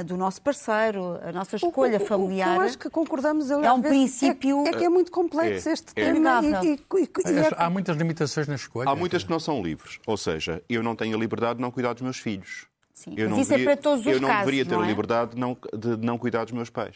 do 0.06 0.18
nosso 0.18 0.42
parceiro, 0.42 1.18
a 1.24 1.32
nossa 1.32 1.56
escolha 1.56 1.98
o- 2.00 2.04
o 2.04 2.06
familiar. 2.06 2.56
Eu 2.56 2.62
acho 2.62 2.78
que 2.78 2.90
concordamos 2.90 3.50
ali, 3.52 3.66
é 3.66 3.72
um 3.72 3.82
vezes, 3.82 3.98
princípio- 3.98 4.66
É, 4.66 4.70
é 4.70 4.74
que 4.74 4.84
é 4.84 4.90
muito 4.90 5.12
complexo 5.12 5.70
É, 5.70 5.74
este 5.74 5.92
é. 5.96 6.14
tema. 6.14 6.42
E, 6.44 6.48
e- 6.68 6.74
e- 6.74 7.32
e 7.32 7.40
é- 7.40 7.50
Há 7.56 7.70
muitas 7.70 7.96
limitações 7.98 8.48
na 8.48 8.56
escolha. 8.56 8.90
Há 8.90 8.96
muitas 8.96 9.24
que 9.24 9.30
não 9.30 9.40
são 9.40 9.62
livres. 9.62 10.00
Ou 10.06 10.18
seja, 10.18 10.62
eu 10.70 10.84
não 10.84 10.96
tenho 10.96 11.16
a 11.16 11.20
liberdade 11.20 11.56
de 11.56 11.62
não 11.62 11.72
cuidar 11.72 11.94
dos 11.94 12.02
meus 12.02 12.18
filhos. 12.18 12.66
Sim, 12.94 13.14
Eu 13.16 13.26
mas 13.26 13.32
não 13.32 13.40
isso 13.42 13.54
é 13.54 13.58
deveria- 13.58 13.76
para 13.76 13.82
todos 13.84 14.06
os 14.06 14.12
Eu 14.12 14.20
não 14.20 14.28
casos, 14.28 14.46
deveria 14.46 14.66
ter 14.66 14.72
não 14.76 14.82
a 14.82 14.86
é? 14.86 14.88
liberdade 14.88 15.32
de 15.36 15.40
não, 15.40 15.58
de 15.78 15.98
não 16.06 16.18
cuidar 16.18 16.44
dos 16.46 16.54
meus 16.54 16.70
pais. 16.70 16.96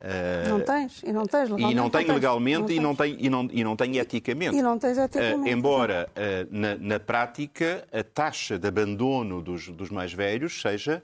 Eh, 0.00 0.44
Não 0.48 0.60
tens, 0.60 1.02
e 1.02 1.12
não 1.12 1.26
tens 1.26 1.48
e 1.48 1.52
legalmente. 1.52 1.74
não 1.76 1.90
tenho 1.90 2.04
tens. 2.06 2.14
legalmente 2.14 2.72
e 2.72 2.78
não 2.80 2.94
tens. 2.94 3.16
tenho, 3.16 3.26
e 3.26 3.30
não, 3.30 3.48
e 3.52 3.64
não 3.64 3.74
tenho 3.76 3.96
eticamente. 3.96 4.56
E 4.56 4.62
não 4.62 4.78
tens 4.78 4.96
Eh, 4.96 5.04
eticamente. 5.04 5.50
embora 5.50 6.08
eh, 6.14 6.46
na, 6.52 6.76
na 6.76 7.00
prática 7.00 7.84
a 7.92 8.04
taxa 8.04 8.58
de 8.58 8.68
abandono 8.68 9.42
dos, 9.42 9.68
dos 9.70 9.90
mais 9.90 10.12
velhos 10.12 10.60
seja 10.60 11.02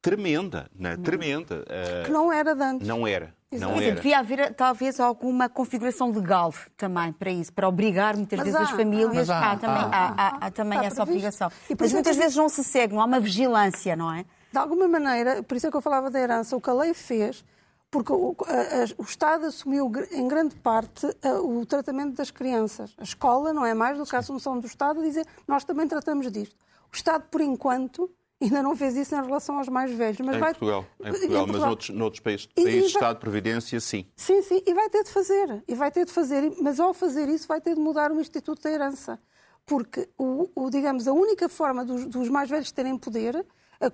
tremenda, 0.00 0.70
né? 0.74 0.96
tremenda. 0.96 1.64
Eh, 1.68 2.02
Que 2.06 2.10
não 2.12 2.32
era 2.32 2.54
de 2.54 2.62
antes. 2.62 2.86
não 2.88 3.06
era. 3.06 3.34
Não 3.50 3.72
Quer 3.74 3.78
dizer, 3.78 3.94
devia 3.94 4.18
haver 4.18 4.54
talvez 4.54 5.00
alguma 5.00 5.48
configuração 5.48 6.10
legal 6.10 6.52
também 6.76 7.12
para 7.14 7.30
isso, 7.30 7.50
para 7.50 7.66
obrigar 7.66 8.14
muitas 8.14 8.36
Mas 8.38 8.44
vezes 8.46 8.60
há, 8.60 8.62
as 8.64 8.70
famílias. 8.70 9.14
mas 9.14 9.30
há, 9.30 9.52
há, 9.52 9.56
também, 9.56 9.82
há. 9.82 9.88
há, 9.90 10.12
há- 10.26 10.38
há 10.46 10.50
também 10.50 10.78
essa 10.80 10.96
previsto. 10.96 11.02
obrigação. 11.02 11.48
E 11.64 11.74
por 11.74 11.84
Mas 11.84 11.86
isso 11.86 11.96
muitas 11.96 12.16
vezes 12.16 12.36
não 12.36 12.48
se 12.50 12.62
segue, 12.62 12.92
não 12.94 13.00
há 13.00 13.06
uma 13.06 13.18
vigilância, 13.20 13.96
não 13.96 14.12
é? 14.12 14.26
De 14.52 14.58
alguma 14.58 14.86
maneira, 14.86 15.42
por 15.42 15.56
isso 15.56 15.66
é 15.66 15.70
que 15.70 15.76
eu 15.76 15.80
falava 15.80 16.10
da 16.10 16.20
herança, 16.20 16.54
o 16.56 16.60
que 16.60 16.68
a 16.68 16.74
lei 16.74 16.92
fez, 16.92 17.42
porque 17.90 18.12
o, 18.12 18.36
a- 18.46 18.52
a- 18.52 18.94
o 18.98 19.02
Estado 19.04 19.46
assumiu 19.46 19.90
em 20.12 20.28
grande 20.28 20.54
parte 20.56 21.06
a- 21.22 21.40
o 21.40 21.64
tratamento 21.64 22.16
das 22.16 22.30
crianças. 22.30 22.94
A 22.98 23.02
escola 23.02 23.54
não 23.54 23.64
é 23.64 23.72
mais 23.72 23.96
do 23.96 24.04
que 24.04 24.14
a 24.14 24.18
assunção 24.18 24.60
do 24.60 24.66
Estado 24.66 25.00
dizer 25.02 25.24
nós 25.46 25.64
também 25.64 25.88
tratamos 25.88 26.30
disto. 26.30 26.54
O 26.92 26.94
Estado, 26.94 27.24
por 27.30 27.40
enquanto, 27.40 28.10
ainda 28.40 28.62
não 28.62 28.76
fez 28.76 28.96
isso 28.96 29.14
em 29.14 29.22
relação 29.22 29.58
aos 29.58 29.68
mais 29.68 29.90
velhos. 29.92 30.20
Mas 30.20 30.36
Em 30.36 30.38
vai... 30.38 30.50
Portugal, 30.54 30.84
em 31.00 31.08
Em 31.08 31.10
Portugal, 31.10 31.30
mas 31.40 31.46
Portugal. 31.46 31.66
noutros, 31.66 31.88
noutros 31.90 32.20
países, 32.20 32.48
E- 32.56 32.62
países 32.62 32.74
de 32.74 32.92
vai- 32.94 33.02
Estado 33.02 33.14
de 33.16 33.20
Previdência, 33.20 33.80
sim. 33.80 34.06
Sim, 34.16 34.42
sim, 34.42 34.62
e 34.66 34.74
vai 34.74 34.88
ter 34.88 35.02
de 35.04 35.10
fazer. 35.10 35.62
E 35.66 35.74
vai 35.74 35.90
ter 35.90 36.04
de 36.04 36.12
fazer, 36.12 36.52
mas 36.60 36.78
ao 36.80 36.94
fazer 36.94 37.28
isso 37.28 37.46
vai 37.48 37.60
ter 37.60 37.74
de 37.74 37.80
mudar 37.80 38.12
o 38.12 38.20
Instituto 38.20 38.62
da 38.62 38.70
Herança. 38.70 39.18
Porque, 39.66 40.08
o, 40.16 40.48
o, 40.54 40.70
digamos, 40.70 41.06
a 41.06 41.12
única 41.12 41.48
forma 41.48 41.84
dos, 41.84 42.06
dos 42.06 42.28
mais 42.28 42.48
velhos 42.48 42.72
terem 42.72 42.96
poder, 42.96 43.44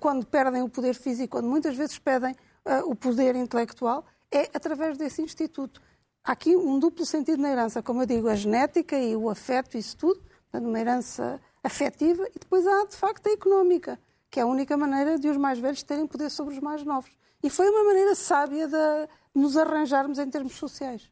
quando 0.01 0.25
perdem 0.27 0.63
o 0.63 0.69
poder 0.69 0.95
físico, 0.95 1.37
quando 1.37 1.49
muitas 1.49 1.77
vezes 1.77 1.99
pedem 1.99 2.35
eh, 2.65 2.83
o 2.85 2.95
poder 2.95 3.35
intelectual, 3.35 4.05
é 4.31 4.43
através 4.55 4.97
desse 4.97 5.21
Instituto. 5.21 5.83
Há 6.25 6.33
aqui 6.33 6.57
um 6.57 6.79
duplo 6.79 7.05
sentido 7.05 7.43
na 7.43 7.51
herança, 7.51 7.83
como 7.83 8.03
eu 8.03 8.07
digo, 8.07 8.29
a 8.29 8.35
genética 8.35 8.97
e 8.97 9.15
o 9.17 9.29
afeto, 9.29 9.77
isso 9.77 9.97
tudo, 9.97 10.23
uma 10.55 10.79
herança 10.81 11.41
afetiva, 11.63 12.25
e 12.35 12.39
depois 12.39 12.67
há, 12.67 12.85
de 12.87 12.97
facto, 12.97 13.27
a 13.27 13.33
económica, 13.33 13.99
que 14.35 14.41
é 14.41 14.43
a 14.43 14.47
única 14.47 14.77
maneira 14.77 15.17
de 15.17 15.29
os 15.29 15.37
mais 15.37 15.61
velhos 15.61 15.85
terem 15.85 16.09
poder 16.09 16.29
sobre 16.29 16.55
os 16.55 16.61
mais 16.61 16.83
novos. 16.83 17.09
E 17.41 17.49
foi 17.49 17.71
uma 17.71 17.85
maneira 17.85 18.17
sábia 18.17 18.67
de 18.67 19.09
nos 19.33 19.57
arranjarmos 19.57 20.19
em 20.19 20.29
termos 20.29 20.55
sociais. 20.55 21.09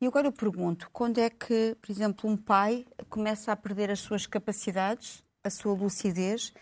E 0.00 0.06
agora 0.08 0.26
eu 0.26 0.32
pergunto, 0.32 0.90
quando 0.92 1.18
é 1.18 1.30
que, 1.30 1.76
por 1.80 1.88
exemplo, 1.88 2.28
um 2.28 2.36
pai 2.36 2.84
começa 3.08 3.52
a 3.52 3.56
perder 3.56 3.92
as 3.92 4.00
suas 4.00 4.26
capacidades, 4.26 5.22
a 5.44 5.50
sua 5.50 5.72
lucidez 5.72 6.52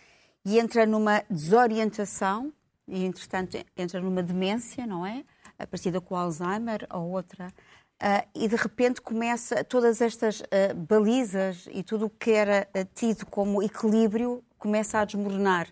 e 0.44 0.58
entra 0.58 0.84
numa 0.84 1.24
desorientação 1.30 2.52
e, 2.86 3.06
entretanto, 3.06 3.56
entra 3.74 3.98
numa 3.98 4.22
demência, 4.22 4.86
não 4.86 5.06
é? 5.06 5.24
Parecida 5.70 5.98
com 5.98 6.14
Alzheimer 6.14 6.86
ou 6.92 7.08
outra. 7.08 7.50
ah, 7.98 8.26
e 8.34 8.48
de 8.48 8.56
repente 8.56 9.00
começa 9.00 9.64
todas 9.64 10.02
estas 10.02 10.42
ah, 10.42 10.74
balizas 10.74 11.66
e 11.72 11.82
tudo 11.82 12.04
o 12.04 12.10
que 12.10 12.32
era 12.32 12.68
ah, 12.74 12.84
tido 12.94 13.24
como 13.24 13.62
equilíbrio 13.62 14.44
começa 14.58 14.98
a 14.98 15.06
desmoronar. 15.06 15.68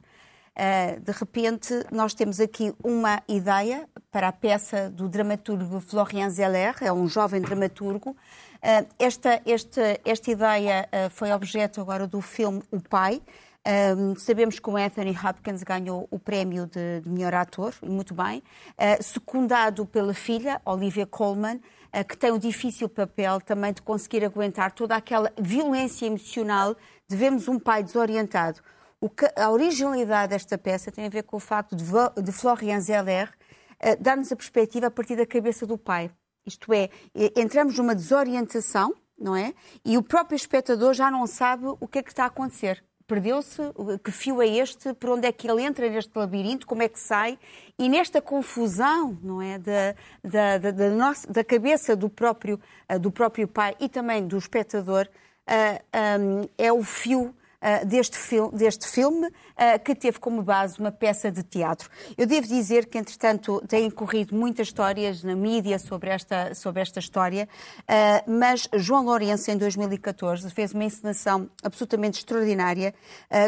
Uh, 0.56 1.00
de 1.00 1.12
repente, 1.12 1.72
nós 1.92 2.12
temos 2.12 2.40
aqui 2.40 2.74
uma 2.82 3.22
ideia 3.28 3.88
para 4.10 4.28
a 4.28 4.32
peça 4.32 4.90
do 4.90 5.08
dramaturgo 5.08 5.80
Florian 5.80 6.28
Zeller, 6.28 6.74
é 6.80 6.92
um 6.92 7.06
jovem 7.06 7.40
dramaturgo. 7.40 8.10
Uh, 8.10 8.86
esta, 8.98 9.40
esta, 9.46 10.00
esta 10.04 10.30
ideia 10.30 10.88
uh, 10.88 11.10
foi 11.10 11.32
objeto 11.32 11.80
agora 11.80 12.06
do 12.06 12.20
filme 12.20 12.62
O 12.70 12.80
Pai. 12.80 13.22
Um, 13.96 14.16
sabemos 14.16 14.58
que 14.58 14.68
o 14.70 14.76
Anthony 14.76 15.16
Hopkins 15.16 15.62
ganhou 15.62 16.08
o 16.10 16.18
prémio 16.18 16.66
de, 16.66 17.00
de 17.00 17.08
melhor 17.08 17.34
ator, 17.34 17.74
muito 17.82 18.14
bem, 18.14 18.42
secundado 19.02 19.84
pela 19.84 20.14
filha, 20.14 20.58
Olivia 20.64 21.04
Colman, 21.04 21.60
que 22.08 22.16
tem 22.16 22.30
o 22.32 22.38
difícil 22.38 22.88
papel 22.88 23.38
também 23.38 23.74
de 23.74 23.82
conseguir 23.82 24.24
aguentar 24.24 24.72
toda 24.72 24.96
aquela 24.96 25.30
violência 25.38 26.06
emocional 26.06 26.74
de 27.06 27.14
vermos 27.14 27.48
um 27.48 27.58
pai 27.58 27.82
desorientado. 27.82 28.62
Que, 29.08 29.26
a 29.34 29.50
originalidade 29.50 30.30
desta 30.30 30.58
peça 30.58 30.92
tem 30.92 31.06
a 31.06 31.08
ver 31.08 31.22
com 31.22 31.38
o 31.38 31.40
facto 31.40 31.74
de, 31.74 31.84
de 32.22 32.32
Florian 32.32 32.80
Zeller 32.80 33.32
eh, 33.78 33.96
dar-nos 33.96 34.30
a 34.30 34.36
perspectiva 34.36 34.88
a 34.88 34.90
partir 34.90 35.16
da 35.16 35.24
cabeça 35.24 35.66
do 35.66 35.78
pai. 35.78 36.10
Isto 36.44 36.72
é, 36.72 36.90
eh, 37.14 37.32
entramos 37.36 37.78
numa 37.78 37.94
desorientação, 37.94 38.94
não 39.18 39.34
é? 39.34 39.54
E 39.84 39.96
o 39.96 40.02
próprio 40.02 40.36
espectador 40.36 40.92
já 40.92 41.10
não 41.10 41.26
sabe 41.26 41.64
o 41.80 41.88
que 41.88 41.98
é 42.00 42.02
que 42.02 42.10
está 42.10 42.24
a 42.24 42.26
acontecer. 42.26 42.84
Perdeu-se, 43.06 43.60
que 44.04 44.12
fio 44.12 44.40
é 44.40 44.46
este, 44.46 44.94
por 44.94 45.10
onde 45.10 45.26
é 45.26 45.32
que 45.32 45.50
ele 45.50 45.62
entra 45.62 45.88
neste 45.90 46.16
labirinto, 46.16 46.66
como 46.66 46.82
é 46.82 46.88
que 46.88 47.00
sai, 47.00 47.38
e 47.78 47.88
nesta 47.88 48.20
confusão, 48.22 49.18
não 49.22 49.42
é, 49.42 49.58
da, 49.58 49.94
da, 50.22 50.58
da, 50.58 50.70
da 50.70 50.90
nossa- 50.90 51.26
da 51.26 51.42
cabeça 51.42 51.96
do 51.96 52.08
próprio, 52.08 52.60
eh, 52.88 52.98
do 52.98 53.10
próprio 53.10 53.48
pai 53.48 53.74
e 53.80 53.88
também 53.88 54.26
do 54.26 54.36
espectador, 54.36 55.08
ah, 55.46 55.80
ah, 55.92 56.18
é 56.56 56.70
o 56.72 56.82
fio 56.84 57.34
ah, 57.60 57.84
deste, 57.84 58.16
fil 58.16 58.50
deste 58.50 58.88
filme, 58.88 59.30
ah, 59.54 59.78
que 59.78 59.94
teve 59.94 60.18
como 60.18 60.42
base 60.42 60.78
uma 60.78 60.90
peça 60.90 61.30
de 61.30 61.42
teatro. 61.42 61.90
Eu 62.16 62.26
devo 62.26 62.46
dizer 62.46 62.86
que, 62.86 62.96
entretanto, 62.96 63.62
têm 63.68 63.90
corrido 63.90 64.34
muitas 64.34 64.68
histórias 64.68 65.22
na 65.22 65.36
mídia 65.36 65.78
sobre 65.78 66.08
esta, 66.08 66.54
sobre 66.54 66.80
esta 66.80 66.98
história, 66.98 67.46
ah, 67.86 68.24
mas 68.26 68.66
João 68.74 69.04
Lourenço, 69.04 69.50
em 69.50 69.58
2014, 69.58 70.50
fez 70.50 70.72
uma 70.72 70.84
encenação 70.84 71.50
absolutamente 71.62 72.18
extraordinária 72.18 72.94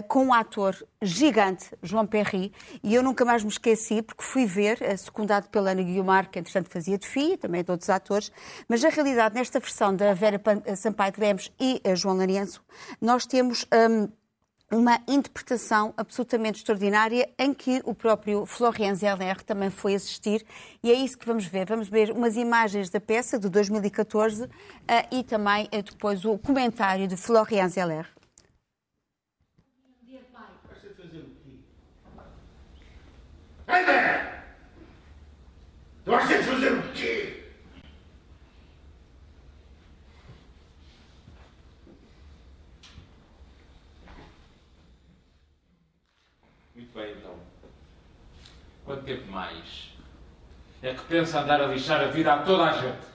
com 0.08 0.26
um 0.26 0.34
ator 0.34 0.76
gigante, 1.00 1.70
João 1.82 2.06
Perry, 2.06 2.52
e 2.82 2.94
eu 2.94 3.02
nunca 3.02 3.24
mais 3.24 3.42
me 3.42 3.50
esqueci, 3.50 4.02
porque 4.02 4.22
fui 4.22 4.46
ver, 4.46 4.78
secundado 4.98 5.48
pela 5.48 5.70
Ana 5.70 5.82
Guiomar, 5.82 6.30
que 6.30 6.38
entretanto 6.38 6.68
fazia 6.68 6.98
de 6.98 7.06
FIA, 7.06 7.38
também 7.38 7.64
de 7.64 7.70
outros 7.70 7.90
atores, 7.90 8.30
mas 8.68 8.82
na 8.82 8.88
realidade, 8.88 9.34
nesta 9.34 9.58
versão 9.58 9.94
da 9.94 10.12
Vera 10.14 10.40
Sampaio 10.76 11.12
de 11.12 11.20
Lemos 11.20 11.52
e 11.58 11.80
ah, 11.84 11.94
João 11.94 12.16
Lourenço, 12.16 12.62
nós 13.00 13.26
temos 13.26 13.64
hum, 13.64 14.01
uma 14.72 14.98
interpretação 15.06 15.92
absolutamente 15.98 16.58
extraordinária 16.60 17.28
em 17.38 17.52
que 17.52 17.82
o 17.84 17.94
próprio 17.94 18.46
Florian 18.46 18.94
Zeller 18.94 19.42
também 19.42 19.68
foi 19.68 19.94
assistir 19.94 20.44
e 20.82 20.90
é 20.90 20.94
isso 20.94 21.18
que 21.18 21.26
vamos 21.26 21.44
ver. 21.44 21.66
Vamos 21.66 21.88
ver 21.88 22.10
umas 22.10 22.36
imagens 22.36 22.88
da 22.88 22.98
peça 22.98 23.38
de 23.38 23.50
2014 23.50 24.48
ah, 24.88 25.06
e 25.12 25.22
também 25.22 25.68
ah, 25.70 25.82
depois 25.82 26.24
o 26.24 26.38
comentário 26.38 27.06
de 27.06 27.16
Florian 27.18 27.68
Zeller. 27.68 28.06
Tu 36.04 36.12
acha 36.12 36.38
de 36.38 36.44
fazer 36.44 36.72
o 36.72 36.82
quê? 36.94 37.11
Bem, 46.94 47.12
então. 47.12 47.34
Quanto 48.84 49.04
tempo 49.04 49.30
mais? 49.30 49.92
É 50.82 50.94
que 50.94 51.04
pensa 51.04 51.40
andar 51.40 51.60
a 51.60 51.66
lixar 51.66 52.00
a 52.00 52.06
vida 52.08 52.32
a 52.32 52.38
toda 52.38 52.64
a 52.64 52.72
gente? 52.72 53.11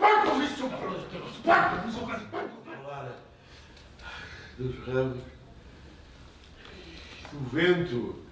É 0.00 0.66
uma 0.66 0.78
coisa 0.78 1.06
que 1.06 1.16
eu 1.16 1.20
não 1.20 1.28
suporto. 1.28 1.44
para 1.44 1.78
com 1.78 1.88
isso, 1.88 2.26
para 2.30 2.42
com 2.42 2.64
Falar 2.64 3.24
dos 4.58 4.86
ramos, 4.86 5.18
do 7.32 7.38
vento. 7.50 8.22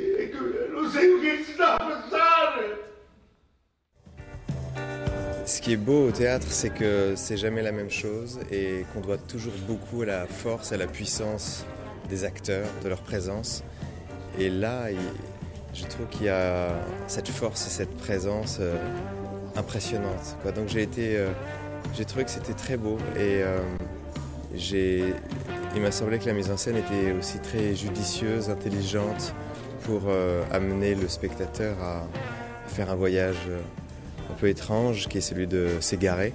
É 0.00 0.26
que 0.26 0.36
eu 0.36 0.72
não 0.72 0.90
sei 0.90 1.14
o 1.14 1.20
que 1.20 1.28
é 1.28 1.36
que 1.38 1.44
se 1.44 1.50
está 1.52 1.74
a 1.74 1.78
passar. 1.78 2.60
Ce 5.46 5.62
qui 5.62 5.72
est 5.72 5.76
beau 5.76 6.08
au 6.08 6.12
théâtre, 6.12 6.46
c'est 6.50 6.70
que 6.70 7.14
c'est 7.16 7.38
jamais 7.38 7.62
la 7.62 7.72
même 7.72 7.90
chose 7.90 8.38
et 8.50 8.84
qu'on 8.92 9.00
doit 9.00 9.16
toujours 9.16 9.54
beaucoup 9.66 10.02
à 10.02 10.06
la 10.06 10.26
force, 10.26 10.72
à 10.72 10.76
la 10.76 10.86
puissance 10.86 11.64
des 12.08 12.24
acteurs, 12.24 12.66
de 12.82 12.88
leur 12.88 13.02
présence. 13.02 13.62
Et 14.38 14.50
là, 14.50 14.88
je 15.74 15.84
trouve 15.84 16.06
qu'il 16.08 16.26
y 16.26 16.28
a 16.28 16.70
cette 17.06 17.28
force 17.28 17.66
et 17.66 17.70
cette 17.70 17.96
présence 17.96 18.58
euh, 18.60 18.76
impressionnante. 19.56 20.36
Donc 20.54 20.68
j'ai 20.68 20.82
été, 20.82 21.16
euh, 21.16 21.28
j'ai 21.96 22.04
trouvé 22.04 22.24
que 22.24 22.30
c'était 22.30 22.54
très 22.54 22.76
beau 22.76 22.98
et 23.16 23.42
euh, 23.42 23.58
j'ai, 24.54 25.14
il 25.74 25.82
m'a 25.82 25.92
semblé 25.92 26.18
que 26.18 26.26
la 26.26 26.32
mise 26.32 26.50
en 26.50 26.56
scène 26.56 26.76
était 26.76 27.12
aussi 27.12 27.38
très 27.38 27.74
judicieuse, 27.74 28.50
intelligente 28.50 29.34
pour 29.84 30.02
amener 30.50 30.94
le 30.94 31.08
spectateur 31.08 31.80
à 31.80 32.06
faire 32.66 32.90
un 32.90 32.94
voyage 32.94 33.48
un 34.30 34.34
peu 34.34 34.48
étrange 34.48 35.08
qui 35.08 35.18
est 35.18 35.22
celui 35.22 35.46
de 35.46 35.68
s'égarer 35.80 36.34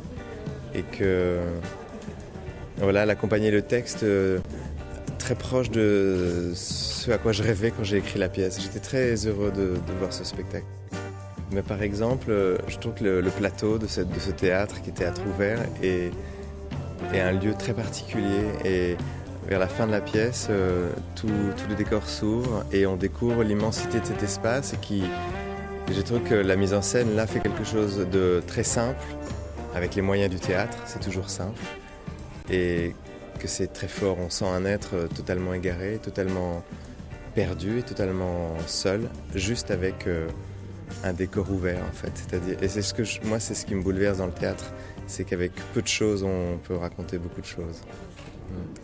et 0.73 0.81
que 0.81 1.39
voilà, 2.77 3.03
elle 3.03 3.11
accompagnait 3.11 3.51
le 3.51 3.61
texte 3.61 4.03
très 5.23 5.35
proche 5.35 5.71
de 5.71 6.51
ce 6.53 7.09
à 7.09 7.17
quoi 7.17 7.31
je 7.31 7.43
rêvais 7.43 7.71
quand 7.71 7.85
j'ai 7.85 7.97
écrit 7.97 8.19
la 8.19 8.27
pièce. 8.27 8.61
J'étais 8.61 8.81
très 8.81 9.15
heureux 9.25 9.53
de, 9.55 9.75
voir 9.97 10.11
ce 10.11 10.25
spectacle. 10.25 10.65
Mais 11.53 11.61
par 11.61 11.81
exemple, 11.81 12.29
euh, 12.29 12.57
je 12.67 12.77
trouve 12.77 12.93
que 12.95 13.05
le, 13.05 13.29
plateau 13.29 13.77
de 13.77 13.87
ce, 13.87 14.01
théâtre, 14.31 14.81
qui 14.81 14.89
est 14.89 14.93
théâtre 14.93 15.21
ouvert, 15.33 15.59
est, 15.81 16.11
est 17.13 17.21
un 17.21 17.31
lieu 17.31 17.53
très 17.57 17.73
particulier. 17.73 18.43
Et 18.65 18.97
vers 19.47 19.59
la 19.59 19.69
fin 19.69 19.87
de 19.87 19.91
la 19.93 20.01
pièce, 20.01 20.47
euh, 20.49 20.89
tout, 21.15 21.27
tout 21.27 21.69
le 21.69 21.75
décor 21.75 22.09
s'ouvre 22.09 22.65
et 22.73 22.85
on 22.85 22.97
découvre 22.97 23.43
l'immensité 23.43 24.01
de 24.01 24.05
cet 24.05 24.23
espace 24.23 24.73
et 24.73 24.77
je 25.93 26.01
trouve 26.01 26.21
que 26.21 26.35
la 26.35 26.57
mise 26.57 26.73
en 26.73 26.81
scène 26.81 27.15
là 27.15 27.27
fait 27.27 27.39
quelque 27.39 27.63
chose 27.63 28.05
de 28.11 28.41
très 28.45 28.63
simple, 28.63 29.05
avec 29.73 29.95
les 29.95 30.01
moyens 30.01 30.29
du 30.29 30.39
théâtre, 30.39 30.77
c'est 30.85 30.99
toujours 30.99 31.29
simple, 31.29 31.59
et 32.49 32.93
que 33.43 33.49
c'est 33.49 33.67
très 33.67 33.89
fort. 33.89 34.17
On 34.19 34.29
sent 34.29 34.45
un 34.45 34.63
être 34.63 35.09
totalement 35.13 35.53
égaré, 35.53 35.99
totalement 35.99 36.63
perdu 37.35 37.79
et 37.79 37.83
totalement 37.83 38.57
seul, 38.67 39.09
juste 39.35 39.69
avec 39.69 40.07
euh, 40.07 40.29
un 41.03 41.11
décor 41.11 41.51
ouvert 41.51 41.83
en 41.83 41.91
fait. 41.91 42.13
C'est-à-dire, 42.15 42.57
et 42.63 42.69
c'est 42.69 42.81
ce 42.81 42.93
que 42.93 43.03
je- 43.03 43.19
moi, 43.25 43.41
c'est 43.41 43.53
ce 43.53 43.65
qui 43.65 43.75
me 43.75 43.81
bouleverse 43.83 44.19
dans 44.19 44.27
le 44.27 44.31
théâtre, 44.31 44.71
c'est 45.07 45.25
qu'avec 45.25 45.51
peu 45.73 45.81
de 45.81 45.87
choses, 45.89 46.23
on 46.23 46.57
peut 46.63 46.77
raconter 46.77 47.17
beaucoup 47.17 47.41
de 47.41 47.45
choses. 47.45 47.81
Mm. 48.49 48.79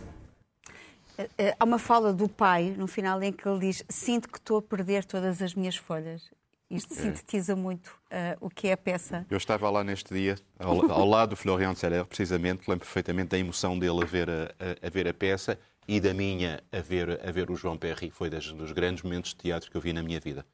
Há 1.58 1.64
uma 1.64 1.78
fala 1.78 2.12
do 2.14 2.28
pai 2.28 2.74
no 2.78 2.86
final 2.86 3.22
em 3.22 3.32
que 3.32 3.46
ele 3.48 3.60
diz: 3.60 3.84
Sinto 3.90 4.26
que 4.28 4.38
estou 4.38 4.56
a 4.58 4.62
perder 4.62 5.04
todas 5.04 5.42
as 5.42 5.54
minhas 5.54 5.76
folhas. 5.76 6.30
Isto 6.70 6.94
sintetiza 6.94 7.54
muito 7.54 7.99
eh, 8.10 8.36
o 8.40 8.50
que 8.50 8.68
é 8.68 8.72
a 8.72 8.76
peça. 8.76 9.24
Eu 9.30 9.36
estava 9.36 9.70
lá 9.70 9.82
neste 9.84 10.12
dia, 10.12 10.36
ao, 10.58 10.90
ao 10.90 11.06
lado 11.06 11.30
do 11.30 11.36
Florian 11.36 11.74
Zeller, 11.74 12.04
precisamente, 12.04 12.62
lembro 12.68 12.84
perfeitamente 12.84 13.28
da 13.30 13.38
emoção 13.38 13.78
dele 13.78 14.02
a 14.02 14.06
ver 14.06 14.28
a, 14.28 14.44
a- 14.58 14.86
a 14.86 14.90
ver 14.90 15.06
a 15.08 15.14
peça 15.14 15.58
e 15.88 16.00
da 16.00 16.12
minha 16.14 16.62
a 16.72 16.80
ver, 16.80 17.20
a 17.26 17.30
ver 17.32 17.50
o 17.50 17.56
João 17.56 17.76
Perry. 17.76 18.10
Foi 18.10 18.28
das- 18.30 18.52
dos 18.52 18.72
grandes 18.72 19.02
momentos 19.02 19.30
de 19.30 19.36
teatro 19.36 19.70
que 19.70 19.76
eu 19.76 19.80
vi 19.80 19.92
na 19.92 20.02
minha 20.02 20.20
vida. 20.20 20.44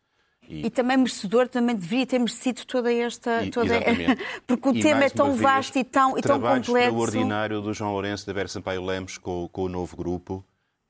E 0.48 0.70
também 0.70 0.96
merecedor, 0.96 1.48
também 1.48 1.74
deveria 1.74 2.06
ter 2.06 2.20
merecido 2.20 2.64
toda 2.66 2.92
esta. 2.92 3.42
E- 3.44 3.50
Toda... 3.50 3.74
Porque 4.46 4.68
o 4.68 4.76
E, 4.76 4.80
tema 4.80 5.04
é 5.04 5.10
tão 5.10 5.30
vez, 5.32 5.40
vasto 5.40 5.76
e 5.76 5.82
tão, 5.82 6.10
e 6.10 6.22
tão 6.22 6.38
trabalho 6.38 6.64
complexo. 6.64 6.88
extraordinário 6.96 7.60
do 7.60 7.74
João 7.74 7.90
Lourenço 7.92 8.24
da 8.26 8.32
Vera 8.32 8.46
Sampaio 8.46 8.84
Lemos 8.84 9.18
com, 9.18 9.48
com 9.48 9.62
o 9.62 9.68
novo 9.68 9.96
grupo, 9.96 10.44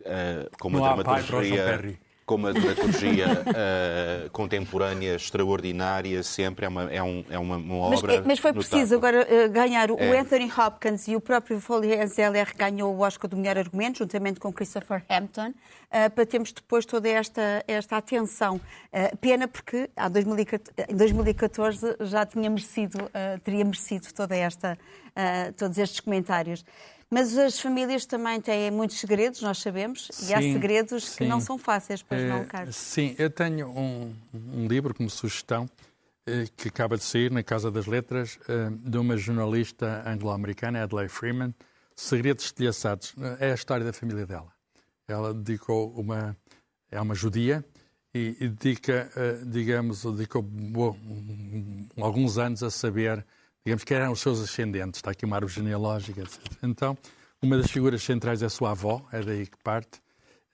eh, 0.05 0.47
com 0.61 0.69
uma 0.69 0.79
Não 0.81 0.85
há 0.85 0.95
pai 1.03 1.05
para 1.05 1.39
o 1.39 1.43
João 1.43 1.57
dramaturgia, 1.57 1.99
Perry. 2.27 2.29
com 2.29 2.35
uma 2.35 2.53
dramaturgia 2.53 3.27
eh, 3.55 4.29
contemporânea 4.33 5.15
extraordinária, 5.15 6.23
sempre 6.25 6.67
é 6.67 6.69
uma, 6.69 6.83
é 6.93 7.03
um- 7.03 7.25
é 7.31 7.39
uma, 7.39 7.57
uma 7.57 7.91
Mas, 7.91 7.99
obra. 8.01 8.15
é- 8.17 8.21
mas 8.21 8.39
foi 8.41 8.51
notável. 8.53 8.71
preciso 8.71 8.95
agora 8.97 9.27
eh, 9.31 9.49
ganhar. 9.49 9.91
O 9.93 9.99
É. 9.99 10.19
Anthony 10.19 10.51
Hopkins 10.51 11.07
e 11.09 11.15
o 11.17 11.21
próprio 11.21 11.61
Foley 11.61 12.05
Zeller 12.09 12.53
ganhou 12.57 12.95
o 12.95 13.01
Oscar 13.01 13.31
do 13.31 13.37
melhor 13.37 13.57
argumento, 13.57 13.99
juntamente 13.99 14.41
com 14.41 14.53
Christopher 14.53 15.05
Hampton, 15.09 15.55
eh, 15.91 16.09
para 16.09 16.27
termos 16.27 16.53
depois 16.53 16.85
toda 16.85 17.09
esta, 17.09 17.65
esta 17.69 17.97
atenção. 17.97 18.61
Pena 19.21 19.47
porque 19.47 19.89
há 19.97 20.09
2014 20.09 20.73
em 20.89 20.97
2014 20.97 21.97
já 22.01 22.25
tinha 22.27 22.49
merecido, 22.51 22.99
teria 23.45 23.65
merecido 23.65 24.07
toda 24.15 24.35
esta, 24.35 24.77
todos 25.57 25.77
estes 25.79 26.01
comentários. 26.01 26.65
Mas 27.11 27.37
as 27.39 27.61
famílias 27.61 28.05
também 28.05 28.41
têm 28.41 28.71
muitos 28.71 28.99
segredos, 28.99 29.41
nós 29.41 29.59
sabemos, 29.59 30.09
e 30.29 30.35
há 30.35 30.41
Sim, 30.43 30.53
segredos 30.55 31.05
que 31.11 31.25
sim. 31.25 31.29
não 31.29 31.41
são 31.41 31.57
fáceis, 31.57 32.03
pois 32.03 32.21
não, 32.29 32.39
Eh, 32.41 32.45
Carlos? 32.47 32.75
Sim, 32.77 33.15
eu 33.17 33.31
tenho 33.31 33.69
um, 33.69 34.13
um 34.35 34.67
livro 34.67 34.93
como 34.93 35.09
sugestão 35.09 35.69
eh, 36.27 36.47
que 36.57 36.67
acaba 36.69 36.97
de 36.97 37.05
sair 37.05 37.31
na 37.31 37.45
Casa 37.45 37.71
das 37.71 37.87
Letras 37.87 38.39
eh, 38.49 38.71
de 38.73 38.99
uma 38.99 39.17
jornalista 39.17 40.03
anglo-americana, 40.05 40.83
Adlai 40.83 41.09
Freeman, 41.09 41.55
Segredos 41.95 42.47
Estilhaçados. 42.47 43.15
É 43.39 43.53
a 43.53 43.55
história 43.55 43.85
da 43.87 43.93
família 43.93 44.27
dela. 44.27 44.53
Ela 45.07 45.33
dedicou 45.33 45.93
uma. 45.93 46.37
É 46.91 47.01
uma 47.01 47.15
judia 47.15 47.65
e, 48.15 48.49
dedica, 48.49 49.11
digamos, 49.47 50.05
dedicou 50.05 50.45
alguns 52.01 52.39
anos 52.39 52.63
a 52.63 52.71
saber, 52.71 53.25
digamos, 53.67 53.83
quem 53.83 53.97
eram 53.97 54.13
os 54.13 54.21
seus 54.21 54.41
ascendentes. 54.41 54.99
Está 54.99 55.11
aqui 55.11 55.25
uma 55.25 55.35
árvore 55.35 55.53
genealógica, 55.53 56.21
etc. 56.21 56.41
Então, 56.63 56.97
uma 57.43 57.57
das 57.57 57.69
figuras 57.69 58.01
centrais 58.01 58.41
é 58.41 58.47
a 58.47 58.49
sua 58.49 58.71
avó, 58.71 59.05
é 59.13 59.21
daí 59.21 59.45
que 59.45 59.59
parte. 59.65 60.01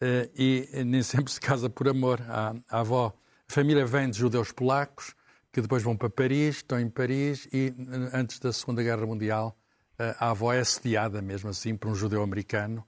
Eh, 0.01 0.31
e 0.35 0.85
nem 0.85 1.03
sempre 1.03 1.31
se 1.31 1.39
casa 1.39 1.69
por 1.69 1.87
amor. 1.89 2.23
A, 2.23 2.55
a 2.71 2.81
avó, 2.81 3.15
a 3.49 3.53
família 3.53 3.85
vem 3.85 4.09
de 4.09 4.19
judeus 4.19 4.51
polacos, 4.51 5.15
que 5.53 5.61
depois 5.61 5.83
vão 5.83 5.95
para 5.95 6.09
Paris, 6.09 6.57
estão 6.57 6.81
em 6.81 6.89
Paris 6.89 7.47
e 7.53 7.75
eh, 7.77 8.17
antes 8.19 8.39
da 8.39 8.51
Segunda 8.51 8.83
Guerra 8.83 9.05
Mundial 9.05 9.55
eh, 9.99 10.17
a 10.19 10.31
avó 10.31 10.51
é 10.51 10.61
assediada 10.61 11.21
mesmo 11.21 11.51
assim 11.51 11.77
por 11.77 11.91
um 11.91 11.95
judeu 11.95 12.23
americano 12.23 12.83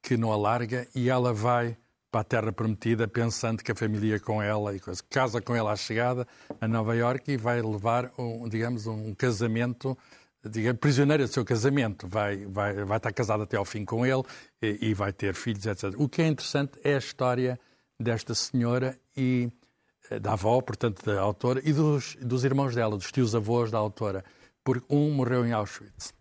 que 0.00 0.16
não 0.16 0.32
a 0.32 0.36
larga 0.36 0.86
e 0.94 1.10
ela 1.10 1.32
vai 1.32 1.76
para 2.14 2.20
a 2.20 2.24
Terra 2.24 2.52
Prometida 2.52 3.08
pensando 3.08 3.60
que 3.60 3.72
a 3.72 3.74
família 3.74 4.20
com 4.20 4.40
ela 4.40 4.72
e 4.72 4.78
coisa. 4.78 5.02
Casa 5.10 5.40
com 5.40 5.52
ela 5.52 5.72
à 5.72 5.76
chegada 5.76 6.24
a 6.60 6.68
Nova 6.68 6.94
Iorque 6.94 7.32
e 7.32 7.36
vai 7.36 7.60
levar, 7.60 8.12
um, 8.16 8.48
digamos, 8.48 8.86
um 8.86 9.12
casamento 9.16 9.98
digamos, 10.48 10.78
prisioneira 10.78 11.26
do 11.26 11.32
seu 11.32 11.44
casamento, 11.44 12.06
vai, 12.06 12.46
vai, 12.46 12.84
vai 12.84 12.98
estar 12.98 13.12
casada 13.12 13.42
até 13.42 13.56
ao 13.56 13.64
fim 13.64 13.84
com 13.84 14.06
ele 14.06 14.22
e, 14.62 14.90
e 14.90 14.94
vai 14.94 15.12
ter 15.12 15.34
filhos, 15.34 15.66
etc. 15.66 15.92
O 15.96 16.08
que 16.08 16.22
é 16.22 16.28
interessante 16.28 16.78
é 16.84 16.94
a 16.94 16.98
história 16.98 17.58
desta 17.98 18.32
senhora 18.32 18.96
e 19.16 19.50
eh, 20.08 20.20
da 20.20 20.34
avó, 20.34 20.60
portanto, 20.60 21.04
da 21.04 21.20
autora, 21.20 21.60
e 21.64 21.72
dos, 21.72 22.16
dos 22.20 22.44
irmãos 22.44 22.76
dela, 22.76 22.96
dos 22.96 23.10
tios-avós 23.10 23.72
da 23.72 23.78
autora, 23.78 24.24
porque 24.62 24.86
um 24.88 25.10
morreu 25.10 25.44
em 25.44 25.50
Auschwitz 25.50 26.14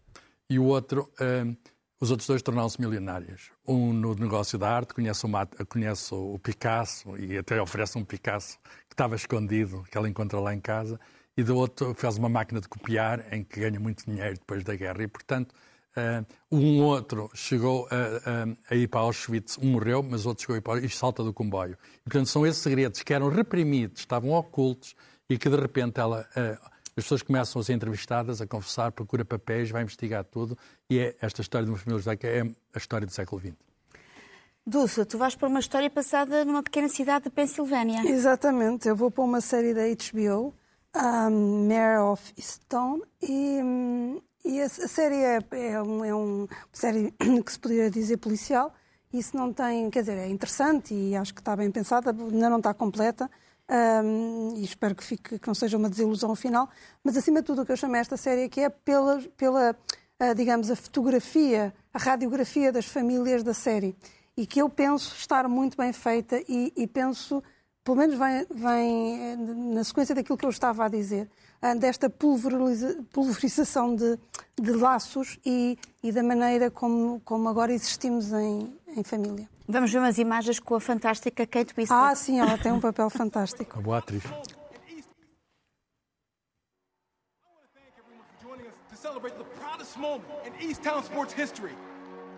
e 0.50 0.58
o 0.58 0.64
outro, 0.64 1.12
eh, 1.20 1.56
os 2.00 2.12
outros 2.12 2.28
dois 2.28 2.42
tornaram-se 2.42 2.80
milionários. 2.82 3.52
Um 3.68 3.94
no 3.94 4.14
negócio 4.16 4.58
da 4.58 4.70
arte, 4.70 4.94
conhece 4.94 5.26
conhece 5.70 6.14
o 6.14 6.38
Picasso 6.40 7.18
e 7.18 7.38
até 7.38 7.62
oferece 7.62 7.98
um 7.98 8.04
Picasso 8.04 8.58
que 8.90 8.94
estava 8.94 9.16
escondido, 9.16 9.84
que 9.92 9.98
ela 9.98 10.10
encontra 10.10 10.40
lá 10.40 10.54
em 10.54 10.60
casa, 10.60 11.00
e 11.38 11.44
do 11.44 11.56
outro 11.56 11.94
fez 11.96 12.18
uma 12.18 12.30
máquina 12.30 12.60
de 12.62 12.68
copiar 12.68 13.34
em 13.34 13.44
que 13.44 13.60
ganha 13.60 13.80
muito 13.80 14.06
dinheiro 14.06 14.36
depois 14.36 14.64
da 14.64 14.76
guerra. 14.76 15.02
E, 15.02 15.08
portanto, 15.08 15.56
eh, 15.96 16.24
um 16.52 16.82
outro 16.82 17.30
chegou 17.34 17.88
a, 17.90 17.96
a- 17.96 18.74
a 18.74 18.76
ir 18.76 18.88
para 18.88 19.00
Auschwitz, 19.02 19.58
um 19.58 19.72
morreu, 19.72 20.04
mas 20.04 20.26
outro 20.26 20.42
chegou 20.42 20.56
a 20.56 20.58
ir 20.58 20.62
para 20.62 20.80
e 20.86 20.90
salta 20.90 21.24
do 21.24 21.34
comboio. 21.34 21.78
E, 22.02 22.04
portanto, 22.04 22.28
são 22.28 22.46
esses 22.46 22.62
segredos 22.62 23.02
que 23.02 23.14
eram 23.14 23.30
reprimidos, 23.30 24.02
estavam 24.02 24.32
ocultos 24.32 24.96
e 25.30 25.38
que 25.38 25.50
de 25.50 25.56
repente 25.56 26.00
ela, 26.00 26.28
eh, 26.36 26.58
as 26.96 27.04
pessoas 27.04 27.22
começam 27.24 27.60
a 27.60 27.64
ser 27.64 27.74
entrevistadas, 27.74 28.40
a 28.42 28.48
confessar, 28.48 28.92
procura 28.92 29.26
papéis, 29.26 29.70
vai 29.72 29.82
investigar 29.82 30.24
tudo 30.24 30.58
e 30.90 31.00
é 31.00 31.16
esta 31.22 31.42
história 31.42 31.66
de 31.66 31.72
uma 31.72 31.78
família 31.78 32.00
judaica 32.00 32.28
é 32.28 32.42
a 32.74 32.78
história 32.78 33.06
do 33.08 33.12
século 33.14 33.42
XX. 33.42 33.54
Dulce, 34.66 35.04
tu 35.06 35.18
vais 35.18 35.36
para 35.36 35.48
uma 35.50 35.60
história 35.60 35.90
passada 35.90 36.46
numa 36.46 36.64
pequena 36.64 36.88
cidade 36.88 37.26
da 37.26 37.32
Pensilvânia. 37.32 38.02
Exatamente, 38.10 38.88
eu 38.88 38.96
vou 38.96 39.12
para 39.12 39.24
uma 39.24 39.42
série 39.42 39.74
da 39.74 39.82
HBO, 39.82 40.54
um, 40.96 41.68
Mayor 41.68 42.12
of 42.14 42.34
Easttown, 42.38 43.02
e, 43.22 43.60
e 44.46 44.62
a, 44.62 44.66
a 44.66 44.70
série 44.70 45.16
é, 45.16 45.40
é, 45.52 45.82
um, 45.82 46.06
é 46.06 46.16
um- 46.16 46.44
uma 46.44 46.48
série 46.72 47.12
que 47.44 47.52
se 47.52 47.60
poderia 47.60 47.90
dizer 47.92 48.18
policial. 48.18 48.74
Isso 49.12 49.36
não 49.36 49.52
tem, 49.52 49.90
quer 49.90 50.00
dizer, 50.00 50.18
é 50.18 50.28
interessante 50.30 50.94
e 50.94 51.16
acho 51.16 51.34
que 51.34 51.42
está 51.42 51.56
bem 51.56 51.70
pensada, 51.70 52.12
ainda 52.12 52.50
não 52.50 52.58
está 52.58 52.74
completa. 52.74 53.30
Um, 53.70 54.56
e 54.58 54.64
espero 54.64 54.94
que, 54.94 55.04
fique, 55.04 55.40
que 55.40 55.48
não 55.48 55.56
seja 55.56 55.78
uma 55.78 55.90
desilusão 55.90 56.36
final, 56.36 56.70
mas 57.04 57.16
acima 57.16 57.42
de 57.42 57.48
tudo 57.48 57.62
o 57.62 57.66
que 57.66 57.72
eu 57.72 57.78
chamo 57.78 57.96
esta 57.96 58.18
série 58.18 58.44
aqui 58.44 58.60
é 58.60 58.70
pela, 58.70 59.22
pela 59.38 59.72
uh, 59.72 60.36
digamos, 60.36 60.70
a 60.70 60.76
fotografia, 60.76 61.74
a 61.94 61.98
radiografia 61.98 62.72
das 62.72 62.86
famílias 62.86 63.44
da 63.44 63.54
série. 63.54 63.96
E 64.36 64.46
que 64.46 64.62
eu 64.62 64.70
penso 64.70 65.16
estar 65.16 65.48
muito 65.48 65.78
bem 65.78 65.94
feita 65.94 66.42
e, 66.48 66.74
e 66.76 66.88
penso, 66.88 67.44
pelo 67.84 67.98
menos 67.98 68.18
vem, 68.18 68.46
vem, 68.50 69.38
na 69.74 69.84
sequência 69.84 70.16
daquilo 70.16 70.38
que 70.38 70.46
eu 70.46 70.50
estava 70.50 70.86
a 70.86 70.90
dizer, 70.90 71.30
desta 71.80 72.10
pulveriza, 72.10 72.98
pulverização 73.14 73.96
de, 73.96 74.20
de 74.60 74.72
laços 74.72 75.40
e, 75.46 75.78
e, 76.04 76.12
da 76.12 76.22
maneira 76.22 76.70
como, 76.70 77.22
como 77.24 77.48
agora 77.48 77.72
existimos 77.72 78.34
em, 78.34 78.78
em 78.98 79.04
família. 79.04 79.48
Vamos 79.68 79.92
ver 79.92 80.00
umas 80.00 80.18
imagens 80.18 80.60
com 80.60 80.76
a 80.76 80.82
fantástica 80.82 81.48
Kate 81.48 81.74
Winslet. 81.74 82.12
Ah, 82.12 82.14
sim, 82.16 82.40
ela 82.40 82.58
tem 82.58 82.72
um 82.74 82.82
papel 82.82 83.10
fantástico. 83.10 83.76
Uma 83.80 83.84
boa 83.84 83.98
atriz. 84.00 84.24
celebrate 89.04 89.38
the 89.38 89.44
proudest 89.60 89.98
moment 89.98 90.24
in 90.46 90.54
East 90.66 90.82
Town 90.82 91.04
sports 91.04 91.34
history. 91.34 91.74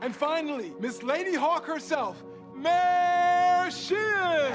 And 0.01 0.15
finally, 0.15 0.73
Miss 0.80 1.03
Lady 1.03 1.36
Hawk 1.36 1.67
herself, 1.67 2.23
Mayor 2.55 3.69
Shin! 3.69 4.51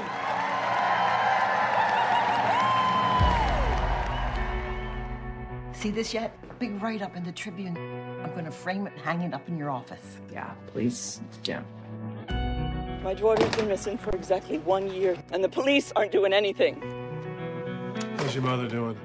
See 5.81 5.89
this 5.89 6.13
yet? 6.13 6.37
Big 6.59 6.79
write 6.79 7.01
up 7.01 7.15
in 7.15 7.23
the 7.23 7.31
Tribune. 7.31 7.75
I'm 8.23 8.31
going 8.33 8.45
to 8.45 8.51
frame 8.51 8.85
it 8.85 8.93
and 8.93 9.01
hang 9.01 9.21
it 9.23 9.33
up 9.33 9.47
in 9.47 9.57
your 9.57 9.71
office. 9.71 10.19
Yeah, 10.31 10.51
please, 10.67 11.21
Jim. 11.41 11.65
My 13.03 13.15
daughter's 13.15 13.55
been 13.55 13.67
missing 13.67 13.97
for 13.97 14.11
exactly 14.11 14.59
one 14.59 14.93
year, 14.93 15.17
and 15.31 15.43
the 15.43 15.49
police 15.49 15.91
aren't 15.95 16.11
doing 16.11 16.33
anything. 16.33 16.79
How's 18.17 18.35
your 18.35 18.43
mother 18.43 18.67
doing? 18.67 18.95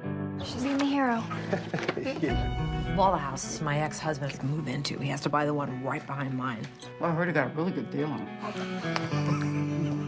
She's 0.45 0.65
being 0.65 0.77
the 0.77 0.85
hero. 0.85 1.25
Of 2.97 3.01
all 3.01 3.13
the 3.13 3.19
houses 3.19 3.61
my 3.61 3.81
ex-husband 3.81 4.39
can 4.39 4.51
move 4.51 4.69
into, 4.69 4.99
he 4.99 5.09
has 5.09 5.21
to 5.23 5.29
buy 5.29 5.45
the 5.45 5.53
one 5.53 5.83
right 5.83 6.07
behind 6.07 6.33
mine. 6.33 6.67
Well, 6.99 7.11
I 7.11 7.15
heard 7.15 7.29
he 7.29 7.35
got 7.35 7.49
a 7.49 7.55
really 7.55 7.73
good 7.73 7.91
deal 7.91 8.07
on 8.07 8.23
it. 8.23 10.06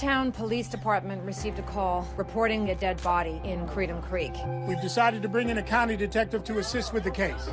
The 0.00 0.32
Police 0.32 0.68
Department 0.68 1.24
received 1.24 1.58
a 1.58 1.62
call 1.62 2.06
reporting 2.16 2.70
a 2.70 2.74
dead 2.76 3.02
body 3.02 3.40
in 3.42 3.66
Creedham 3.66 4.00
Creek. 4.00 4.32
We've 4.68 4.80
decided 4.80 5.22
to 5.22 5.28
bring 5.28 5.48
in 5.48 5.58
a 5.58 5.62
county 5.62 5.96
detective 5.96 6.44
to 6.44 6.58
assist 6.58 6.92
with 6.92 7.02
the 7.02 7.10
case. 7.10 7.50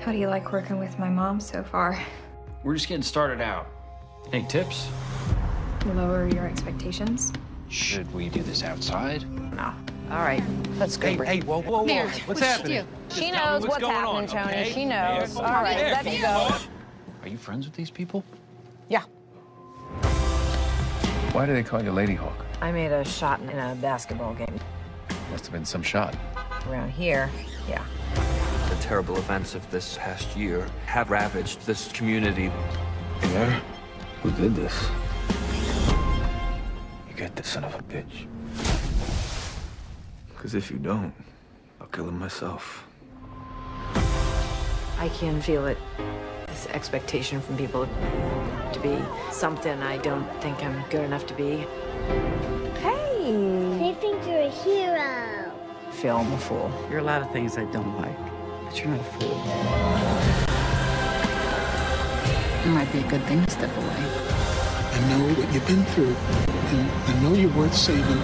How 0.00 0.12
do 0.12 0.18
you 0.18 0.28
like 0.28 0.52
working 0.52 0.78
with 0.78 0.96
my 0.96 1.08
mom 1.08 1.40
so 1.40 1.64
far? 1.64 2.00
We're 2.62 2.74
just 2.74 2.86
getting 2.86 3.02
started 3.02 3.40
out. 3.40 3.66
Any 4.32 4.46
tips? 4.46 4.88
Lower 5.86 6.28
your 6.28 6.46
expectations? 6.46 7.32
Should 7.68 8.12
we 8.14 8.28
do 8.28 8.42
this 8.44 8.62
outside? 8.62 9.28
No. 9.52 9.74
All 10.12 10.18
right, 10.22 10.44
let's 10.78 10.96
go. 10.96 11.08
Hey, 11.08 11.38
hey, 11.38 11.40
whoa, 11.40 11.62
whoa, 11.62 11.78
whoa. 11.78 11.84
Mayor, 11.84 12.04
What's 12.04 12.26
what 12.28 12.36
should 12.38 12.46
happening? 12.46 12.76
you 12.76 12.86
Just 13.08 13.20
She 13.20 13.30
knows 13.32 13.62
what's 13.62 13.66
what's 13.66 13.80
going 13.80 13.92
happening, 13.92 14.16
on, 14.20 14.26
Tony. 14.28 14.60
okay? 14.60 14.72
She 14.72 14.84
knows. 14.84 15.34
Mayor, 15.34 15.44
All 15.44 15.62
right, 15.64 15.76
Mayor, 15.76 15.90
let's 15.90 16.14
you 16.14 16.22
go. 16.22 16.56
Are 17.22 17.28
you 17.28 17.36
friends 17.38 17.66
with 17.66 17.74
these 17.74 17.90
people? 17.90 18.22
Yeah. 18.88 19.02
Why 21.36 21.44
do 21.44 21.52
they 21.52 21.62
call 21.62 21.84
you 21.84 21.92
Lady 21.92 22.14
Hawk? 22.14 22.46
I 22.62 22.72
made 22.72 22.92
a 22.92 23.04
shot 23.04 23.42
in 23.42 23.50
a 23.50 23.76
basketball 23.82 24.32
game. 24.32 24.58
Must 25.30 25.44
have 25.44 25.52
been 25.52 25.66
some 25.66 25.82
shot. 25.82 26.16
Around 26.66 26.92
here, 26.92 27.28
yeah. 27.68 27.84
The 28.70 28.76
terrible 28.80 29.18
events 29.18 29.54
of 29.54 29.70
this 29.70 29.98
past 29.98 30.34
year 30.34 30.66
have 30.86 31.10
ravaged 31.10 31.66
this 31.66 31.92
community. 31.92 32.50
Yeah? 33.20 33.60
Who 34.22 34.30
did 34.30 34.54
this? 34.54 34.88
You 37.10 37.14
get 37.14 37.36
this 37.36 37.48
son 37.48 37.64
of 37.64 37.74
a 37.74 37.82
bitch. 37.82 38.26
Because 40.30 40.54
if 40.54 40.70
you 40.70 40.78
don't, 40.78 41.12
I'll 41.82 41.88
kill 41.88 42.08
him 42.08 42.18
myself. 42.18 42.82
I 44.98 45.10
can 45.18 45.42
feel 45.42 45.66
it. 45.66 45.76
This 46.46 46.66
expectation 46.68 47.42
from 47.42 47.58
people 47.58 47.86
to 48.72 48.80
be 48.80 48.98
something 49.30 49.82
I 49.82 49.98
don't 49.98 50.26
think 50.42 50.62
I'm 50.64 50.82
good 50.90 51.04
enough 51.04 51.26
to 51.26 51.34
be. 51.34 51.66
Hey! 52.80 53.32
They 53.78 53.94
think 54.00 54.26
you're 54.26 54.42
a 54.42 54.50
hero. 54.50 55.52
I 55.88 55.90
feel 55.90 56.16
I'm 56.16 56.32
a 56.32 56.38
fool. 56.38 56.70
There 56.88 56.96
are 56.96 57.00
a 57.00 57.04
lot 57.04 57.22
of 57.22 57.30
things 57.32 57.56
I 57.58 57.64
don't 57.72 57.96
like, 58.00 58.18
but 58.64 58.78
you're 58.78 58.88
not 58.88 59.00
a 59.00 59.04
fool. 59.04 59.42
It 62.64 62.68
might 62.70 62.90
be 62.92 62.98
a 62.98 63.08
good 63.08 63.22
thing 63.24 63.44
to 63.44 63.50
step 63.50 63.76
away. 63.76 63.86
I 64.92 65.00
know 65.08 65.34
what 65.34 65.52
you've 65.52 65.66
been 65.66 65.84
through, 65.84 66.16
and 66.16 66.90
I 66.90 67.22
know 67.22 67.34
you're 67.34 67.56
worth 67.56 67.76
saving. 67.76 68.22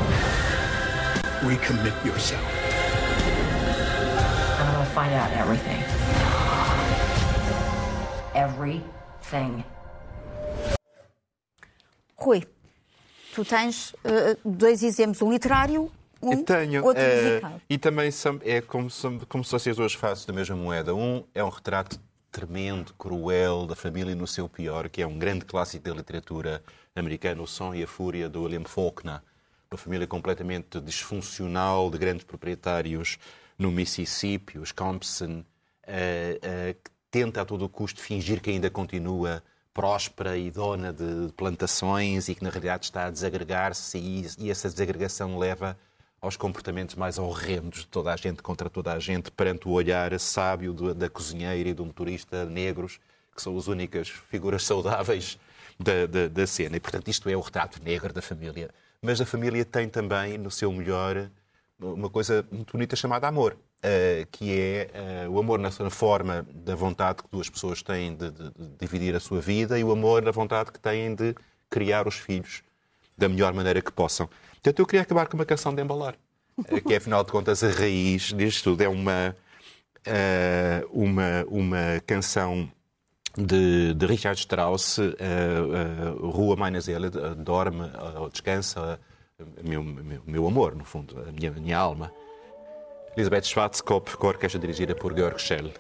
Recommit 1.42 2.04
yourself. 2.04 2.44
I'm 4.58 4.72
gonna 4.72 4.86
find 4.86 5.14
out 5.14 5.30
everything. 5.32 5.82
Everything. 8.34 9.64
Rui, 12.22 12.46
tu 13.34 13.44
tens 13.44 13.92
uh, 13.92 14.38
dois 14.44 14.82
exemplos, 14.82 15.20
um 15.22 15.32
literário, 15.32 15.90
um 16.22 16.32
Eu 16.32 16.44
tenho. 16.44 16.84
outro 16.84 17.02
eh, 17.02 17.30
musical. 17.40 17.60
e 17.68 17.78
também 17.78 18.10
são, 18.10 18.40
é 18.44 18.60
como, 18.60 18.88
são, 18.88 19.18
como 19.28 19.42
se 19.42 19.50
fossem 19.50 19.72
as 19.72 19.76
duas 19.76 19.92
faces 19.94 20.24
da 20.24 20.32
mesma 20.32 20.54
moeda. 20.54 20.94
Um 20.94 21.24
é 21.34 21.42
um 21.42 21.48
retrato 21.48 21.98
tremendo, 22.30 22.94
cruel 22.94 23.66
da 23.66 23.74
família 23.74 24.14
no 24.14 24.26
seu 24.26 24.48
pior, 24.48 24.88
que 24.88 25.02
é 25.02 25.06
um 25.06 25.18
grande 25.18 25.44
clássico 25.44 25.84
da 25.84 25.94
literatura 25.94 26.62
americana, 26.94 27.42
O 27.42 27.46
Som 27.46 27.74
e 27.74 27.82
a 27.82 27.86
Fúria, 27.86 28.28
do 28.28 28.44
William 28.44 28.64
Faulkner. 28.64 29.20
Uma 29.70 29.78
família 29.78 30.06
completamente 30.06 30.80
disfuncional 30.80 31.90
de 31.90 31.98
grandes 31.98 32.24
proprietários 32.24 33.18
no 33.58 33.70
Mississippi, 33.70 34.58
os 34.58 34.70
Compson, 34.70 35.44
eh, 35.86 36.38
eh, 36.42 36.74
que 36.82 36.90
tenta 37.10 37.42
a 37.42 37.44
todo 37.44 37.68
custo 37.68 38.00
fingir 38.00 38.40
que 38.40 38.50
ainda 38.50 38.70
continua 38.70 39.42
próspera 39.74 40.36
e 40.36 40.50
dona 40.50 40.92
de 40.92 41.32
plantações 41.36 42.28
e 42.28 42.34
que 42.34 42.44
na 42.44 42.50
realidade 42.50 42.84
está 42.86 43.06
a 43.06 43.10
desagregar-se 43.10 43.98
e, 43.98 44.26
e 44.38 44.50
essa 44.50 44.68
desagregação 44.68 45.38
leva 45.38 45.76
aos 46.20 46.36
comportamentos 46.36 46.94
mais 46.94 47.18
horrendos 47.18 47.80
de 47.80 47.86
toda 47.88 48.12
a 48.12 48.16
gente 48.16 48.42
contra 48.42 48.70
toda 48.70 48.92
a 48.92 48.98
gente 48.98 49.30
perante 49.30 49.66
o 49.66 49.72
olhar 49.72 50.18
sábio 50.20 50.72
do- 50.72 50.94
da 50.94 51.08
cozinheira 51.10 51.68
e 51.70 51.74
do 51.74 51.84
motorista 51.84 52.44
negros, 52.44 53.00
que 53.34 53.42
são 53.42 53.56
as 53.56 53.66
únicas 53.66 54.08
figuras 54.08 54.64
saudáveis 54.64 55.38
da, 55.80 56.06
da- 56.06 56.28
da 56.28 56.46
cena. 56.46 56.76
E, 56.76 56.80
portanto, 56.80 57.08
isto 57.08 57.28
é 57.28 57.36
o 57.36 57.40
retrato 57.40 57.82
negro 57.82 58.12
da 58.12 58.22
família. 58.22 58.70
Mas 59.00 59.20
a 59.20 59.26
família 59.26 59.64
tem 59.64 59.88
também, 59.88 60.38
no 60.38 60.50
seu 60.50 60.70
melhor, 60.72 61.28
uma 61.80 62.08
coisa 62.08 62.46
muito 62.52 62.72
bonita 62.72 62.94
chamada 62.94 63.26
amor, 63.26 63.56
eh, 63.82 64.26
que 64.30 64.52
é 64.52 64.90
eh, 64.94 65.28
o 65.28 65.38
amor 65.38 65.58
na 65.58 65.70
sua 65.70 65.90
forma 65.90 66.46
da 66.54 66.74
vontade 66.74 67.22
que 67.22 67.28
duas 67.30 67.50
pessoas 67.50 67.82
têm 67.82 68.14
de, 68.14 68.30
de- 68.30 68.50
de 68.50 68.68
dividir 68.78 69.14
a 69.16 69.20
sua 69.20 69.40
vida 69.40 69.78
e 69.78 69.82
o 69.84 69.90
amor 69.90 70.22
na 70.22 70.30
vontade 70.30 70.70
que 70.72 70.78
têm 70.78 71.14
de 71.14 71.34
criar 71.68 72.06
os 72.06 72.14
filhos 72.14 72.62
da 73.18 73.28
melhor 73.28 73.52
maneira 73.52 73.80
que 73.82 73.90
possam. 73.92 74.28
Portanto, 74.52 74.78
eu 74.78 74.86
queria 74.86 75.02
acabar 75.02 75.26
com 75.26 75.36
uma 75.36 75.44
canção 75.44 75.74
de 75.74 75.82
embalar, 75.82 76.14
eh, 76.68 76.80
que 76.80 76.94
é, 76.94 76.96
afinal 76.98 77.24
de 77.24 77.32
contas, 77.32 77.62
a 77.64 77.70
raiz 77.70 78.32
disto 78.32 78.70
tudo. 78.70 78.82
É 78.82 78.88
uma, 78.88 79.36
uma, 80.90 81.44
uma 81.48 82.00
canção 82.06 82.70
de, 83.36 83.94
de 83.94 84.06
Richard 84.06 84.38
Strauss, 84.38 84.98
Rua 86.20 86.56
Mainazela, 86.56 87.10
dorme, 87.10 87.84
eh, 87.86 88.28
descansa, 88.30 89.00
meu, 89.64 89.82
meu, 89.82 90.22
meu 90.26 90.46
amor, 90.46 90.74
no 90.76 90.84
fundo, 90.84 91.18
a 91.28 91.32
minha, 91.32 91.50
minha 91.50 91.78
alma. 91.78 92.12
Elisabeth 93.14 93.44
Schwarzkopf, 93.44 94.16
com 94.16 94.26
a 94.26 94.30
orquestra 94.30 94.58
dirigida 94.58 94.94
por 94.94 95.14
Georg 95.14 95.38
Schell. 95.38 95.70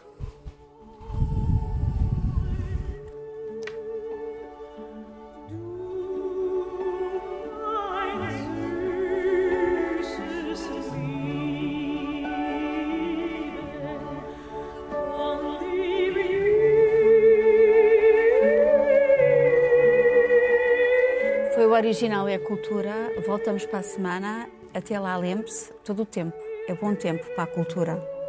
Foi 21.54 21.66
o 21.66 21.70
original 21.70 22.28
e 22.28 22.34
a 22.34 22.38
cultura. 22.38 22.92
Voltamos 23.26 23.64
para 23.64 23.78
a 23.78 23.82
semana. 23.82 24.50
Até 24.74 24.98
lá, 24.98 25.16
lembre-se, 25.16 25.72
todo 25.84 26.02
o 26.02 26.06
tempo 26.06 26.51
é 26.68 26.74
bom 26.74 26.94
tempo 26.94 27.26
para 27.34 27.44
a 27.44 27.46
cultura. 27.46 28.21